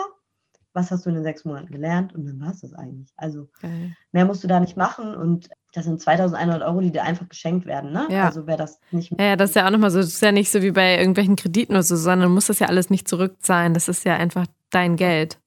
Was 0.73 0.91
hast 0.93 1.05
du 1.05 1.11
in 1.11 1.17
den 1.17 1.25
sechs 1.25 1.45
Monaten 1.45 1.73
gelernt? 1.73 2.15
Und 2.15 2.27
dann 2.27 2.41
war 2.41 2.53
es 2.53 2.61
das 2.61 2.75
eigentlich. 2.75 3.13
Also 3.17 3.49
okay. 3.59 3.95
mehr 4.13 4.25
musst 4.25 4.45
du 4.45 4.49
da 4.49 4.61
nicht 4.61 4.77
machen 4.77 5.15
und 5.15 5.51
das 5.73 5.85
sind 5.85 6.01
2100 6.01 6.63
Euro, 6.63 6.81
die 6.81 6.91
dir 6.91 7.03
einfach 7.03 7.29
geschenkt 7.29 7.67
werden. 7.67 7.93
Ne? 7.93 8.07
Ja. 8.11 8.27
Also 8.27 8.47
wer 8.47 8.57
das 8.57 8.81
nicht. 8.91 9.13
Ja, 9.21 9.37
das 9.37 9.51
ist 9.51 9.57
ja 9.57 9.67
auch 9.67 9.71
nochmal 9.71 9.91
so, 9.91 9.99
das 9.99 10.09
ist 10.09 10.23
ja 10.23 10.33
nicht 10.33 10.51
so 10.51 10.63
wie 10.63 10.71
bei 10.71 10.99
irgendwelchen 10.99 11.37
Krediten 11.37 11.73
oder 11.73 11.83
so, 11.83 11.97
sondern 11.97 12.29
du 12.29 12.35
musst 12.35 12.49
das 12.49 12.61
ja 12.61 12.69
alles 12.69 12.89
nicht 12.89 13.09
zurückzahlen. 13.09 13.75
Das 13.75 13.89
ist 13.89 14.05
ja 14.05 14.17
einfach 14.17 14.47
dein 14.71 14.97
Geld. 14.97 15.39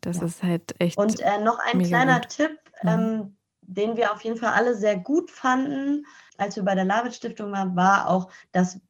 Das 0.00 0.18
ja. 0.18 0.24
ist 0.24 0.42
halt 0.42 0.74
echt. 0.78 0.96
Und 0.98 1.20
äh, 1.20 1.38
noch 1.42 1.58
ein 1.58 1.82
kleiner 1.82 2.20
gut. 2.20 2.28
Tipp, 2.28 2.58
ähm, 2.82 3.36
den 3.62 3.96
wir 3.96 4.12
auf 4.12 4.22
jeden 4.22 4.36
Fall 4.36 4.52
alle 4.52 4.74
sehr 4.74 4.96
gut 4.96 5.30
fanden, 5.30 6.06
als 6.38 6.56
wir 6.56 6.64
bei 6.64 6.74
der 6.74 6.84
Lavit 6.84 7.14
Stiftung 7.14 7.52
waren, 7.52 7.76
war 7.76 8.08
auch, 8.08 8.30
dass 8.52 8.80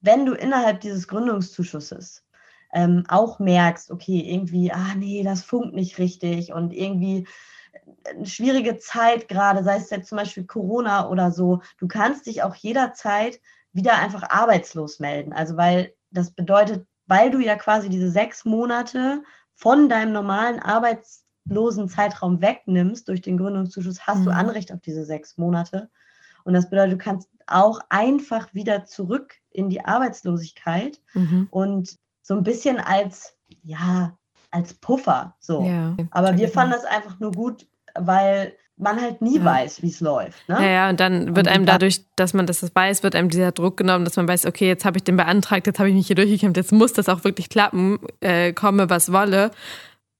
wenn 0.00 0.26
du 0.26 0.34
innerhalb 0.34 0.80
dieses 0.80 1.08
Gründungszuschusses 1.08 2.24
ähm, 2.72 3.04
auch 3.08 3.38
merkst, 3.38 3.90
okay, 3.90 4.20
irgendwie, 4.20 4.72
ah 4.72 4.94
nee, 4.96 5.22
das 5.22 5.42
funkt 5.42 5.74
nicht 5.74 5.98
richtig 5.98 6.52
und 6.52 6.72
irgendwie 6.72 7.26
eine 8.08 8.26
schwierige 8.26 8.76
Zeit 8.78 9.28
gerade, 9.28 9.64
sei 9.64 9.76
es 9.76 9.90
jetzt 9.90 10.08
zum 10.08 10.18
Beispiel 10.18 10.44
Corona 10.44 11.08
oder 11.08 11.30
so, 11.30 11.62
du 11.78 11.88
kannst 11.88 12.26
dich 12.26 12.42
auch 12.42 12.54
jederzeit 12.54 13.40
wieder 13.72 13.94
einfach 13.98 14.28
arbeitslos 14.30 14.98
melden. 14.98 15.32
Also 15.32 15.56
weil 15.56 15.94
das 16.10 16.30
bedeutet, 16.30 16.86
weil 17.06 17.30
du 17.30 17.38
ja 17.38 17.56
quasi 17.56 17.88
diese 17.88 18.10
sechs 18.10 18.44
Monate 18.44 19.22
von 19.58 19.88
deinem 19.88 20.12
normalen 20.12 20.60
arbeitslosen 20.60 21.88
Zeitraum 21.88 22.40
wegnimmst 22.40 23.08
durch 23.08 23.20
den 23.22 23.36
Gründungszuschuss, 23.36 24.06
hast 24.06 24.20
mhm. 24.20 24.24
du 24.26 24.30
Anrecht 24.30 24.72
auf 24.72 24.80
diese 24.80 25.04
sechs 25.04 25.36
Monate. 25.36 25.90
Und 26.44 26.54
das 26.54 26.70
bedeutet, 26.70 26.92
du 26.92 26.98
kannst 26.98 27.28
auch 27.48 27.80
einfach 27.88 28.54
wieder 28.54 28.84
zurück 28.84 29.34
in 29.50 29.68
die 29.68 29.84
Arbeitslosigkeit 29.84 31.00
mhm. 31.12 31.48
und 31.50 31.96
so 32.22 32.34
ein 32.34 32.44
bisschen 32.44 32.78
als 32.78 33.36
ja, 33.62 34.16
als 34.52 34.74
Puffer. 34.74 35.34
So. 35.40 35.64
Ja, 35.64 35.96
Aber 36.12 36.36
wir 36.36 36.48
fanden 36.48 36.74
das 36.74 36.84
einfach 36.84 37.18
nur 37.18 37.32
gut, 37.32 37.66
weil 37.94 38.56
man 38.78 39.00
halt 39.00 39.20
nie 39.22 39.38
ja. 39.38 39.44
weiß, 39.44 39.82
wie 39.82 39.88
es 39.88 40.00
läuft. 40.00 40.48
Ne? 40.48 40.56
Ja, 40.56 40.68
ja, 40.68 40.88
und 40.90 41.00
dann 41.00 41.36
wird 41.36 41.46
und 41.46 41.52
einem 41.52 41.66
dadurch, 41.66 42.04
dass 42.16 42.34
man 42.34 42.46
das 42.46 42.64
weiß, 42.74 43.02
wird 43.02 43.14
einem 43.14 43.28
dieser 43.28 43.52
Druck 43.52 43.76
genommen, 43.76 44.04
dass 44.04 44.16
man 44.16 44.28
weiß, 44.28 44.46
okay, 44.46 44.66
jetzt 44.66 44.84
habe 44.84 44.98
ich 44.98 45.04
den 45.04 45.16
beantragt, 45.16 45.66
jetzt 45.66 45.78
habe 45.78 45.88
ich 45.88 45.94
mich 45.94 46.06
hier 46.06 46.16
durchgekämpft, 46.16 46.56
jetzt 46.56 46.72
muss 46.72 46.92
das 46.92 47.08
auch 47.08 47.24
wirklich 47.24 47.48
klappen, 47.48 47.98
äh, 48.20 48.52
komme, 48.52 48.90
was 48.90 49.12
wolle. 49.12 49.50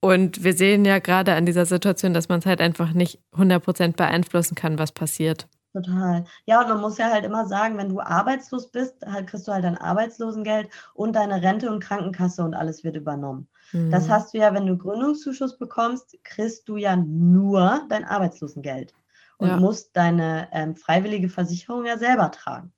Und 0.00 0.44
wir 0.44 0.52
sehen 0.52 0.84
ja 0.84 1.00
gerade 1.00 1.34
an 1.34 1.46
dieser 1.46 1.66
Situation, 1.66 2.14
dass 2.14 2.28
man 2.28 2.38
es 2.38 2.46
halt 2.46 2.61
einfach 2.61 2.92
nicht 2.92 3.18
100% 3.36 3.96
beeinflussen 3.96 4.54
kann, 4.54 4.78
was 4.78 4.92
passiert. 4.92 5.48
Total. 5.72 6.24
Ja, 6.46 6.62
und 6.62 6.68
man 6.68 6.80
muss 6.80 6.96
ja 6.98 7.10
halt 7.10 7.24
immer 7.24 7.46
sagen, 7.46 7.76
wenn 7.76 7.90
du 7.90 8.00
arbeitslos 8.00 8.70
bist, 8.70 9.04
halt 9.04 9.26
kriegst 9.26 9.46
du 9.46 9.52
halt 9.52 9.64
dein 9.64 9.76
Arbeitslosengeld 9.76 10.70
und 10.94 11.14
deine 11.14 11.42
Rente 11.42 11.70
und 11.70 11.80
Krankenkasse 11.80 12.42
und 12.42 12.54
alles 12.54 12.84
wird 12.84 12.96
übernommen. 12.96 13.48
Mhm. 13.72 13.90
Das 13.90 14.08
hast 14.08 14.32
du 14.32 14.38
ja, 14.38 14.54
wenn 14.54 14.66
du 14.66 14.78
Gründungszuschuss 14.78 15.58
bekommst, 15.58 16.16
kriegst 16.24 16.68
du 16.68 16.76
ja 16.76 16.96
nur 16.96 17.82
dein 17.90 18.04
Arbeitslosengeld 18.04 18.94
und 19.36 19.48
ja. 19.48 19.56
musst 19.56 19.94
deine 19.94 20.48
ähm, 20.52 20.74
freiwillige 20.74 21.28
Versicherung 21.28 21.84
ja 21.84 21.98
selber 21.98 22.30
tragen. 22.30 22.72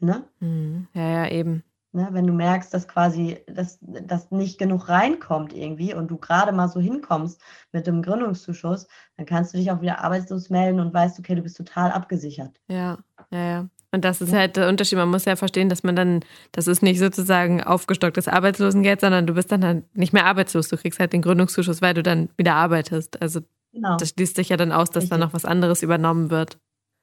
Ne? 0.00 0.24
Mhm. 0.40 0.88
Ja, 0.94 1.08
ja, 1.08 1.28
eben. 1.28 1.62
Ne, 1.96 2.08
wenn 2.10 2.26
du 2.26 2.34
merkst, 2.34 2.74
dass 2.74 2.88
quasi 2.88 3.38
dass, 3.46 3.78
dass 3.80 4.30
nicht 4.30 4.58
genug 4.58 4.90
reinkommt 4.90 5.54
irgendwie 5.54 5.94
und 5.94 6.10
du 6.10 6.18
gerade 6.18 6.52
mal 6.52 6.68
so 6.68 6.78
hinkommst 6.78 7.40
mit 7.72 7.86
dem 7.86 8.02
Gründungszuschuss, 8.02 8.86
dann 9.16 9.24
kannst 9.24 9.54
du 9.54 9.56
dich 9.56 9.70
auch 9.70 9.80
wieder 9.80 10.04
arbeitslos 10.04 10.50
melden 10.50 10.78
und 10.78 10.92
weißt, 10.92 11.18
okay, 11.18 11.34
du 11.34 11.40
bist 11.40 11.56
total 11.56 11.90
abgesichert. 11.90 12.60
Ja, 12.68 12.98
ja, 13.30 13.38
ja. 13.38 13.68
Und 13.92 14.04
das 14.04 14.20
ist 14.20 14.34
halt 14.34 14.58
der 14.58 14.68
Unterschied. 14.68 14.98
Man 14.98 15.08
muss 15.08 15.24
ja 15.24 15.36
verstehen, 15.36 15.70
dass 15.70 15.84
man 15.84 15.96
dann, 15.96 16.20
das 16.52 16.66
ist 16.66 16.82
nicht 16.82 16.98
sozusagen 16.98 17.62
aufgestocktes 17.62 18.28
Arbeitslosengeld, 18.28 19.00
sondern 19.00 19.26
du 19.26 19.32
bist 19.32 19.50
dann 19.50 19.64
halt 19.64 19.96
nicht 19.96 20.12
mehr 20.12 20.26
arbeitslos. 20.26 20.68
Du 20.68 20.76
kriegst 20.76 21.00
halt 21.00 21.14
den 21.14 21.22
Gründungszuschuss, 21.22 21.80
weil 21.80 21.94
du 21.94 22.02
dann 22.02 22.28
wieder 22.36 22.56
arbeitest. 22.56 23.22
Also 23.22 23.40
genau. 23.72 23.96
das 23.96 24.10
schließt 24.10 24.36
sich 24.36 24.50
ja 24.50 24.58
dann 24.58 24.70
aus, 24.70 24.90
dass 24.90 25.04
Richtig. 25.04 25.10
dann 25.12 25.20
noch 25.20 25.32
was 25.32 25.46
anderes 25.46 25.82
übernommen 25.82 26.28
wird. 26.28 26.58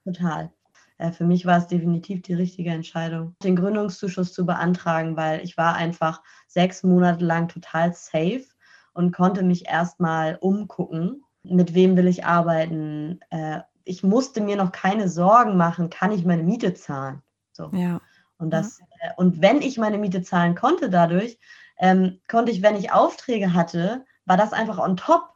Total. 0.06 0.52
Äh, 0.98 1.12
für 1.12 1.26
mich 1.26 1.46
war 1.46 1.58
es 1.58 1.68
definitiv 1.68 2.22
die 2.22 2.34
richtige 2.34 2.72
Entscheidung, 2.72 3.36
den 3.44 3.56
Gründungszuschuss 3.56 4.34
zu 4.34 4.46
beantragen, 4.46 5.18
weil 5.18 5.41
ich 5.41 5.58
war 5.58 5.76
einfach 5.76 6.22
sechs 6.48 6.84
Monate 6.84 7.24
lang 7.24 7.48
total 7.48 7.94
safe 7.94 8.46
und 8.94 9.14
konnte 9.14 9.44
mich 9.44 9.68
erstmal 9.68 10.38
umgucken, 10.39 11.24
mit 11.44 11.74
wem 11.74 11.98
will 11.98 12.08
ich 12.08 12.26
arbeiten. 12.26 13.20
Äh, 13.30 13.62
ich 13.84 14.04
musste 14.04 14.41
mir 14.41 14.56
noch 14.56 14.72
keine 14.72 15.10
Sorgen 15.10 15.58
machen, 15.58 15.89
kann 15.89 16.12
ich 16.12 16.26
meine 16.26 16.44
Miete 16.44 16.74
zahlen. 16.74 17.22
So. 17.52 17.70
Ja. 17.74 18.00
Und, 18.38 18.52
das, 18.52 18.80
ja. 18.80 18.86
Äh, 19.02 19.14
und 19.18 19.41
wenn 19.41 19.62
ich 19.62 19.78
meine 19.78 19.98
Miete 19.98 20.22
zahlen 20.22 20.56
konnte 20.56 20.89
dadurch, 20.89 21.38
ähm, 21.80 22.20
konnte 22.28 22.52
ich, 22.52 22.62
wenn 22.62 22.76
ich 22.76 22.91
Aufträge 22.91 23.54
hatte, 23.54 24.06
war 24.26 24.38
das 24.38 24.54
einfach 24.54 24.78
on 24.78 24.96
top. 24.96 25.30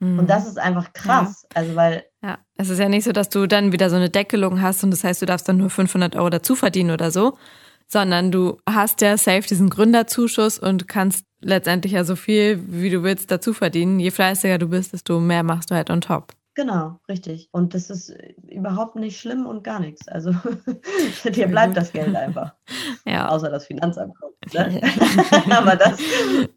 Mhm. 0.00 0.18
Und 0.20 0.30
das 0.30 0.46
ist 0.46 0.58
einfach 0.58 0.92
krass. 0.92 1.42
Ja. 1.44 1.48
Also, 1.54 1.76
weil. 1.76 2.04
Ja, 2.22 2.38
es 2.56 2.68
ist 2.68 2.78
ja 2.78 2.88
nicht 2.88 3.04
so, 3.04 3.12
dass 3.12 3.28
du 3.28 3.46
dann 3.46 3.72
wieder 3.72 3.90
so 3.90 3.96
eine 3.96 4.10
Deckelung 4.10 4.60
hast 4.60 4.82
und 4.82 4.90
das 4.90 5.04
heißt, 5.04 5.22
du 5.22 5.26
darfst 5.26 5.48
dann 5.48 5.56
nur 5.56 5.70
500 5.70 6.16
Euro 6.16 6.30
dazu 6.30 6.56
verdienen 6.56 6.90
oder 6.90 7.10
so, 7.10 7.38
sondern 7.86 8.32
du 8.32 8.58
hast 8.68 9.00
ja 9.00 9.16
safe 9.16 9.46
diesen 9.46 9.70
Gründerzuschuss 9.70 10.58
und 10.58 10.88
kannst 10.88 11.24
letztendlich 11.40 11.92
ja 11.92 12.04
so 12.04 12.16
viel, 12.16 12.60
wie 12.66 12.90
du 12.90 13.02
willst, 13.02 13.30
dazu 13.30 13.52
verdienen. 13.52 14.00
Je 14.00 14.10
fleißiger 14.10 14.58
du 14.58 14.68
bist, 14.68 14.92
desto 14.92 15.20
mehr 15.20 15.44
machst 15.44 15.70
du 15.70 15.76
halt 15.76 15.90
on 15.90 16.00
top. 16.00 16.32
Genau, 16.58 16.98
richtig. 17.08 17.48
Und 17.52 17.72
das 17.72 17.88
ist 17.88 18.12
überhaupt 18.48 18.96
nicht 18.96 19.20
schlimm 19.20 19.46
und 19.46 19.62
gar 19.62 19.78
nichts. 19.78 20.08
Also 20.08 20.34
dir 21.24 21.46
bleibt 21.46 21.76
das 21.76 21.92
Geld 21.92 22.14
einfach. 22.16 22.54
Ja. 23.04 23.28
Außer 23.30 23.48
das 23.48 23.64
Finanzamt 23.64 24.14
kommt. 24.20 24.52
Ne? 24.52 24.82
Aber 25.50 25.76
das 25.76 25.98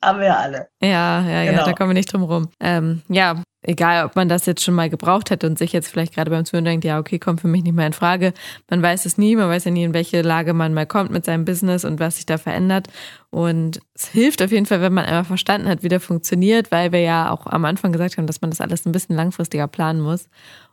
haben 0.04 0.20
wir 0.20 0.38
alle. 0.38 0.68
Ja, 0.82 1.26
ja, 1.26 1.46
genau. 1.46 1.60
ja, 1.60 1.66
da 1.66 1.72
kommen 1.72 1.92
wir 1.92 1.94
nicht 1.94 2.12
drum 2.12 2.24
rum. 2.24 2.50
Ähm, 2.60 3.04
ja, 3.08 3.42
egal 3.64 4.06
ob 4.06 4.16
man 4.16 4.28
das 4.28 4.46
jetzt 4.46 4.64
schon 4.64 4.74
mal 4.74 4.90
gebraucht 4.90 5.30
hätte 5.30 5.48
und 5.48 5.58
sich 5.58 5.72
jetzt 5.72 5.88
vielleicht 5.88 6.14
gerade 6.16 6.32
beim 6.32 6.46
Zuhören 6.46 6.66
denkt, 6.66 6.86
ja, 6.86 7.00
okay, 7.00 7.20
kommt 7.20 7.42
für 7.42 7.48
mich 7.48 7.64
nicht 7.64 7.76
mehr 7.76 7.88
in 7.88 7.94
Frage. 7.94 8.34
Man 8.70 8.82
weiß 8.82 9.06
es 9.06 9.18
nie, 9.18 9.36
man 9.36 9.50
weiß 9.50 9.66
ja 9.66 9.72
nie, 9.72 9.84
in 9.84 9.94
welche 9.94 10.22
Lage 10.22 10.54
man 10.54 10.74
mal 10.74 10.88
kommt 10.88 11.12
mit 11.12 11.26
seinem 11.26 11.46
Business 11.46 11.86
und 11.86 12.00
was 12.00 12.16
sich 12.16 12.26
da 12.26 12.38
verändert. 12.38 12.88
Und 13.30 13.80
es 13.94 14.08
hilft 14.08 14.42
auf 14.42 14.52
jeden 14.52 14.66
Fall, 14.66 14.82
wenn 14.82 14.94
man 14.94 15.06
einmal 15.06 15.24
verstanden 15.24 15.68
hat, 15.68 15.84
wie 15.84 15.90
der 15.90 16.00
funktioniert, 16.00 16.72
weil 16.72 16.92
wir 16.92 17.02
ja 17.02 17.30
auch 17.30 17.46
am 17.46 17.66
Anfang 17.66 17.92
gesagt 17.92 18.18
haben, 18.18 18.28
dass 18.28 18.42
man 18.42 18.50
das 18.50 18.62
alles 18.62 18.86
ein 18.86 18.92
bisschen 18.92 19.16
langfristiger 19.16 19.68
planen 19.68 20.02
muss 20.02 20.28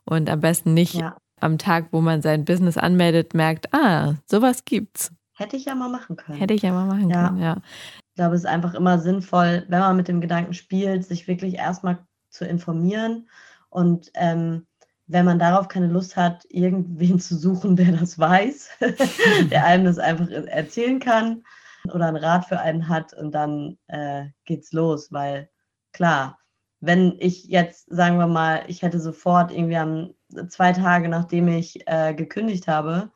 und 0.05 0.31
am 0.31 0.41
besten 0.41 0.75
nicht 0.75 0.95
ja. 0.95 1.17
am 1.41 1.59
Tag, 1.59 1.89
wo 1.93 2.01
man 2.01 2.23
sein 2.23 2.45
Business 2.45 2.79
anmeldet, 2.79 3.35
merkt, 3.35 3.73
ah, 3.75 4.15
sowas 4.27 4.65
gibt's. 4.65 5.13
Hätte 5.37 5.57
ich 5.57 5.67
ja 5.67 5.77
mal 5.77 5.89
machen 5.89 6.17
können. 6.17 6.39
Hätte 6.39 6.55
ich 6.55 6.63
ja 6.63 6.73
mal 6.73 6.87
machen 6.87 7.11
ja. 7.11 7.29
können, 7.29 7.41
ja. 7.41 7.59
Ich 8.09 8.15
glaube, 8.17 8.35
es 8.35 8.41
ist 8.41 8.47
einfach 8.47 8.75
immer 8.75 8.99
sinnvoll, 8.99 9.65
wenn 9.69 9.79
man 9.79 9.97
mit 9.97 10.09
dem 10.09 10.21
Gedanken 10.21 10.53
spielt, 10.53 11.05
sich 11.05 11.29
wirklich 11.29 11.55
erstmal 11.55 11.99
zu 12.39 12.47
informieren. 12.47 13.29
Und 13.69 14.11
ähm, 14.15 14.67
wenn 15.07 15.25
man 15.25 15.39
darauf 15.39 15.69
keine 15.69 15.89
Lust 15.89 16.17
hat, 16.17 16.45
irgendwen 16.49 17.19
zu 17.19 17.37
suchen, 17.37 17.77
der 17.77 17.93
das 17.93 18.19
weiß, 18.19 18.71
der 19.51 19.65
einem 19.65 19.85
das 19.85 19.99
einfach 19.99 20.29
erzählen 20.31 21.01
kann 21.01 21.45
oder 21.93 22.07
einen 22.07 22.17
Rat 22.17 22.47
für 22.47 22.61
einen 22.61 22.89
hat 22.89 23.15
und 23.15 23.33
dann 23.33 23.79
äh, 23.89 24.27
geht's 24.45 24.73
los, 24.73 25.11
weil 25.13 25.49
klar, 25.93 26.39
wenn 26.81 27.17
ich 27.19 27.47
jetzt, 27.47 27.87
sagen 27.91 28.19
wir 28.19 28.27
mal, 28.27 28.63
ich 28.69 28.83
hätte 28.83 29.01
sofort 29.01 29.51
irgendwie 29.51 29.77
am 29.77 30.15
zwei 30.49 30.73
Tage, 30.73 31.09
nachdem 31.09 31.49
ich 31.49 31.83
äh, 31.87 32.15
gekündigt 32.15 32.69
habe, 32.69 33.11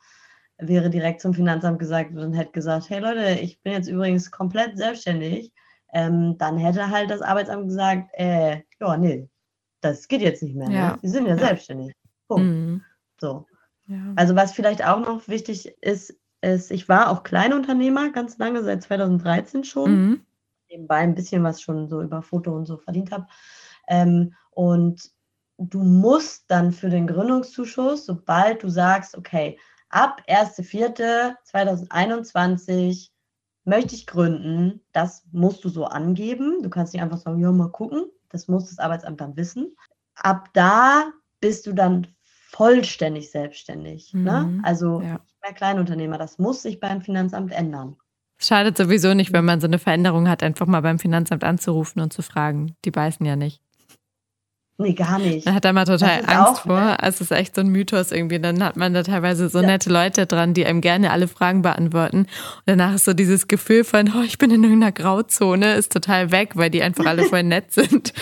wäre 0.57 0.89
direkt 0.89 1.21
zum 1.21 1.33
Finanzamt 1.33 1.79
gesagt 1.79 2.15
und 2.15 2.33
hätte 2.33 2.51
gesagt, 2.51 2.89
hey 2.89 2.99
Leute, 2.99 3.39
ich 3.39 3.61
bin 3.61 3.73
jetzt 3.73 3.87
übrigens 3.87 4.31
komplett 4.31 4.77
selbstständig 4.77 5.53
ähm, 5.93 6.37
dann 6.37 6.57
hätte 6.57 6.89
halt 6.89 7.09
das 7.09 7.21
Arbeitsamt 7.21 7.67
gesagt, 7.67 8.09
äh, 8.13 8.61
ja, 8.79 8.97
nee, 8.97 9.29
das 9.81 10.07
geht 10.07 10.21
jetzt 10.21 10.43
nicht 10.43 10.55
mehr. 10.55 10.67
Ne? 10.67 10.75
Ja. 10.75 10.91
Ne? 10.91 10.99
Sie 11.03 11.09
sind 11.09 11.27
ja, 11.27 11.35
ja. 11.35 11.45
selbstständig. 11.45 11.93
Punkt. 12.27 12.45
Mhm. 12.45 12.81
So. 13.19 13.45
Ja. 13.87 14.13
Also 14.15 14.35
was 14.35 14.53
vielleicht 14.53 14.85
auch 14.85 14.99
noch 14.99 15.27
wichtig 15.27 15.75
ist, 15.81 16.15
ist, 16.41 16.69
ich 16.71 16.87
war 16.89 17.09
auch 17.09 17.23
Kleinunternehmer 17.23 18.11
ganz 18.11 18.37
lange, 18.37 18.61
seit 18.63 18.83
2013 18.83 19.63
schon. 19.63 19.91
Mhm. 19.91 20.21
Nebenbei 20.69 20.97
ein 20.97 21.15
bisschen 21.15 21.43
was 21.43 21.61
schon 21.61 21.87
so 21.87 22.01
über 22.01 22.23
Foto 22.23 22.55
und 22.55 22.65
so 22.65 22.77
verdient 22.77 23.11
habe. 23.11 23.27
Ähm, 23.87 24.33
und 24.51 25.11
du 25.57 25.83
musst 25.83 26.45
dann 26.47 26.71
für 26.71 26.89
den 26.89 27.07
Gründungszuschuss, 27.07 28.05
sobald 28.05 28.63
du 28.63 28.69
sagst, 28.69 29.17
okay, 29.17 29.59
ab 29.89 30.21
1.4.2021 30.27 33.09
möchte 33.65 33.95
ich 33.95 34.07
gründen, 34.07 34.81
das 34.91 35.25
musst 35.31 35.63
du 35.63 35.69
so 35.69 35.85
angeben. 35.85 36.61
Du 36.61 36.69
kannst 36.69 36.93
nicht 36.93 37.01
einfach 37.01 37.17
sagen, 37.17 37.39
ja, 37.39 37.51
mal 37.51 37.69
gucken. 37.69 38.05
Das 38.29 38.47
muss 38.47 38.69
das 38.69 38.79
Arbeitsamt 38.79 39.21
dann 39.21 39.37
wissen. 39.37 39.75
Ab 40.15 40.49
da 40.53 41.11
bist 41.39 41.65
du 41.67 41.73
dann 41.73 42.07
vollständig 42.49 43.31
selbstständig. 43.31 44.13
Ne? 44.13 44.19
Mhm, 44.19 44.25
ne? 44.57 44.61
Also 44.63 45.01
ja. 45.01 45.19
mehr 45.41 45.53
Kleinunternehmer. 45.55 46.17
Das 46.17 46.37
muss 46.37 46.61
sich 46.61 46.79
beim 46.79 47.01
Finanzamt 47.01 47.51
ändern. 47.51 47.95
Schadet 48.37 48.77
sowieso 48.77 49.13
nicht, 49.13 49.31
wenn 49.31 49.45
man 49.45 49.61
so 49.61 49.67
eine 49.67 49.79
Veränderung 49.79 50.27
hat, 50.27 50.43
einfach 50.43 50.67
mal 50.67 50.81
beim 50.81 50.99
Finanzamt 50.99 51.43
anzurufen 51.43 52.01
und 52.01 52.11
zu 52.11 52.21
fragen. 52.21 52.75
Die 52.83 52.91
beißen 52.91 53.25
ja 53.25 53.35
nicht. 53.35 53.62
Nee, 54.77 54.93
gar 54.93 55.19
nicht. 55.19 55.45
Man 55.45 55.53
hat 55.53 55.65
da 55.65 55.71
mal 55.71 55.85
total 55.85 56.21
Angst 56.25 56.31
auch, 56.31 56.61
vor. 56.61 56.97
Es 57.01 57.21
ist 57.21 57.31
echt 57.31 57.55
so 57.55 57.61
ein 57.61 57.67
Mythos 57.67 58.11
irgendwie. 58.11 58.39
Dann 58.39 58.63
hat 58.63 58.75
man 58.75 58.93
da 58.93 59.03
teilweise 59.03 59.47
so 59.47 59.61
ja. 59.61 59.67
nette 59.67 59.91
Leute 59.91 60.25
dran, 60.25 60.55
die 60.55 60.65
einem 60.65 60.81
gerne 60.81 61.11
alle 61.11 61.27
Fragen 61.27 61.61
beantworten. 61.61 62.21
Und 62.21 62.27
danach 62.65 62.95
ist 62.95 63.05
so 63.05 63.13
dieses 63.13 63.47
Gefühl 63.47 63.83
von, 63.83 64.11
oh, 64.15 64.23
ich 64.23 64.39
bin 64.39 64.49
in 64.49 64.63
irgendeiner 64.63 64.91
Grauzone, 64.91 65.75
ist 65.75 65.91
total 65.91 66.31
weg, 66.31 66.55
weil 66.55 66.71
die 66.71 66.81
einfach 66.81 67.05
alle 67.05 67.23
voll 67.25 67.43
nett 67.43 67.71
sind. 67.71 68.13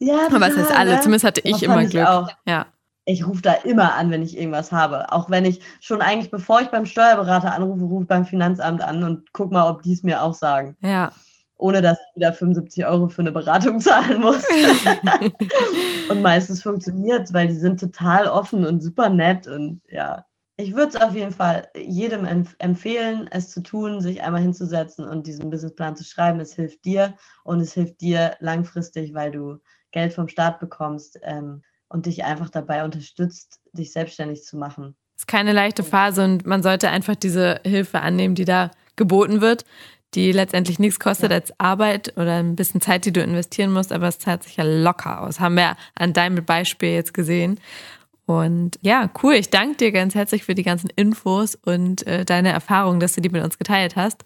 Ja, 0.00 0.26
Aber 0.26 0.40
was 0.40 0.56
heißt 0.56 0.76
alle? 0.76 0.94
Ne? 0.94 1.00
Zumindest 1.00 1.24
hatte 1.24 1.40
ich 1.44 1.62
immer 1.62 1.84
Glück. 1.84 2.06
Auch. 2.06 2.28
Ja. 2.46 2.66
Ich 3.04 3.24
rufe 3.24 3.40
da 3.40 3.52
immer 3.52 3.94
an, 3.94 4.10
wenn 4.10 4.22
ich 4.22 4.36
irgendwas 4.36 4.72
habe. 4.72 5.12
Auch 5.12 5.30
wenn 5.30 5.44
ich 5.44 5.60
schon 5.80 6.02
eigentlich, 6.02 6.32
bevor 6.32 6.60
ich 6.60 6.68
beim 6.68 6.86
Steuerberater 6.86 7.54
anrufe, 7.54 7.84
rufe 7.84 8.06
beim 8.06 8.26
Finanzamt 8.26 8.82
an 8.82 9.04
und 9.04 9.32
guck 9.32 9.52
mal, 9.52 9.70
ob 9.70 9.82
die 9.82 9.92
es 9.92 10.02
mir 10.02 10.22
auch 10.22 10.34
sagen. 10.34 10.76
Ja 10.82 11.12
ohne 11.58 11.82
dass 11.82 11.98
ich 11.98 12.16
wieder 12.16 12.32
75 12.32 12.86
Euro 12.86 13.08
für 13.08 13.22
eine 13.22 13.32
Beratung 13.32 13.80
zahlen 13.80 14.20
muss. 14.20 14.44
und 16.10 16.22
meistens 16.22 16.62
funktioniert 16.62 17.24
es, 17.24 17.34
weil 17.34 17.48
die 17.48 17.54
sind 17.54 17.80
total 17.80 18.26
offen 18.26 18.66
und 18.66 18.82
super 18.82 19.08
nett 19.08 19.46
und 19.46 19.80
ja. 19.88 20.24
Ich 20.58 20.74
würde 20.74 20.96
es 20.96 21.00
auf 21.02 21.14
jeden 21.14 21.32
Fall 21.32 21.68
jedem 21.76 22.24
empf 22.24 22.56
empfehlen, 22.58 23.28
es 23.30 23.50
zu 23.50 23.62
tun, 23.62 24.00
sich 24.00 24.22
einmal 24.22 24.40
hinzusetzen 24.40 25.06
und 25.06 25.26
diesen 25.26 25.50
Businessplan 25.50 25.96
zu 25.96 26.04
schreiben. 26.04 26.40
Es 26.40 26.54
hilft 26.54 26.86
dir 26.86 27.14
und 27.44 27.60
es 27.60 27.74
hilft 27.74 28.00
dir 28.00 28.36
langfristig, 28.40 29.12
weil 29.12 29.32
du 29.32 29.58
Geld 29.90 30.14
vom 30.14 30.28
Staat 30.28 30.58
bekommst 30.58 31.18
ähm, 31.24 31.62
und 31.88 32.06
dich 32.06 32.24
einfach 32.24 32.48
dabei 32.48 32.84
unterstützt, 32.84 33.60
dich 33.72 33.92
selbstständig 33.92 34.44
zu 34.44 34.56
machen. 34.56 34.96
Es 35.14 35.22
ist 35.22 35.26
keine 35.26 35.52
leichte 35.52 35.82
Phase 35.82 36.24
und 36.24 36.46
man 36.46 36.62
sollte 36.62 36.88
einfach 36.88 37.16
diese 37.16 37.60
Hilfe 37.62 38.00
annehmen, 38.00 38.34
die 38.34 38.46
da 38.46 38.70
geboten 38.96 39.42
wird 39.42 39.66
die 40.14 40.32
letztendlich 40.32 40.78
nichts 40.78 40.98
kostet 41.00 41.30
ja. 41.30 41.36
als 41.36 41.52
Arbeit 41.58 42.16
oder 42.16 42.36
ein 42.36 42.56
bisschen 42.56 42.80
Zeit, 42.80 43.04
die 43.04 43.12
du 43.12 43.20
investieren 43.20 43.72
musst, 43.72 43.92
aber 43.92 44.08
es 44.08 44.18
zahlt 44.18 44.44
sich 44.44 44.56
ja 44.56 44.64
locker 44.64 45.22
aus. 45.22 45.40
Haben 45.40 45.56
wir 45.56 45.76
an 45.94 46.12
deinem 46.12 46.44
Beispiel 46.44 46.90
jetzt 46.90 47.12
gesehen. 47.14 47.60
Und 48.26 48.78
ja, 48.82 49.10
cool. 49.22 49.34
Ich 49.34 49.50
danke 49.50 49.76
dir 49.76 49.92
ganz 49.92 50.14
herzlich 50.14 50.44
für 50.44 50.54
die 50.54 50.64
ganzen 50.64 50.90
Infos 50.96 51.54
und 51.54 52.06
äh, 52.06 52.24
deine 52.24 52.50
Erfahrungen, 52.50 52.98
dass 52.98 53.14
du 53.14 53.20
die 53.20 53.28
mit 53.28 53.44
uns 53.44 53.58
geteilt 53.58 53.94
hast. 53.94 54.24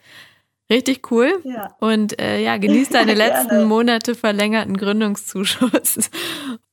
Richtig 0.70 1.11
cool. 1.11 1.41
Ja. 1.45 1.74
Und 1.81 2.18
äh, 2.20 2.41
ja, 2.41 2.57
genieß 2.57 2.89
deine 2.91 3.14
letzten 3.14 3.64
Monate 3.64 4.14
verlängerten 4.14 4.76
Gründungszuschuss. 4.76 6.11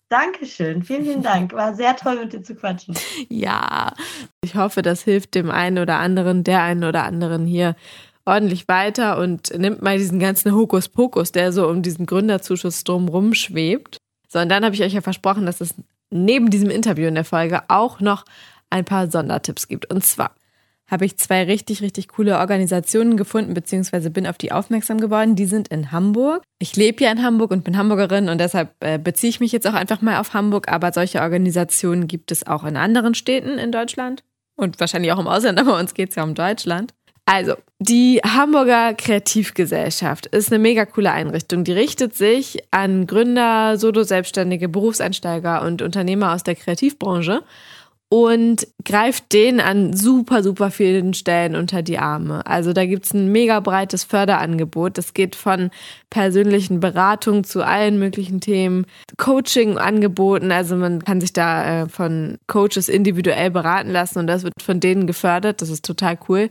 Dankeschön, 0.10 0.84
vielen, 0.84 1.04
vielen 1.04 1.22
Dank. 1.22 1.52
War 1.52 1.74
sehr 1.74 1.94
toll, 1.98 2.18
mit 2.22 2.32
dir 2.32 2.42
zu 2.42 2.56
quatschen. 2.56 2.96
Ja, 3.28 3.92
ich 4.42 4.56
hoffe, 4.56 4.82
das 4.82 5.02
hilft 5.02 5.36
dem 5.36 5.52
einen 5.52 5.80
oder 5.80 5.98
anderen, 5.98 6.46
der 6.46 6.62
einen 6.62 6.86
oder 6.86 7.04
anderen 7.04 7.46
hier 7.46 7.76
ordentlich 8.28 8.68
weiter 8.68 9.18
und 9.18 9.58
nimmt 9.58 9.82
mal 9.82 9.98
diesen 9.98 10.20
ganzen 10.20 10.54
Hokuspokus, 10.54 11.32
der 11.32 11.52
so 11.52 11.68
um 11.68 11.82
diesen 11.82 12.06
Gründerzuschuss 12.06 12.84
drumherum 12.84 13.34
schwebt. 13.34 13.98
So, 14.28 14.40
und 14.40 14.50
dann 14.50 14.66
habe 14.66 14.76
ich 14.76 14.84
euch 14.84 14.94
ja 14.94 15.02
versprochen, 15.02 15.46
dass 15.46 15.62
es 15.62 15.74
neben 16.10 16.50
diesem 16.50 16.70
Interview 16.70 17.08
in 17.08 17.16
der 17.16 17.26
Folge 17.26 17.62
auch 17.70 18.00
noch 18.00 18.26
ein 18.70 18.86
paar 18.86 19.10
Sondertipps 19.10 19.68
gibt. 19.68 19.92
Und 19.92 20.04
zwar 20.06 20.32
habe 20.90 21.06
ich 21.06 21.18
zwei 21.18 21.44
richtig, 21.44 21.82
richtig 21.82 22.08
coole 22.08 22.38
Organisationen 22.38 23.18
gefunden, 23.18 23.54
beziehungsweise 23.54 24.10
bin 24.10 24.26
auf 24.26 24.38
die 24.38 24.52
aufmerksam 24.52 25.00
geworden. 25.00 25.36
Die 25.36 25.46
sind 25.46 25.68
in 25.68 25.92
Hamburg. 25.92 26.44
Ich 26.60 26.76
lebe 26.76 27.04
ja 27.04 27.12
in 27.12 27.24
Hamburg 27.24 27.52
und 27.52 27.64
bin 27.64 27.78
Hamburgerin 27.78 28.30
und 28.30 28.40
deshalb 28.40 28.72
äh, 28.80 28.98
beziehe 28.98 29.30
ich 29.30 29.40
mich 29.40 29.52
jetzt 29.52 29.68
auch 29.68 29.74
einfach 29.74 30.02
mal 30.02 30.20
auf 30.20 30.34
Hamburg. 30.34 30.72
Aber 30.72 30.94
solche 30.94 31.22
Organisationen 31.22 32.08
gibt 32.08 32.32
es 32.32 32.48
auch 32.48 32.64
in 32.64 32.78
anderen 32.78 33.16
Städten 33.16 33.58
in 33.58 33.72
Deutschland 33.72 34.24
und 34.56 34.80
wahrscheinlich 34.80 35.12
auch 35.12 35.20
im 35.20 35.28
Ausland, 35.28 35.60
aber 35.60 35.78
uns 35.78 35.94
geht 35.94 36.10
es 36.10 36.16
ja 36.16 36.24
um 36.24 36.36
Deutschland. 36.36 36.94
Also, 37.30 37.56
die 37.80 38.22
Hamburger 38.26 38.94
Kreativgesellschaft 38.94 40.28
ist 40.28 40.50
eine 40.50 40.60
mega 40.60 40.86
coole 40.86 41.12
Einrichtung. 41.12 41.66
Die 41.66 41.74
richtet 41.74 42.16
sich 42.16 42.60
an 42.72 43.06
Gründer, 43.06 43.78
Solo-Selbstständige, 43.78 44.70
Berufseinsteiger 44.70 45.62
und 45.62 45.82
Unternehmer 45.82 46.34
aus 46.34 46.44
der 46.44 46.56
Kreativbranche 46.56 47.44
und 48.10 48.66
greift 48.86 49.34
denen 49.34 49.60
an 49.60 49.94
super, 49.94 50.42
super 50.42 50.72
vielen 50.72 51.14
Stellen 51.14 51.56
unter 51.56 51.82
die 51.82 51.98
Arme. 51.98 52.46
Also 52.46 52.72
da 52.72 52.86
gibt's 52.86 53.14
ein 53.14 53.34
mega 53.34 53.60
breites 53.60 54.06
Förderangebot. 54.06 54.98
Das 54.98 55.14
geht 55.14 55.36
von 55.36 55.72
persönlichen 56.10 56.80
Beratungen 56.80 57.44
zu 57.44 57.66
allen 57.66 58.00
möglichen 58.00 58.40
Themen, 58.40 58.86
Coaching-Angeboten. 59.18 60.54
Also 60.54 60.78
man 60.78 61.04
kann 61.04 61.20
sich 61.20 61.34
da 61.34 61.84
äh, 61.84 61.90
von 61.90 62.38
Coaches 62.48 62.88
individuell 62.88 63.52
beraten 63.52 63.92
lassen 63.92 64.20
und 64.20 64.28
das 64.28 64.44
wird 64.44 64.54
von 64.64 64.80
denen 64.80 65.06
gefördert. 65.06 65.62
Das 65.62 65.70
ist 65.70 65.84
total 65.84 66.18
cool. 66.30 66.48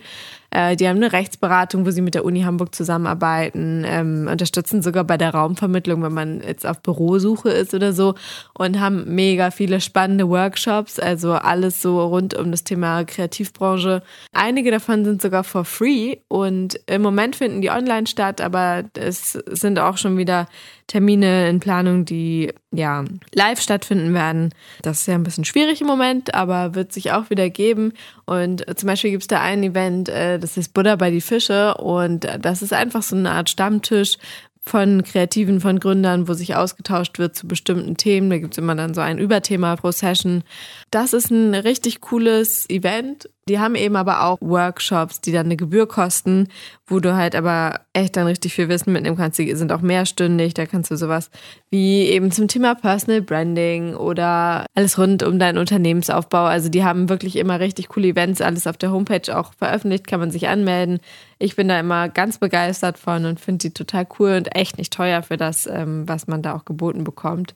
Äh, 0.51 0.77
die 0.77 0.89
haben 0.89 0.97
eine 0.97 1.13
Rechtsberatung, 1.13 1.87
wo 1.87 1.91
sie 1.91 2.03
mit 2.03 2.15
der 2.15 2.25
Uni 2.25 2.43
Hamburg 2.43 2.75
zusammenarbeiten, 2.75 3.85
ähm, 3.87 4.29
unterstützen 4.31 4.83
sogar 4.83 5.05
bei 5.05 5.17
der 5.17 5.31
Raumvermittlung, 5.31 6.03
wenn 6.03 6.13
man 6.13 6.41
jetzt 6.41 6.67
auf 6.67 6.81
Bürosuche 6.81 7.51
ist 7.51 7.75
oder 7.75 7.93
so 7.93 8.15
und 8.55 8.81
haben 8.81 9.15
mega 9.15 9.51
viele 9.51 9.81
spannende 9.81 10.29
Workshops, 10.29 10.99
also 10.99 11.33
alles 11.33 11.83
so 11.83 12.05
rund 12.05 12.35
um 12.35 12.51
das 12.51 12.65
Thema 12.65 13.05
Kreativbranche. 13.05 14.03
Einige 14.33 14.71
davon 14.71 15.05
sind 15.05 15.23
sogar 15.23 15.45
for 15.45 15.65
free 15.65 16.17
und 16.29 16.79
im 16.87 17.03
Moment 17.03 17.37
finden 17.37 17.61
die 17.61 17.71
online 17.71 18.07
statt, 18.07 18.41
aber 18.41 18.85
es 18.95 19.33
sind 19.33 19.79
auch 19.79 19.99
schon 19.99 20.17
wieder 20.17 20.47
Termine 20.87 21.49
in 21.49 21.61
Planung, 21.61 22.05
die 22.05 22.53
ja 22.71 23.05
live 23.35 23.61
stattfinden 23.61 24.15
werden. 24.15 24.55
Das 24.83 25.01
ist 25.01 25.07
ja 25.07 25.15
ein 25.15 25.25
bisschen 25.25 25.45
schwierig 25.45 25.81
im 25.81 25.87
Moment, 25.87 26.35
aber 26.35 26.75
wird 26.75 26.93
sich 26.93 27.13
auch 27.13 27.31
wieder 27.31 27.51
geben. 27.51 27.93
Und 28.25 28.65
zum 28.79 28.87
Beispiel 28.87 29.11
gibt 29.11 29.25
es 29.25 29.29
da 29.29 29.41
ein 29.41 29.63
Event, 29.63 30.09
äh, 30.09 30.39
das 30.39 30.57
ist 30.57 30.75
Buddha 30.75 30.97
bei 30.97 31.11
die 31.11 31.21
Fische 31.21 31.75
und 31.75 32.27
das 32.41 32.63
ist 32.63 32.73
einfach 32.73 33.03
so 33.03 33.17
eine 33.17 33.33
Art 33.33 33.51
Stammtisch, 33.51 34.19
von 34.67 35.05
Kreativen, 35.05 35.61
von 35.61 35.79
Gründern, 35.79 36.27
wo 36.27 36.35
sich 36.35 36.57
ausgetauscht 36.57 37.21
wird 37.21 37.37
zu 37.37 37.47
bestimmten 37.47 37.97
Themen. 37.97 38.31
Da 38.31 38.39
gibt's 38.39 38.59
immer 38.59 38.75
dann 38.75 38.95
so 38.95 39.01
ein 39.01 39.19
Überthema 39.19 39.77
pro 39.77 39.93
Session. 39.93 40.43
Das 40.91 41.13
ist 41.13 41.31
ein 41.31 41.55
richtig 41.55 42.01
cooles 42.01 42.69
Event. 42.69 43.31
Die 43.49 43.61
haben 43.61 43.77
eben 43.77 43.95
aber 43.95 44.25
auch 44.25 44.39
Workshops, 44.41 45.21
die 45.21 45.31
dann 45.31 45.47
eine 45.47 45.57
Gebühr 45.57 45.87
kosten, 45.87 46.49
wo 46.85 46.99
du 46.99 47.15
halt 47.15 47.37
aber 47.37 47.83
echt 47.93 48.17
dann 48.17 48.27
richtig 48.27 48.53
viel 48.53 48.69
Wissen 48.69 48.93
mitnehmen 48.93 49.17
kannst. 49.17 49.39
Die 49.39 49.55
sind 49.55 49.71
auch 49.71 49.83
mehrstündig. 49.83 50.55
Da 50.55 50.67
kannst 50.67 50.91
du 50.91 50.97
sowas 50.97 51.31
wie 51.71 52.07
eben 52.07 52.33
zum 52.33 52.49
Thema 52.49 52.75
Personal 52.75 53.23
Branding 53.23 53.95
oder 53.95 54.67
alles 54.75 54.99
rund 54.99 55.23
um 55.23 55.39
deinen 55.39 55.59
Unternehmensaufbau. 55.59 56.43
Also 56.43 56.71
die 56.71 56.83
haben 56.83 57.09
wirklich 57.09 57.37
immer 57.37 57.61
richtig 57.61 57.87
coole 57.87 58.09
Events, 58.09 58.41
alles 58.41 58.67
auf 58.67 58.79
der 58.79 58.91
Homepage 58.91 59.39
auch 59.39 59.53
veröffentlicht, 59.55 60.09
kann 60.09 60.19
man 60.19 60.33
sich 60.33 60.49
anmelden. 60.49 60.99
Ich 61.39 61.55
bin 61.55 61.69
da 61.69 61.79
immer 61.79 62.09
ganz 62.09 62.39
begeistert 62.39 62.99
von 62.99 63.27
und 63.27 63.39
finde 63.39 63.69
die 63.69 63.75
total 63.75 64.09
cool 64.19 64.33
und 64.33 64.57
echt 64.57 64.77
nicht 64.77 64.93
teuer 64.93 65.23
für 65.23 65.37
das, 65.37 65.69
ähm, 65.69 66.09
was 66.09 66.27
man 66.27 66.43
da 66.43 66.57
auch 66.57 66.65
geboten 66.65 67.05
bekommt. 67.05 67.55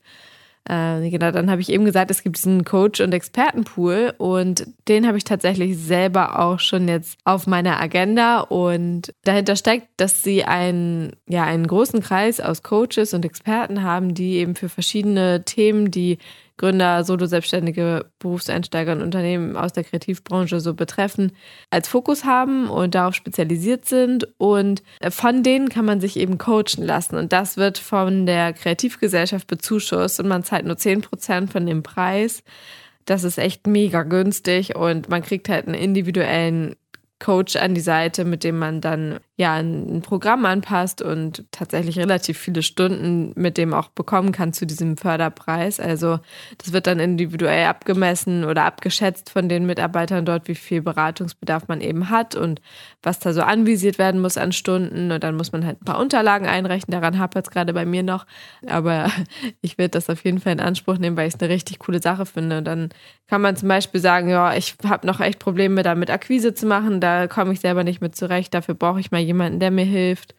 Äh, 0.69 1.09
genau, 1.11 1.31
dann 1.31 1.51
habe 1.51 1.63
ich 1.63 1.71
eben 1.71 1.85
gesagt, 1.85 2.11
es 2.11 2.23
gibt 2.23 2.37
diesen 2.37 2.65
Coach- 2.65 3.01
und 3.01 3.15
Expertenpool 3.15 4.15
und 4.19 4.67
den 4.89 5.07
habe 5.07 5.17
ich 5.17 5.25
tatsächlich 5.25 5.79
selber 5.79 6.39
auch 6.39 6.61
schon 6.61 6.87
jetzt 6.87 7.19
auf 7.25 7.47
meiner 7.47 7.81
Agenda 7.81 8.41
und 8.41 9.15
dahinter 9.25 9.57
steckt, 9.57 9.89
dass 9.97 10.23
sie 10.23 10.45
einen, 10.45 11.13
ja, 11.27 11.45
einen 11.45 11.67
großen 11.67 12.01
Kreis 12.03 12.41
aus 12.41 12.63
Coaches 12.63 13.15
und 13.15 13.25
Experten 13.25 13.83
haben, 13.83 14.15
die 14.15 14.37
eben 14.37 14.55
für 14.55 14.69
verschiedene 14.69 15.45
Themen, 15.45 15.91
die 15.91 16.19
Gründer, 16.61 17.05
Solo-Selbstständige, 17.05 18.05
Berufseinsteiger 18.19 18.93
und 18.93 19.01
Unternehmen 19.01 19.57
aus 19.57 19.73
der 19.73 19.83
Kreativbranche 19.83 20.61
so 20.61 20.75
betreffen, 20.75 21.33
als 21.71 21.89
Fokus 21.89 22.27
haben 22.27 22.69
und 22.69 22.95
darauf 22.95 23.15
spezialisiert 23.15 23.87
sind. 23.87 24.29
Und 24.37 24.83
von 25.09 25.43
denen 25.43 25.71
kann 25.71 25.87
man 25.87 26.03
sich 26.03 26.19
eben 26.19 26.37
coachen 26.37 26.85
lassen. 26.85 27.17
Und 27.17 27.33
das 27.33 27.57
wird 27.57 27.79
von 27.79 28.27
der 28.27 28.53
Kreativgesellschaft 28.53 29.47
bezuschusst 29.47 30.21
und 30.21 30.29
man 30.29 30.45
zahlt 30.45 30.67
nur 30.67 30.77
10 30.77 31.01
Prozent 31.01 31.51
von 31.51 31.65
dem 31.65 31.83
Preis. 31.83 32.43
Das 33.07 33.25
ist 33.25 33.39
echt 33.39 33.67
mega 33.67 34.03
günstig 34.03 34.77
und 34.77 35.09
man 35.09 35.23
kriegt 35.23 35.49
halt 35.49 35.67
einen 35.67 35.75
individuellen 35.75 36.77
Coach 37.21 37.57
an 37.57 37.75
die 37.75 37.81
Seite, 37.81 38.27
mit 38.27 38.45
dem 38.45 38.59
man 38.59 38.83
dann 38.83 39.21
ja 39.41 39.55
ein 39.55 40.03
Programm 40.03 40.45
anpasst 40.45 41.01
und 41.01 41.45
tatsächlich 41.51 41.99
relativ 41.99 42.38
viele 42.38 42.62
Stunden 42.62 43.32
mit 43.36 43.57
dem 43.57 43.72
auch 43.72 43.88
bekommen 43.88 44.32
kann 44.32 44.53
zu 44.53 44.66
diesem 44.66 44.99
Förderpreis. 44.99 45.80
Also 45.80 46.20
das 46.59 46.74
wird 46.74 46.86
dann 46.86 47.01
individuell 47.01 47.66
abgemessen 47.66 48.45
oder 48.45 48.64
abgeschätzt 48.64 49.30
von 49.30 49.49
den 49.49 49.64
Mitarbeitern 49.64 50.26
dort, 50.26 50.47
wie 50.47 50.55
viel 50.55 50.82
Beratungsbedarf 50.82 51.68
man 51.68 51.80
eben 51.80 52.11
hat 52.11 52.34
und 52.34 52.61
was 53.03 53.18
da 53.18 53.32
so 53.32 53.41
anvisiert 53.41 53.99
werden 53.99 54.20
muss 54.20 54.36
an 54.36 54.53
Stunden. 54.53 55.11
Und 55.11 55.24
dann 55.24 55.36
muss 55.36 55.53
man 55.53 55.64
halt 55.64 55.80
ein 55.80 55.86
paar 55.86 55.99
Unterlagen 55.99 56.47
einrechnen. 56.47 57.01
Daran 57.01 57.18
hapert 57.18 57.47
es 57.47 57.51
gerade 57.51 57.72
bei 57.72 57.86
mir 57.86 58.03
noch. 58.03 58.26
Aber 58.66 59.11
ich 59.62 59.78
werde 59.78 59.93
das 59.93 60.11
auf 60.11 60.22
jeden 60.24 60.41
Fall 60.41 60.53
in 60.53 60.61
Anspruch 60.61 60.99
nehmen, 60.99 61.16
weil 61.16 61.28
ich 61.28 61.34
es 61.34 61.41
eine 61.41 61.49
richtig 61.49 61.78
coole 61.78 62.03
Sache 62.03 62.26
finde. 62.26 62.59
Und 62.59 62.64
dann 62.66 62.91
kann 63.26 63.41
man 63.41 63.57
zum 63.57 63.68
Beispiel 63.68 64.03
sagen, 64.03 64.28
ja, 64.28 64.55
ich 64.55 64.74
habe 64.84 65.07
noch 65.07 65.20
echt 65.20 65.38
Probleme 65.38 65.82
damit 65.82 66.11
Akquise 66.11 66.53
zu 66.53 66.66
machen. 66.66 67.01
Da 67.01 67.26
komme 67.26 67.55
ich 67.55 67.61
selber 67.61 67.84
nicht 67.84 68.03
mit 68.03 68.14
zurecht. 68.14 68.53
Dafür 68.53 68.74
brauche 68.74 69.01
ich 69.01 69.11
mal 69.11 69.30
jemanden, 69.31 69.61
der 69.61 69.70
mir 69.70 69.85
hilft. 69.85 70.35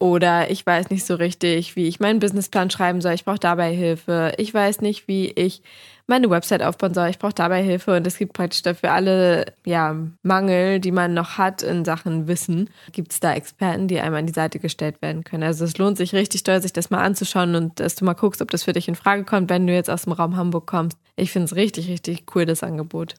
Oder 0.00 0.48
ich 0.50 0.64
weiß 0.64 0.90
nicht 0.90 1.04
so 1.04 1.16
richtig, 1.16 1.74
wie 1.74 1.88
ich 1.88 1.98
meinen 1.98 2.20
Businessplan 2.20 2.70
schreiben 2.70 3.00
soll. 3.00 3.14
Ich 3.14 3.24
brauche 3.24 3.40
dabei 3.40 3.74
Hilfe. 3.74 4.32
Ich 4.36 4.54
weiß 4.54 4.80
nicht, 4.80 5.08
wie 5.08 5.30
ich 5.32 5.60
meine 6.06 6.30
Website 6.30 6.62
aufbauen 6.62 6.94
soll. 6.94 7.08
Ich 7.08 7.18
brauche 7.18 7.34
dabei 7.34 7.64
Hilfe. 7.64 7.96
Und 7.96 8.06
es 8.06 8.16
gibt 8.16 8.32
praktisch 8.32 8.62
dafür 8.62 8.92
alle 8.92 9.52
ja, 9.66 9.96
Mangel, 10.22 10.78
die 10.78 10.92
man 10.92 11.14
noch 11.14 11.36
hat 11.36 11.64
in 11.64 11.84
Sachen 11.84 12.28
Wissen, 12.28 12.70
gibt 12.92 13.10
es 13.10 13.18
da 13.18 13.34
Experten, 13.34 13.88
die 13.88 13.98
einem 13.98 14.14
an 14.14 14.26
die 14.26 14.32
Seite 14.32 14.60
gestellt 14.60 15.02
werden 15.02 15.24
können. 15.24 15.42
Also 15.42 15.64
es 15.64 15.76
lohnt 15.78 15.96
sich 15.96 16.14
richtig 16.14 16.44
doll, 16.44 16.62
sich 16.62 16.72
das 16.72 16.90
mal 16.90 17.02
anzuschauen 17.02 17.56
und 17.56 17.80
dass 17.80 17.96
du 17.96 18.04
mal 18.04 18.14
guckst, 18.14 18.40
ob 18.40 18.52
das 18.52 18.62
für 18.62 18.72
dich 18.72 18.86
in 18.86 18.94
Frage 18.94 19.24
kommt, 19.24 19.50
wenn 19.50 19.66
du 19.66 19.74
jetzt 19.74 19.90
aus 19.90 20.02
dem 20.04 20.12
Raum 20.12 20.36
Hamburg 20.36 20.68
kommst. 20.68 20.96
Ich 21.16 21.32
finde 21.32 21.46
es 21.46 21.56
richtig, 21.56 21.88
richtig 21.88 22.24
cool, 22.36 22.46
das 22.46 22.62
Angebot. 22.62 23.16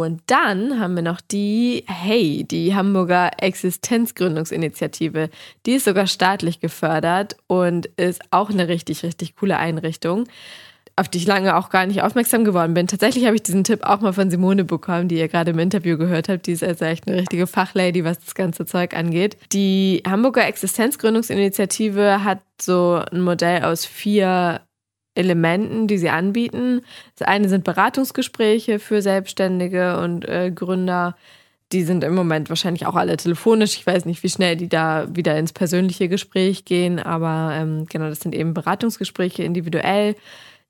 Und 0.00 0.22
dann 0.26 0.78
haben 0.78 0.94
wir 0.94 1.02
noch 1.02 1.20
die 1.20 1.84
Hey, 1.86 2.44
die 2.44 2.74
Hamburger 2.74 3.30
Existenzgründungsinitiative. 3.38 5.30
Die 5.66 5.72
ist 5.72 5.84
sogar 5.84 6.06
staatlich 6.06 6.60
gefördert 6.60 7.36
und 7.46 7.86
ist 7.96 8.22
auch 8.30 8.50
eine 8.50 8.68
richtig, 8.68 9.02
richtig 9.02 9.36
coole 9.36 9.56
Einrichtung, 9.58 10.24
auf 10.96 11.08
die 11.08 11.18
ich 11.18 11.26
lange 11.26 11.56
auch 11.56 11.70
gar 11.70 11.86
nicht 11.86 12.02
aufmerksam 12.02 12.44
geworden 12.44 12.74
bin. 12.74 12.86
Tatsächlich 12.86 13.26
habe 13.26 13.36
ich 13.36 13.42
diesen 13.42 13.64
Tipp 13.64 13.84
auch 13.84 14.00
mal 14.00 14.12
von 14.12 14.30
Simone 14.30 14.64
bekommen, 14.64 15.08
die 15.08 15.18
ihr 15.18 15.28
gerade 15.28 15.50
im 15.50 15.58
Interview 15.58 15.98
gehört 15.98 16.28
habt. 16.28 16.46
Die 16.46 16.52
ist 16.52 16.64
also 16.64 16.84
echt 16.84 17.08
eine 17.08 17.18
richtige 17.18 17.46
Fachlady, 17.46 18.04
was 18.04 18.18
das 18.18 18.34
ganze 18.34 18.66
Zeug 18.66 18.94
angeht. 18.94 19.36
Die 19.52 20.02
Hamburger 20.06 20.46
Existenzgründungsinitiative 20.46 22.24
hat 22.24 22.40
so 22.60 23.02
ein 23.10 23.20
Modell 23.20 23.64
aus 23.64 23.84
vier 23.84 24.60
Elementen, 25.18 25.86
die 25.86 25.98
sie 25.98 26.08
anbieten. 26.08 26.82
Das 27.16 27.28
eine 27.28 27.48
sind 27.48 27.64
Beratungsgespräche 27.64 28.78
für 28.78 29.02
Selbstständige 29.02 29.98
und 30.00 30.26
äh, 30.26 30.50
Gründer. 30.50 31.16
Die 31.72 31.82
sind 31.82 32.02
im 32.04 32.14
Moment 32.14 32.48
wahrscheinlich 32.48 32.86
auch 32.86 32.94
alle 32.94 33.16
telefonisch. 33.18 33.76
Ich 33.76 33.86
weiß 33.86 34.06
nicht, 34.06 34.22
wie 34.22 34.30
schnell 34.30 34.56
die 34.56 34.68
da 34.68 35.06
wieder 35.14 35.36
ins 35.36 35.52
persönliche 35.52 36.08
Gespräch 36.08 36.64
gehen, 36.64 36.98
aber 36.98 37.52
ähm, 37.54 37.84
genau, 37.90 38.08
das 38.08 38.20
sind 38.20 38.34
eben 38.34 38.54
Beratungsgespräche 38.54 39.42
individuell. 39.42 40.14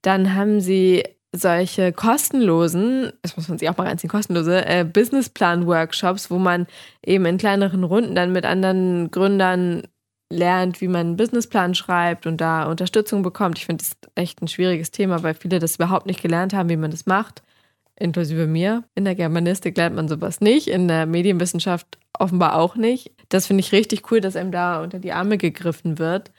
Dann 0.02 0.34
haben 0.34 0.60
sie 0.60 1.04
solche 1.32 1.92
kostenlosen, 1.92 3.12
das 3.22 3.36
muss 3.36 3.48
man 3.48 3.58
sich 3.58 3.68
auch 3.68 3.76
mal 3.76 3.86
reinziehen, 3.86 4.10
kostenlose 4.10 4.64
äh, 4.64 4.84
Businessplan-Workshops, 4.84 6.30
wo 6.30 6.38
man 6.38 6.66
eben 7.04 7.26
in 7.26 7.38
kleineren 7.38 7.84
Runden 7.84 8.14
dann 8.14 8.32
mit 8.32 8.46
anderen 8.46 9.10
Gründern 9.10 9.82
lernt, 10.30 10.80
wie 10.80 10.88
man 10.88 11.08
einen 11.08 11.16
Businessplan 11.16 11.74
schreibt 11.74 12.26
und 12.26 12.40
da 12.40 12.68
Unterstützung 12.68 13.22
bekommt. 13.22 13.58
Ich 13.58 13.66
finde 13.66 13.84
das 13.84 13.96
echt 14.14 14.42
ein 14.42 14.48
schwieriges 14.48 14.90
Thema, 14.90 15.22
weil 15.22 15.34
viele 15.34 15.58
das 15.58 15.76
überhaupt 15.76 16.06
nicht 16.06 16.22
gelernt 16.22 16.52
haben, 16.52 16.68
wie 16.68 16.76
man 16.76 16.90
das 16.90 17.06
macht. 17.06 17.42
inklusive 17.96 18.46
mir. 18.46 18.84
In 18.94 19.04
der 19.04 19.14
Germanistik 19.14 19.76
lernt 19.76 19.96
man 19.96 20.08
sowas 20.08 20.40
nicht, 20.40 20.68
in 20.68 20.88
der 20.88 21.06
Medienwissenschaft 21.06 21.98
offenbar 22.18 22.56
auch 22.56 22.76
nicht. 22.76 23.12
Das 23.28 23.46
finde 23.46 23.60
ich 23.62 23.72
richtig 23.72 24.10
cool, 24.10 24.20
dass 24.20 24.36
einem 24.36 24.52
da 24.52 24.82
unter 24.82 24.98
die 24.98 25.12
Arme 25.12 25.38
gegriffen 25.38 25.98
wird. 25.98 26.30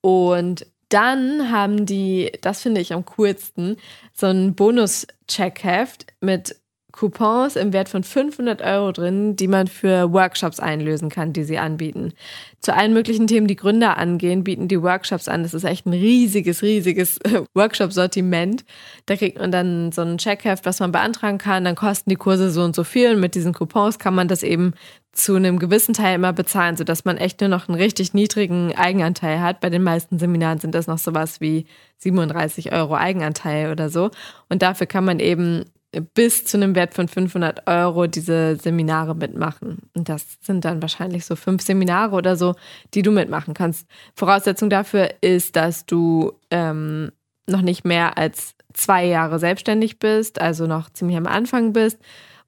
Und 0.00 0.66
dann 0.88 1.50
haben 1.50 1.86
die, 1.86 2.32
das 2.40 2.62
finde 2.62 2.80
ich 2.80 2.92
am 2.92 3.04
coolsten, 3.04 3.76
so 4.12 4.26
ein 4.26 4.54
Bonus-Checkheft 4.54 6.06
mit 6.20 6.56
Coupons 6.96 7.56
im 7.56 7.74
Wert 7.74 7.90
von 7.90 8.02
500 8.02 8.62
Euro 8.62 8.90
drin, 8.90 9.36
die 9.36 9.48
man 9.48 9.66
für 9.66 10.12
Workshops 10.12 10.58
einlösen 10.58 11.10
kann, 11.10 11.34
die 11.34 11.44
sie 11.44 11.58
anbieten. 11.58 12.14
Zu 12.60 12.74
allen 12.74 12.94
möglichen 12.94 13.26
Themen, 13.26 13.46
die 13.46 13.54
Gründer 13.54 13.98
angehen, 13.98 14.44
bieten 14.44 14.66
die 14.66 14.80
Workshops 14.80 15.28
an. 15.28 15.42
Das 15.42 15.52
ist 15.52 15.64
echt 15.64 15.84
ein 15.84 15.92
riesiges, 15.92 16.62
riesiges 16.62 17.18
Workshop-Sortiment. 17.54 18.64
Da 19.04 19.16
kriegt 19.16 19.38
man 19.38 19.52
dann 19.52 19.92
so 19.92 20.00
ein 20.02 20.16
Checkheft, 20.16 20.64
was 20.64 20.80
man 20.80 20.90
beantragen 20.90 21.36
kann. 21.36 21.64
Dann 21.64 21.74
kosten 21.74 22.08
die 22.08 22.16
Kurse 22.16 22.50
so 22.50 22.62
und 22.62 22.74
so 22.74 22.82
viel. 22.82 23.14
Und 23.14 23.20
mit 23.20 23.34
diesen 23.34 23.52
Coupons 23.52 23.98
kann 23.98 24.14
man 24.14 24.26
das 24.26 24.42
eben 24.42 24.72
zu 25.12 25.34
einem 25.34 25.58
gewissen 25.58 25.92
Teil 25.94 26.14
immer 26.14 26.32
bezahlen, 26.32 26.76
sodass 26.76 27.04
man 27.04 27.18
echt 27.18 27.40
nur 27.40 27.48
noch 27.48 27.68
einen 27.68 27.78
richtig 27.78 28.14
niedrigen 28.14 28.74
Eigenanteil 28.74 29.40
hat. 29.40 29.60
Bei 29.60 29.68
den 29.68 29.82
meisten 29.82 30.18
Seminaren 30.18 30.60
sind 30.60 30.74
das 30.74 30.86
noch 30.86 30.98
sowas 30.98 31.42
wie 31.42 31.66
37 31.98 32.72
Euro 32.72 32.94
Eigenanteil 32.94 33.70
oder 33.70 33.90
so. 33.90 34.10
Und 34.48 34.62
dafür 34.62 34.86
kann 34.86 35.04
man 35.04 35.20
eben 35.20 35.64
bis 36.00 36.44
zu 36.44 36.56
einem 36.56 36.74
Wert 36.74 36.94
von 36.94 37.08
500 37.08 37.66
Euro 37.66 38.06
diese 38.06 38.56
Seminare 38.56 39.14
mitmachen. 39.14 39.78
Und 39.94 40.08
das 40.08 40.38
sind 40.42 40.64
dann 40.64 40.82
wahrscheinlich 40.82 41.24
so 41.24 41.36
fünf 41.36 41.62
Seminare 41.62 42.14
oder 42.14 42.36
so, 42.36 42.54
die 42.94 43.02
du 43.02 43.10
mitmachen 43.10 43.54
kannst. 43.54 43.86
Voraussetzung 44.14 44.70
dafür 44.70 45.10
ist, 45.20 45.56
dass 45.56 45.86
du 45.86 46.32
ähm, 46.50 47.12
noch 47.46 47.62
nicht 47.62 47.84
mehr 47.84 48.18
als 48.18 48.54
zwei 48.72 49.06
Jahre 49.06 49.38
selbstständig 49.38 49.98
bist, 49.98 50.40
also 50.40 50.66
noch 50.66 50.90
ziemlich 50.90 51.16
am 51.16 51.26
Anfang 51.26 51.72
bist 51.72 51.98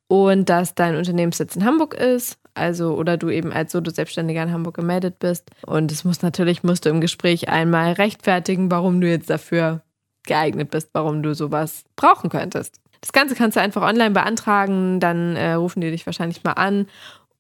und 0.09 0.49
dass 0.49 0.74
dein 0.74 0.96
Unternehmenssitz 0.96 1.57
in 1.57 1.64
Hamburg 1.64 1.94
ist, 1.94 2.38
also 2.55 2.94
oder 2.96 3.16
du 3.16 3.30
eben 3.30 3.53
als 3.53 3.72
Solo-Selbstständiger 3.72 4.42
in 4.42 4.53
Hamburg 4.53 4.74
gemeldet 4.74 5.18
bist. 5.18 5.51
Und 5.66 5.92
es 5.92 6.05
muss 6.05 6.22
natürlich, 6.22 6.62
musst 6.62 6.84
du 6.84 6.90
im 6.90 7.01
Gespräch 7.01 7.49
einmal 7.49 7.92
rechtfertigen, 7.92 8.70
warum 8.70 9.01
du 9.01 9.09
jetzt 9.09 9.30
dafür 9.30 9.82
geeignet 10.26 10.70
bist, 10.70 10.90
warum 10.92 11.22
du 11.22 11.34
sowas 11.34 11.84
brauchen 11.96 12.30
könntest. 12.30 12.80
Das 13.01 13.12
Ganze 13.12 13.34
kannst 13.34 13.57
du 13.57 13.61
einfach 13.61 13.82
online 13.82 14.11
beantragen, 14.11 15.01
dann 15.01 15.36
äh, 15.36 15.53
rufen 15.53 15.80
die 15.80 15.90
dich 15.90 16.07
wahrscheinlich 16.07 16.44
mal 16.44 16.53
an 16.53 16.86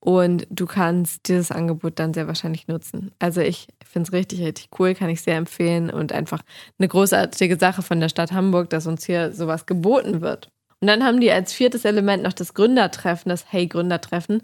und 0.00 0.46
du 0.50 0.66
kannst 0.66 1.28
dieses 1.28 1.50
Angebot 1.50 1.98
dann 1.98 2.14
sehr 2.14 2.28
wahrscheinlich 2.28 2.68
nutzen. 2.68 3.10
Also 3.18 3.40
ich 3.40 3.66
finde 3.84 4.08
es 4.08 4.12
richtig, 4.12 4.40
richtig 4.42 4.68
cool, 4.78 4.94
kann 4.94 5.08
ich 5.08 5.22
sehr 5.22 5.36
empfehlen 5.36 5.90
und 5.90 6.12
einfach 6.12 6.42
eine 6.78 6.88
großartige 6.88 7.58
Sache 7.58 7.82
von 7.82 7.98
der 7.98 8.08
Stadt 8.08 8.32
Hamburg, 8.32 8.70
dass 8.70 8.86
uns 8.86 9.04
hier 9.04 9.32
sowas 9.32 9.66
geboten 9.66 10.20
wird. 10.20 10.50
Und 10.80 10.86
dann 10.86 11.02
haben 11.02 11.20
die 11.20 11.32
als 11.32 11.52
viertes 11.52 11.84
Element 11.84 12.22
noch 12.22 12.32
das 12.32 12.54
Gründertreffen, 12.54 13.30
das 13.30 13.46
Hey 13.50 13.66
Gründertreffen, 13.66 14.42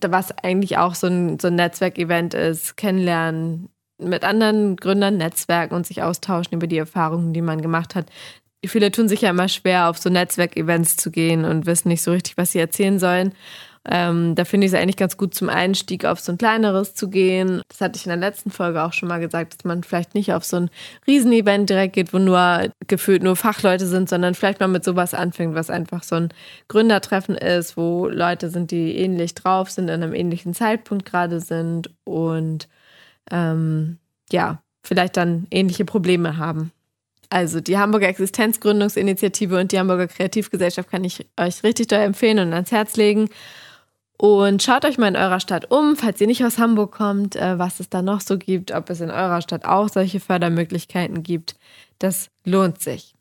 was 0.00 0.30
eigentlich 0.38 0.78
auch 0.78 0.94
so 0.94 1.08
ein, 1.08 1.40
so 1.40 1.48
ein 1.48 1.56
Netzwerkevent 1.56 2.34
ist, 2.34 2.76
kennenlernen, 2.76 3.68
mit 3.98 4.24
anderen 4.24 4.76
Gründern 4.76 5.16
netzwerken 5.16 5.74
und 5.74 5.86
sich 5.86 6.02
austauschen 6.02 6.54
über 6.54 6.66
die 6.68 6.78
Erfahrungen, 6.78 7.32
die 7.32 7.42
man 7.42 7.60
gemacht 7.60 7.94
hat 7.94 8.06
viele 8.68 8.90
tun 8.90 9.08
sich 9.08 9.22
ja 9.22 9.30
immer 9.30 9.48
schwer, 9.48 9.88
auf 9.88 9.98
so 9.98 10.10
Netzwerkevents 10.10 10.96
zu 10.96 11.10
gehen 11.10 11.44
und 11.44 11.66
wissen 11.66 11.88
nicht 11.88 12.02
so 12.02 12.12
richtig, 12.12 12.36
was 12.36 12.52
sie 12.52 12.58
erzählen 12.58 12.98
sollen. 12.98 13.32
Ähm, 13.84 14.36
da 14.36 14.44
finde 14.44 14.66
ich 14.66 14.72
es 14.72 14.78
eigentlich 14.78 14.96
ganz 14.96 15.16
gut 15.16 15.34
zum 15.34 15.48
Einstieg 15.48 16.04
auf 16.04 16.20
so 16.20 16.30
ein 16.30 16.38
kleineres 16.38 16.94
zu 16.94 17.10
gehen. 17.10 17.62
Das 17.68 17.80
hatte 17.80 17.96
ich 17.96 18.06
in 18.06 18.10
der 18.10 18.16
letzten 18.16 18.52
Folge 18.52 18.82
auch 18.82 18.92
schon 18.92 19.08
mal 19.08 19.18
gesagt, 19.18 19.54
dass 19.54 19.64
man 19.64 19.82
vielleicht 19.82 20.14
nicht 20.14 20.32
auf 20.32 20.44
so 20.44 20.56
ein 20.56 20.70
Riesenevent 21.06 21.68
direkt 21.68 21.94
geht, 21.94 22.12
wo 22.12 22.18
nur 22.18 22.68
gefühlt 22.86 23.24
nur 23.24 23.34
Fachleute 23.34 23.86
sind, 23.86 24.08
sondern 24.08 24.36
vielleicht 24.36 24.60
mal 24.60 24.68
mit 24.68 24.84
sowas 24.84 25.14
anfängt, 25.14 25.56
was 25.56 25.68
einfach 25.68 26.04
so 26.04 26.14
ein 26.14 26.28
Gründertreffen 26.68 27.34
ist, 27.34 27.76
wo 27.76 28.06
Leute 28.06 28.50
sind, 28.50 28.70
die 28.70 28.96
ähnlich 28.96 29.34
drauf 29.34 29.68
sind, 29.70 29.90
an 29.90 30.02
einem 30.02 30.14
ähnlichen 30.14 30.54
Zeitpunkt 30.54 31.04
gerade 31.04 31.40
sind 31.40 31.90
und 32.04 32.68
ähm, 33.32 33.98
ja, 34.30 34.62
vielleicht 34.84 35.16
dann 35.16 35.48
ähnliche 35.50 35.84
Probleme 35.84 36.36
haben. 36.36 36.70
Also 37.32 37.62
die 37.62 37.78
Hamburger 37.78 38.08
Existenzgründungsinitiative 38.08 39.58
und 39.58 39.72
die 39.72 39.78
Hamburger 39.78 40.06
Kreativgesellschaft 40.06 40.90
kann 40.90 41.02
ich 41.02 41.26
euch 41.40 41.62
richtig 41.64 41.86
doll 41.86 42.00
empfehlen 42.00 42.38
und 42.38 42.52
ans 42.52 42.70
Herz 42.70 42.96
legen. 42.96 43.30
Und 44.18 44.62
schaut 44.62 44.84
euch 44.84 44.98
mal 44.98 45.08
in 45.08 45.16
eurer 45.16 45.40
Stadt 45.40 45.70
um, 45.70 45.96
falls 45.96 46.20
ihr 46.20 46.26
nicht 46.26 46.44
aus 46.44 46.58
Hamburg 46.58 46.92
kommt, 46.92 47.34
äh, 47.34 47.58
was 47.58 47.80
es 47.80 47.88
da 47.88 48.02
noch 48.02 48.20
so 48.20 48.36
gibt, 48.36 48.70
ob 48.72 48.90
es 48.90 49.00
in 49.00 49.10
eurer 49.10 49.40
Stadt 49.40 49.64
auch 49.64 49.88
solche 49.88 50.20
Fördermöglichkeiten 50.20 51.22
gibt. 51.22 51.56
Das 51.98 52.28
lohnt 52.44 52.82
sich. 52.82 53.14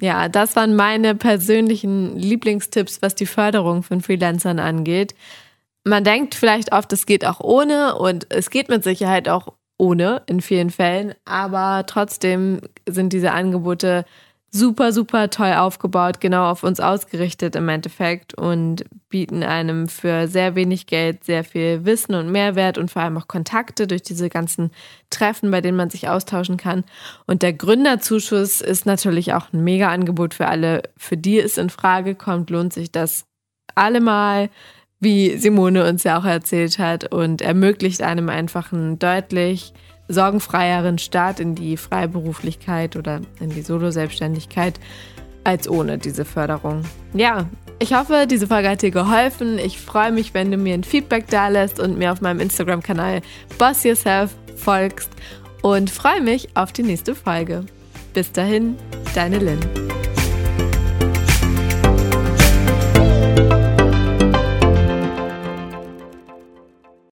Ja, 0.00 0.28
das 0.28 0.56
waren 0.56 0.74
meine 0.74 1.14
persönlichen 1.14 2.16
Lieblingstipps, 2.18 3.00
was 3.00 3.14
die 3.14 3.26
Förderung 3.26 3.84
von 3.84 4.00
Freelancern 4.00 4.58
angeht. 4.58 5.14
Man 5.84 6.02
denkt 6.02 6.34
vielleicht 6.34 6.72
oft, 6.72 6.92
es 6.92 7.06
geht 7.06 7.24
auch 7.24 7.38
ohne 7.38 7.94
und 7.94 8.26
es 8.30 8.50
geht 8.50 8.68
mit 8.68 8.82
Sicherheit 8.82 9.28
auch 9.28 9.52
ohne 9.84 10.22
in 10.26 10.40
vielen 10.40 10.70
Fällen, 10.70 11.14
aber 11.26 11.84
trotzdem 11.86 12.60
sind 12.88 13.12
diese 13.12 13.32
Angebote 13.32 14.06
super, 14.50 14.92
super 14.92 15.28
toll 15.28 15.52
aufgebaut, 15.52 16.20
genau 16.20 16.48
auf 16.48 16.62
uns 16.62 16.80
ausgerichtet 16.80 17.54
im 17.54 17.68
Endeffekt 17.68 18.32
und 18.34 18.84
bieten 19.10 19.42
einem 19.42 19.88
für 19.88 20.26
sehr 20.26 20.54
wenig 20.54 20.86
Geld 20.86 21.24
sehr 21.24 21.44
viel 21.44 21.84
Wissen 21.84 22.14
und 22.14 22.32
Mehrwert 22.32 22.78
und 22.78 22.90
vor 22.90 23.02
allem 23.02 23.18
auch 23.18 23.28
Kontakte 23.28 23.86
durch 23.86 24.02
diese 24.02 24.30
ganzen 24.30 24.70
Treffen, 25.10 25.50
bei 25.50 25.60
denen 25.60 25.76
man 25.76 25.90
sich 25.90 26.08
austauschen 26.08 26.56
kann. 26.56 26.84
Und 27.26 27.42
der 27.42 27.52
Gründerzuschuss 27.52 28.60
ist 28.60 28.86
natürlich 28.86 29.34
auch 29.34 29.52
ein 29.52 29.64
mega 29.64 29.88
Angebot 29.88 30.34
für 30.34 30.46
alle, 30.46 30.82
für 30.96 31.16
die 31.16 31.40
es 31.40 31.58
in 31.58 31.68
Frage 31.68 32.14
kommt, 32.14 32.48
lohnt 32.48 32.72
sich 32.72 32.90
das 32.90 33.26
allemal 33.74 34.48
wie 35.04 35.36
Simone 35.36 35.88
uns 35.88 36.02
ja 36.02 36.18
auch 36.18 36.24
erzählt 36.24 36.78
hat, 36.78 37.12
und 37.12 37.42
ermöglicht 37.42 38.02
einem 38.02 38.28
einfach 38.28 38.72
einen 38.72 38.98
deutlich 38.98 39.72
sorgenfreieren 40.08 40.98
Start 40.98 41.40
in 41.40 41.54
die 41.54 41.76
Freiberuflichkeit 41.76 42.96
oder 42.96 43.20
in 43.40 43.50
die 43.50 43.62
Solo-Selbstständigkeit 43.62 44.80
als 45.44 45.68
ohne 45.68 45.98
diese 45.98 46.24
Förderung. 46.24 46.82
Ja, 47.14 47.46
ich 47.78 47.94
hoffe, 47.94 48.26
diese 48.28 48.46
Folge 48.46 48.70
hat 48.70 48.82
dir 48.82 48.90
geholfen. 48.90 49.58
Ich 49.58 49.78
freue 49.78 50.12
mich, 50.12 50.34
wenn 50.34 50.50
du 50.50 50.56
mir 50.56 50.74
ein 50.74 50.84
Feedback 50.84 51.26
da 51.28 51.48
lässt 51.48 51.80
und 51.80 51.98
mir 51.98 52.12
auf 52.12 52.20
meinem 52.20 52.40
Instagram-Kanal 52.40 53.20
Boss 53.58 53.84
Yourself 53.84 54.34
folgst 54.56 55.10
und 55.62 55.90
freue 55.90 56.20
mich 56.20 56.48
auf 56.54 56.72
die 56.72 56.82
nächste 56.82 57.14
Folge. 57.14 57.64
Bis 58.12 58.30
dahin, 58.32 58.76
deine 59.14 59.38
Lynn. 59.38 59.83